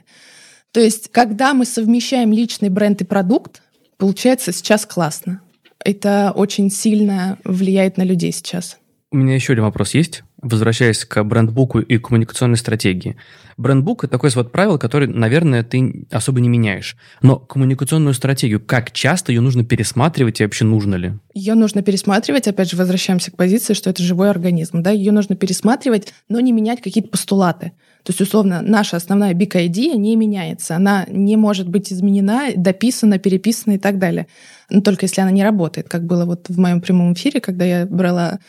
То 0.72 0.80
есть, 0.80 1.10
когда 1.12 1.54
мы 1.54 1.66
совмещаем 1.66 2.34
личный 2.34 2.70
бренд 2.70 3.00
и 3.02 3.06
продукт, 3.06 3.62
получается 3.98 4.52
сейчас 4.52 4.88
классно. 4.88 5.42
Это 5.86 6.34
очень 6.36 6.72
сильно 6.72 7.38
влияет 7.44 7.98
на 7.98 8.02
людей 8.02 8.32
сейчас. 8.32 8.80
У 9.14 9.16
меня 9.16 9.36
еще 9.36 9.54
один 9.54 9.66
вопрос 9.66 9.94
есть, 9.94 10.24
возвращаясь 10.42 11.06
к 11.06 11.24
брендбуку 11.24 11.78
и 11.78 12.00
коммуникационной 12.00 12.58
стратегии. 12.58 13.16
Брендбук– 13.58 14.04
это 14.06 14.14
такое 14.14 14.32
вот 14.34 14.52
правило, 14.52 14.80
которое, 14.80 15.06
наверное, 15.06 15.62
ты 15.62 16.08
особо 16.10 16.42
не 16.42 16.50
меняешь. 16.50 16.98
Но 17.22 17.38
коммуникационную 17.38 18.16
стратегию, 18.16 18.60
как 18.60 18.92
часто 18.92 19.32
ее 19.32 19.42
нужно 19.42 19.64
пересматривать 19.64 20.42
и 20.42 20.44
вообще 20.44 20.66
нужно 20.66 20.96
ли? 20.96 21.14
Ее 21.36 21.54
нужно 21.54 21.84
пересматривать, 21.84 22.48
опять 22.48 22.72
же, 22.72 22.76
возвращаемся 22.76 23.30
к 23.30 23.36
позиции, 23.36 23.76
что 23.76 23.92
это 23.92 24.02
живой 24.02 24.32
организм. 24.32 24.82
Да? 24.82 24.90
Ее 24.90 25.12
нужно 25.12 25.36
пересматривать, 25.36 26.12
но 26.28 26.40
не 26.40 26.52
менять 26.52 26.82
какие-то 26.82 27.12
постулаты. 27.12 27.74
То 28.02 28.10
есть, 28.10 28.22
условно, 28.22 28.64
наша 28.64 28.98
основная 28.98 29.36
big 29.36 29.52
idea 29.52 29.96
не 29.96 30.16
меняется. 30.16 30.76
Она 30.76 31.06
не 31.08 31.38
может 31.38 31.70
быть 31.70 31.94
изменена, 31.94 32.48
дописана, 32.56 33.20
переписана 33.20 33.74
и 33.74 33.78
так 33.78 34.00
далее. 34.00 34.26
Но 34.72 34.82
только 34.82 35.06
если 35.06 35.22
она 35.22 35.30
не 35.30 35.44
работает, 35.44 35.88
как 35.88 36.04
было 36.04 36.26
вот 36.26 36.50
в 36.50 36.58
моем 36.58 36.82
прямом 36.82 37.14
эфире, 37.14 37.42
когда 37.42 37.64
я 37.64 37.86
брала 37.86 38.40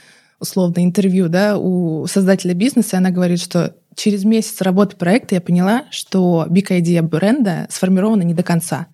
условно 0.44 0.84
интервью 0.84 1.28
да, 1.28 1.58
у 1.58 2.06
создателя 2.06 2.54
бизнеса, 2.54 2.98
она 2.98 3.10
говорит, 3.10 3.40
что 3.40 3.74
через 3.96 4.24
месяц 4.24 4.60
работы 4.60 4.96
проекта 4.96 5.34
я 5.34 5.40
поняла, 5.40 5.84
что 5.90 6.46
big 6.48 6.68
idea 6.68 7.02
бренда 7.02 7.66
сформирована 7.70 8.22
не 8.22 8.34
до 8.34 8.42
конца. 8.42 8.86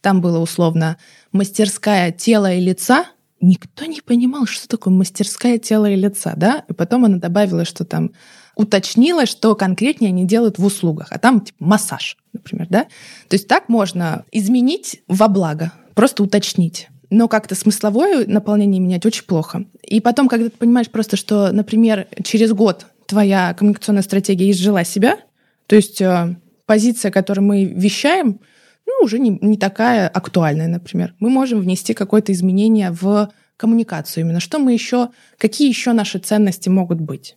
Там 0.00 0.20
было 0.20 0.38
условно 0.38 0.96
мастерская 1.32 2.12
тела 2.12 2.52
и 2.52 2.60
лица. 2.60 3.06
Никто 3.40 3.84
не 3.84 4.00
понимал, 4.00 4.46
что 4.46 4.66
такое 4.68 4.92
мастерская 4.92 5.58
тела 5.58 5.90
и 5.90 5.96
лица, 5.96 6.34
да? 6.36 6.64
И 6.68 6.72
потом 6.72 7.04
она 7.04 7.18
добавила, 7.18 7.64
что 7.64 7.84
там 7.84 8.10
уточнила, 8.56 9.26
что 9.26 9.54
конкретнее 9.54 10.08
они 10.08 10.26
делают 10.26 10.58
в 10.58 10.64
услугах, 10.64 11.08
а 11.10 11.18
там 11.18 11.40
типа 11.40 11.64
массаж, 11.64 12.16
например, 12.32 12.66
да? 12.68 12.84
То 13.28 13.34
есть 13.34 13.46
так 13.46 13.68
можно 13.68 14.24
изменить 14.32 15.02
во 15.06 15.28
благо, 15.28 15.72
просто 15.94 16.22
уточнить 16.22 16.88
но 17.10 17.28
как-то 17.28 17.54
смысловое 17.54 18.26
наполнение 18.26 18.80
менять 18.80 19.06
очень 19.06 19.24
плохо. 19.24 19.64
И 19.82 20.00
потом, 20.00 20.28
когда 20.28 20.46
ты 20.46 20.56
понимаешь 20.56 20.90
просто, 20.90 21.16
что, 21.16 21.52
например, 21.52 22.06
через 22.24 22.52
год 22.52 22.86
твоя 23.06 23.54
коммуникационная 23.54 24.02
стратегия 24.02 24.50
изжила 24.50 24.84
себя, 24.84 25.18
то 25.66 25.76
есть 25.76 26.00
э, 26.00 26.36
позиция, 26.66 27.10
которую 27.10 27.46
мы 27.46 27.64
вещаем, 27.64 28.40
ну, 28.86 28.92
уже 29.04 29.18
не, 29.18 29.38
не 29.40 29.56
такая 29.56 30.08
актуальная, 30.08 30.68
например. 30.68 31.14
Мы 31.18 31.30
можем 31.30 31.60
внести 31.60 31.94
какое-то 31.94 32.32
изменение 32.32 32.90
в 32.90 33.30
коммуникацию 33.56 34.24
именно. 34.24 34.40
Что 34.40 34.58
мы 34.58 34.72
еще, 34.72 35.10
какие 35.38 35.68
еще 35.68 35.92
наши 35.92 36.18
ценности 36.18 36.68
могут 36.68 37.00
быть? 37.00 37.36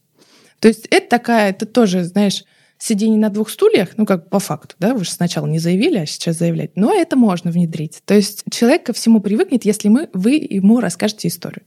То 0.60 0.68
есть 0.68 0.88
это 0.92 1.10
такая, 1.10 1.52
это 1.52 1.66
тоже, 1.66 2.04
знаешь, 2.04 2.44
сидение 2.80 3.20
на 3.20 3.30
двух 3.30 3.50
стульях, 3.50 3.90
ну, 3.98 4.06
как 4.06 4.30
по 4.30 4.40
факту, 4.40 4.76
да, 4.80 4.96
вы 4.96 5.04
же 5.04 5.12
сначала 5.12 5.46
не 5.46 5.60
заявили, 5.60 5.98
а 5.98 6.06
сейчас 6.06 6.38
заявлять, 6.38 6.72
но 6.76 6.94
это 6.94 7.16
можно 7.16 7.52
внедрить. 7.52 8.02
То 8.06 8.16
есть 8.16 8.44
человек 8.50 8.86
ко 8.88 8.94
всему 8.94 9.20
привыкнет, 9.20 9.66
если 9.66 9.90
мы, 9.90 10.10
вы 10.14 10.32
ему 10.50 10.80
расскажете 10.80 11.28
историю. 11.28 11.64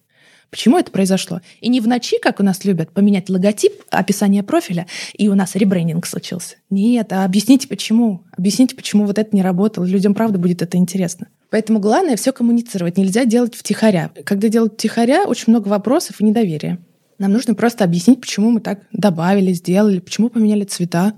Почему 0.53 0.79
это 0.79 0.91
произошло? 0.91 1.41
И 1.63 1.71
не 1.71 1.81
в 1.81 1.89
ночи, 1.89 2.19
как 2.21 2.39
у 2.39 2.43
нас 2.43 2.67
любят, 2.67 2.93
поменять 2.93 3.31
логотип, 3.31 3.73
описание 3.89 4.43
профиля, 4.43 4.87
и 5.15 5.29
у 5.29 5.35
нас 5.35 5.55
ребрендинг 5.55 6.05
случился. 6.05 6.57
Нет, 6.69 7.11
а 7.15 7.25
объясните 7.25 7.69
почему. 7.69 8.25
Объясните, 8.37 8.77
почему 8.77 9.07
вот 9.07 9.19
это 9.19 9.35
не 9.35 9.41
работало. 9.41 9.87
Людям, 9.87 10.13
правда, 10.13 10.39
будет 10.39 10.61
это 10.61 10.77
интересно. 10.77 11.29
Поэтому 11.49 11.81
главное 11.81 12.17
все 12.17 12.33
коммуницировать. 12.33 12.99
Нельзя 12.99 13.25
делать 13.25 13.55
втихаря. 13.55 14.11
Когда 14.25 14.49
делать 14.49 14.75
втихаря, 14.75 15.25
очень 15.25 15.45
много 15.49 15.69
вопросов 15.69 16.21
и 16.21 16.25
недоверия. 16.25 16.79
Нам 17.23 17.31
нужно 17.31 17.55
просто 17.55 17.85
объяснить, 17.85 18.21
почему 18.21 18.51
мы 18.51 18.61
так 18.61 18.81
добавили, 18.91 19.53
сделали, 19.53 20.01
почему 20.01 20.29
поменяли 20.29 20.65
цвета. 20.65 21.13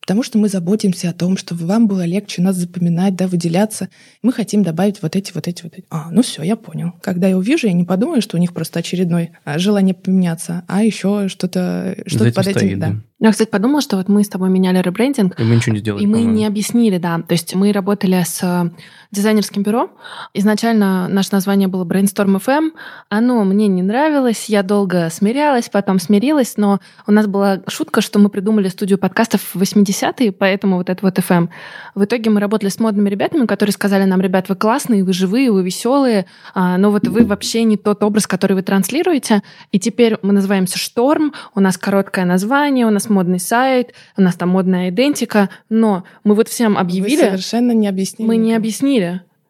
Потому 0.00 0.22
что 0.22 0.38
мы 0.38 0.48
заботимся 0.48 1.10
о 1.10 1.12
том, 1.12 1.36
чтобы 1.36 1.66
вам 1.66 1.86
было 1.86 2.06
легче 2.06 2.40
нас 2.40 2.56
запоминать, 2.56 3.16
да, 3.16 3.28
выделяться. 3.28 3.90
Мы 4.22 4.32
хотим 4.32 4.62
добавить 4.62 5.02
вот 5.02 5.14
эти, 5.14 5.30
вот 5.34 5.46
эти, 5.46 5.62
вот 5.62 5.74
эти. 5.74 5.84
А, 5.90 6.10
ну 6.10 6.22
все, 6.22 6.42
я 6.42 6.56
понял. 6.56 6.94
Когда 7.02 7.28
я 7.28 7.36
увижу, 7.36 7.66
я 7.66 7.74
не 7.74 7.84
подумаю, 7.84 8.22
что 8.22 8.38
у 8.38 8.40
них 8.40 8.54
просто 8.54 8.78
очередной 8.78 9.32
а, 9.44 9.58
желание 9.58 9.94
поменяться, 9.94 10.64
а 10.68 10.82
еще 10.82 11.28
что-то 11.28 11.96
что 12.06 12.24
под 12.32 12.46
этим, 12.46 12.58
стоит, 12.58 12.78
да. 12.78 12.88
да. 12.88 12.96
Я, 13.20 13.30
кстати, 13.30 13.50
подумала, 13.50 13.82
что 13.82 13.98
вот 13.98 14.08
мы 14.08 14.24
с 14.24 14.28
тобой 14.28 14.48
меняли 14.48 14.78
ребрендинг. 14.78 15.38
И 15.38 15.42
мы 15.44 15.56
ничего 15.56 15.74
не 15.74 15.80
сделали. 15.80 16.02
И 16.02 16.06
мы 16.06 16.22
не 16.22 16.46
объяснили, 16.46 16.96
да. 16.96 17.20
То 17.20 17.32
есть 17.32 17.54
мы 17.54 17.72
работали 17.72 18.24
с 18.26 18.72
дизайнерским 19.12 19.62
бюро. 19.62 19.90
Изначально 20.32 21.06
наше 21.06 21.28
название 21.32 21.68
было 21.68 21.84
Brainstorm 21.84 22.42
FM. 22.42 22.70
Оно 23.10 23.44
мне 23.44 23.68
не 23.68 23.82
нравилось. 23.82 24.46
Я 24.48 24.62
долго 24.62 25.10
смирялась, 25.10 25.68
потом 25.68 25.98
смирилась. 25.98 26.54
Но 26.56 26.80
у 27.06 27.12
нас 27.12 27.26
была 27.26 27.60
шутка, 27.68 28.00
что 28.00 28.18
мы 28.18 28.30
придумали 28.30 28.68
студию 28.68 28.98
подкастов 28.98 29.54
в 29.54 29.60
80-е, 29.60 30.32
поэтому 30.32 30.78
вот 30.78 30.88
это 30.88 31.04
вот 31.04 31.18
FM. 31.18 31.50
В 31.94 32.04
итоге 32.04 32.30
мы 32.30 32.40
работали 32.40 32.70
с 32.70 32.80
модными 32.80 33.10
ребятами, 33.10 33.46
которые 33.46 33.74
сказали 33.74 34.04
нам, 34.04 34.20
ребят, 34.22 34.48
вы 34.48 34.56
классные, 34.56 35.04
вы 35.04 35.12
живые, 35.12 35.52
вы 35.52 35.62
веселые, 35.62 36.24
а, 36.54 36.78
но 36.78 36.90
вот 36.90 37.06
вы 37.06 37.26
вообще 37.26 37.64
не 37.64 37.76
тот 37.76 38.02
образ, 38.02 38.26
который 38.26 38.54
вы 38.54 38.62
транслируете. 38.62 39.42
И 39.72 39.78
теперь 39.78 40.16
мы 40.22 40.32
называемся 40.32 40.78
Шторм, 40.78 41.34
у 41.54 41.60
нас 41.60 41.76
короткое 41.76 42.24
название, 42.24 42.86
у 42.86 42.90
нас 42.90 43.10
модный 43.10 43.40
сайт, 43.40 43.92
у 44.16 44.22
нас 44.22 44.36
там 44.36 44.48
модная 44.48 44.88
идентика, 44.88 45.50
но 45.68 46.04
мы 46.24 46.34
вот 46.34 46.48
всем 46.48 46.78
объявили... 46.78 47.16
Вы 47.16 47.28
совершенно 47.28 47.72
не 47.72 47.88
объяснили. 47.88 48.26
Мы 48.26 48.36
не 48.36 48.54
объяснили. 48.54 49.01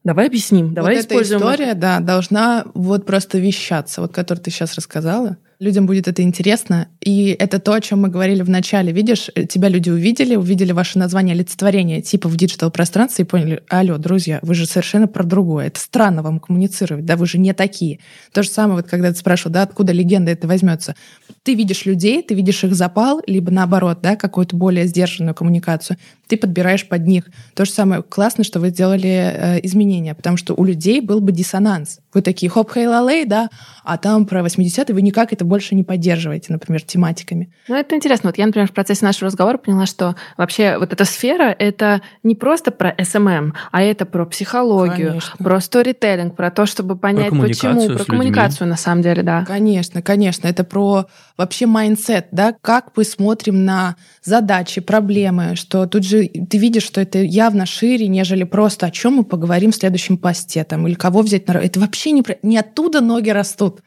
Давай 0.04 0.26
объясним, 0.26 0.74
давай 0.74 0.96
вот 0.96 1.04
используем. 1.04 1.42
Эта 1.42 1.52
история, 1.52 1.74
да, 1.74 2.00
должна 2.00 2.64
вот 2.74 3.06
просто 3.06 3.38
вещаться, 3.38 4.00
вот 4.00 4.12
которую 4.12 4.42
ты 4.42 4.50
сейчас 4.50 4.74
рассказала 4.74 5.36
людям 5.62 5.86
будет 5.86 6.08
это 6.08 6.22
интересно. 6.22 6.88
И 7.00 7.36
это 7.38 7.60
то, 7.60 7.72
о 7.72 7.80
чем 7.80 8.00
мы 8.00 8.08
говорили 8.08 8.42
в 8.42 8.50
начале. 8.50 8.92
Видишь, 8.92 9.30
тебя 9.48 9.68
люди 9.68 9.90
увидели, 9.90 10.34
увидели 10.34 10.72
ваше 10.72 10.98
название 10.98 11.34
олицетворения 11.34 12.02
типа 12.02 12.28
в 12.28 12.36
диджитал-пространстве 12.36 13.24
и 13.24 13.28
поняли, 13.28 13.62
алло, 13.68 13.96
друзья, 13.96 14.40
вы 14.42 14.56
же 14.56 14.66
совершенно 14.66 15.06
про 15.06 15.22
другое. 15.22 15.68
Это 15.68 15.78
странно 15.78 16.22
вам 16.22 16.40
коммуницировать, 16.40 17.04
да, 17.04 17.16
вы 17.16 17.26
же 17.26 17.38
не 17.38 17.52
такие. 17.52 18.00
То 18.32 18.42
же 18.42 18.50
самое, 18.50 18.78
вот 18.78 18.88
когда 18.88 19.12
ты 19.12 19.18
спрашивал, 19.18 19.52
да, 19.52 19.62
откуда 19.62 19.92
легенда 19.92 20.32
это 20.32 20.48
возьмется. 20.48 20.96
Ты 21.44 21.54
видишь 21.54 21.86
людей, 21.86 22.24
ты 22.24 22.34
видишь 22.34 22.64
их 22.64 22.74
запал, 22.74 23.22
либо 23.28 23.52
наоборот, 23.52 24.00
да, 24.02 24.16
какую-то 24.16 24.56
более 24.56 24.88
сдержанную 24.88 25.36
коммуникацию. 25.36 25.96
Ты 26.32 26.38
подбираешь 26.38 26.88
под 26.88 27.06
них. 27.06 27.24
То 27.54 27.66
же 27.66 27.72
самое. 27.72 28.02
Классно, 28.02 28.42
что 28.42 28.58
вы 28.58 28.70
сделали 28.70 29.10
э, 29.10 29.60
изменения, 29.66 30.14
потому 30.14 30.38
что 30.38 30.54
у 30.54 30.64
людей 30.64 31.02
был 31.02 31.20
бы 31.20 31.30
диссонанс. 31.30 32.00
Вы 32.14 32.22
такие 32.22 32.48
хоп 32.48 32.72
хей 32.72 32.86
лалей, 32.86 33.26
да, 33.26 33.50
а 33.84 33.98
там 33.98 34.24
про 34.24 34.40
80-е 34.40 34.94
вы 34.94 35.02
никак 35.02 35.34
это 35.34 35.44
больше 35.44 35.74
не 35.74 35.84
поддерживаете, 35.84 36.50
например, 36.50 36.80
тематиками. 36.80 37.52
Ну, 37.68 37.74
это 37.74 37.94
интересно. 37.96 38.30
Вот 38.30 38.38
я, 38.38 38.46
например, 38.46 38.66
в 38.66 38.72
процессе 38.72 39.04
нашего 39.04 39.26
разговора 39.26 39.58
поняла, 39.58 39.84
что 39.84 40.16
вообще 40.38 40.78
вот 40.78 40.94
эта 40.94 41.04
сфера— 41.04 41.54
это 41.58 42.00
не 42.22 42.34
просто 42.34 42.70
про 42.70 42.94
SMM, 42.94 43.52
а 43.70 43.82
это 43.82 44.06
про 44.06 44.24
психологию, 44.24 45.08
конечно. 45.08 45.36
про 45.36 45.60
сторителлинг, 45.60 46.34
про 46.34 46.50
то, 46.50 46.64
чтобы 46.64 46.96
понять, 46.96 47.28
про 47.28 47.40
почему, 47.40 47.88
про 47.88 48.04
коммуникацию 48.04 48.68
на 48.68 48.78
самом 48.78 49.02
деле, 49.02 49.22
да. 49.22 49.44
Конечно, 49.44 50.00
конечно. 50.00 50.48
Это 50.48 50.64
про 50.64 51.04
вообще 51.36 51.66
mindset, 51.66 52.28
да, 52.30 52.54
как 52.62 52.92
мы 52.96 53.04
смотрим 53.04 53.66
на 53.66 53.96
задачи, 54.22 54.80
проблемы, 54.80 55.56
что 55.56 55.86
тут 55.86 56.04
же 56.04 56.21
ты 56.28 56.58
видишь, 56.58 56.84
что 56.84 57.00
это 57.00 57.18
явно 57.18 57.66
шире, 57.66 58.08
нежели 58.08 58.44
просто 58.44 58.86
о 58.86 58.90
чем 58.90 59.14
мы 59.14 59.24
поговорим 59.24 59.72
в 59.72 59.76
следующем 59.76 60.16
посте, 60.16 60.64
там, 60.64 60.86
или 60.86 60.94
кого 60.94 61.22
взять 61.22 61.48
на... 61.48 61.52
Это 61.52 61.80
вообще 61.80 62.12
не, 62.12 62.22
не 62.42 62.58
оттуда 62.58 63.00
ноги 63.00 63.30
растут. 63.30 63.80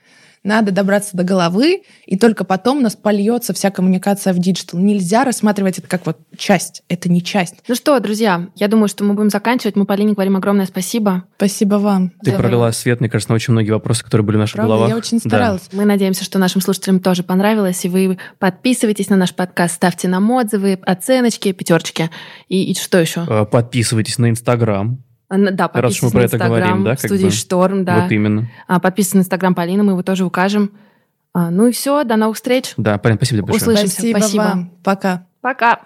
Надо 0.46 0.72
добраться 0.72 1.18
до 1.18 1.24
головы, 1.24 1.82
и 2.06 2.18
только 2.18 2.43
потом 2.46 2.78
у 2.78 2.82
нас 2.82 2.96
польется 2.96 3.54
вся 3.54 3.72
коммуникация 3.72 4.32
в 4.32 4.39
digital. 4.39 4.80
Нельзя 4.80 5.26
рассматривать 5.26 5.80
это 5.80 5.88
как 5.88 6.06
вот 6.06 6.20
часть. 6.38 6.84
Это 6.88 7.10
не 7.10 7.22
часть. 7.22 7.56
Ну 7.68 7.76
что, 7.76 8.00
друзья, 8.00 8.48
я 8.56 8.68
думаю, 8.68 8.88
что 8.88 9.04
мы 9.04 9.16
будем 9.16 9.30
заканчивать. 9.30 9.76
Мы 9.76 9.86
Полине 9.86 10.14
говорим 10.14 10.38
огромное 10.38 10.66
спасибо. 10.68 11.24
Спасибо 11.38 11.76
вам. 11.76 12.12
Ты 12.24 12.32
Да. 12.32 12.38
пролила 12.38 12.72
свет, 12.72 13.00
мне 13.02 13.10
кажется, 13.10 13.32
на 13.32 13.36
очень 13.36 13.52
многие 13.54 13.72
вопросы, 13.72 14.04
которые 14.04 14.26
были 14.26 14.38
в 14.38 14.39
наших 14.39 14.56
Правда, 14.56 14.70
головах. 14.74 14.89
я 14.89 14.96
очень 14.98 15.20
Да. 15.24 15.30
старалась. 15.30 15.64
Мы 15.74 15.84
надеемся, 15.86 16.24
что 16.24 16.38
нашим 16.39 16.62
слушателям 16.62 17.00
тоже 17.00 17.24
понравилось, 17.24 17.84
и 17.84 17.89
вы 17.89 18.18
подписывайтесь 18.39 19.10
на 19.10 19.16
наш 19.18 19.34
подкаст, 19.34 19.76
ставьте 19.76 20.08
нам 20.08 20.30
отзывы, 20.32 20.80
оценочки, 20.86 21.52
пятерочки. 21.52 22.10
И, 22.48 22.72
и 22.72 22.76
что 22.76 23.00
еще? 23.00 23.26
Э, 23.28 23.46
Подписывайтесь 23.46 24.20
на 24.20 24.30
Инстаграм. 24.30 25.04
А, 25.28 25.38
Да, 25.38 25.71
Раз 25.73 25.93
уж 25.93 26.03
мы 26.03 26.11
про 26.11 26.23
это 26.23 26.38
говорим, 26.38 26.84
да, 26.84 26.91
как 26.91 26.99
студии 26.99 27.26
бы. 27.26 27.32
Шторм, 27.32 27.84
да. 27.84 28.01
Вот 28.01 28.11
именно. 28.11 28.47
А, 28.67 28.80
Подписывайтесь 28.80 29.13
на 29.15 29.19
Инстаграм 29.19 29.55
Полины, 29.55 29.84
мы 29.84 29.93
его 29.93 30.03
тоже 30.03 30.26
укажем. 30.26 30.71
А, 31.34 31.49
Ну 31.49 31.67
и 31.67 31.71
все, 31.71 32.03
до 32.03 32.15
новых 32.15 32.38
встреч. 32.38 32.73
Да, 32.78 32.97
Полин, 32.97 33.17
спасибо 33.17 33.39
тебе 33.41 33.51
большое. 33.51 33.71
Услышимся. 33.73 33.95
Спасибо, 33.95 34.17
Спасибо. 34.19 34.41
вам. 34.41 34.71
Пока. 34.84 35.28
Пока. 35.41 35.80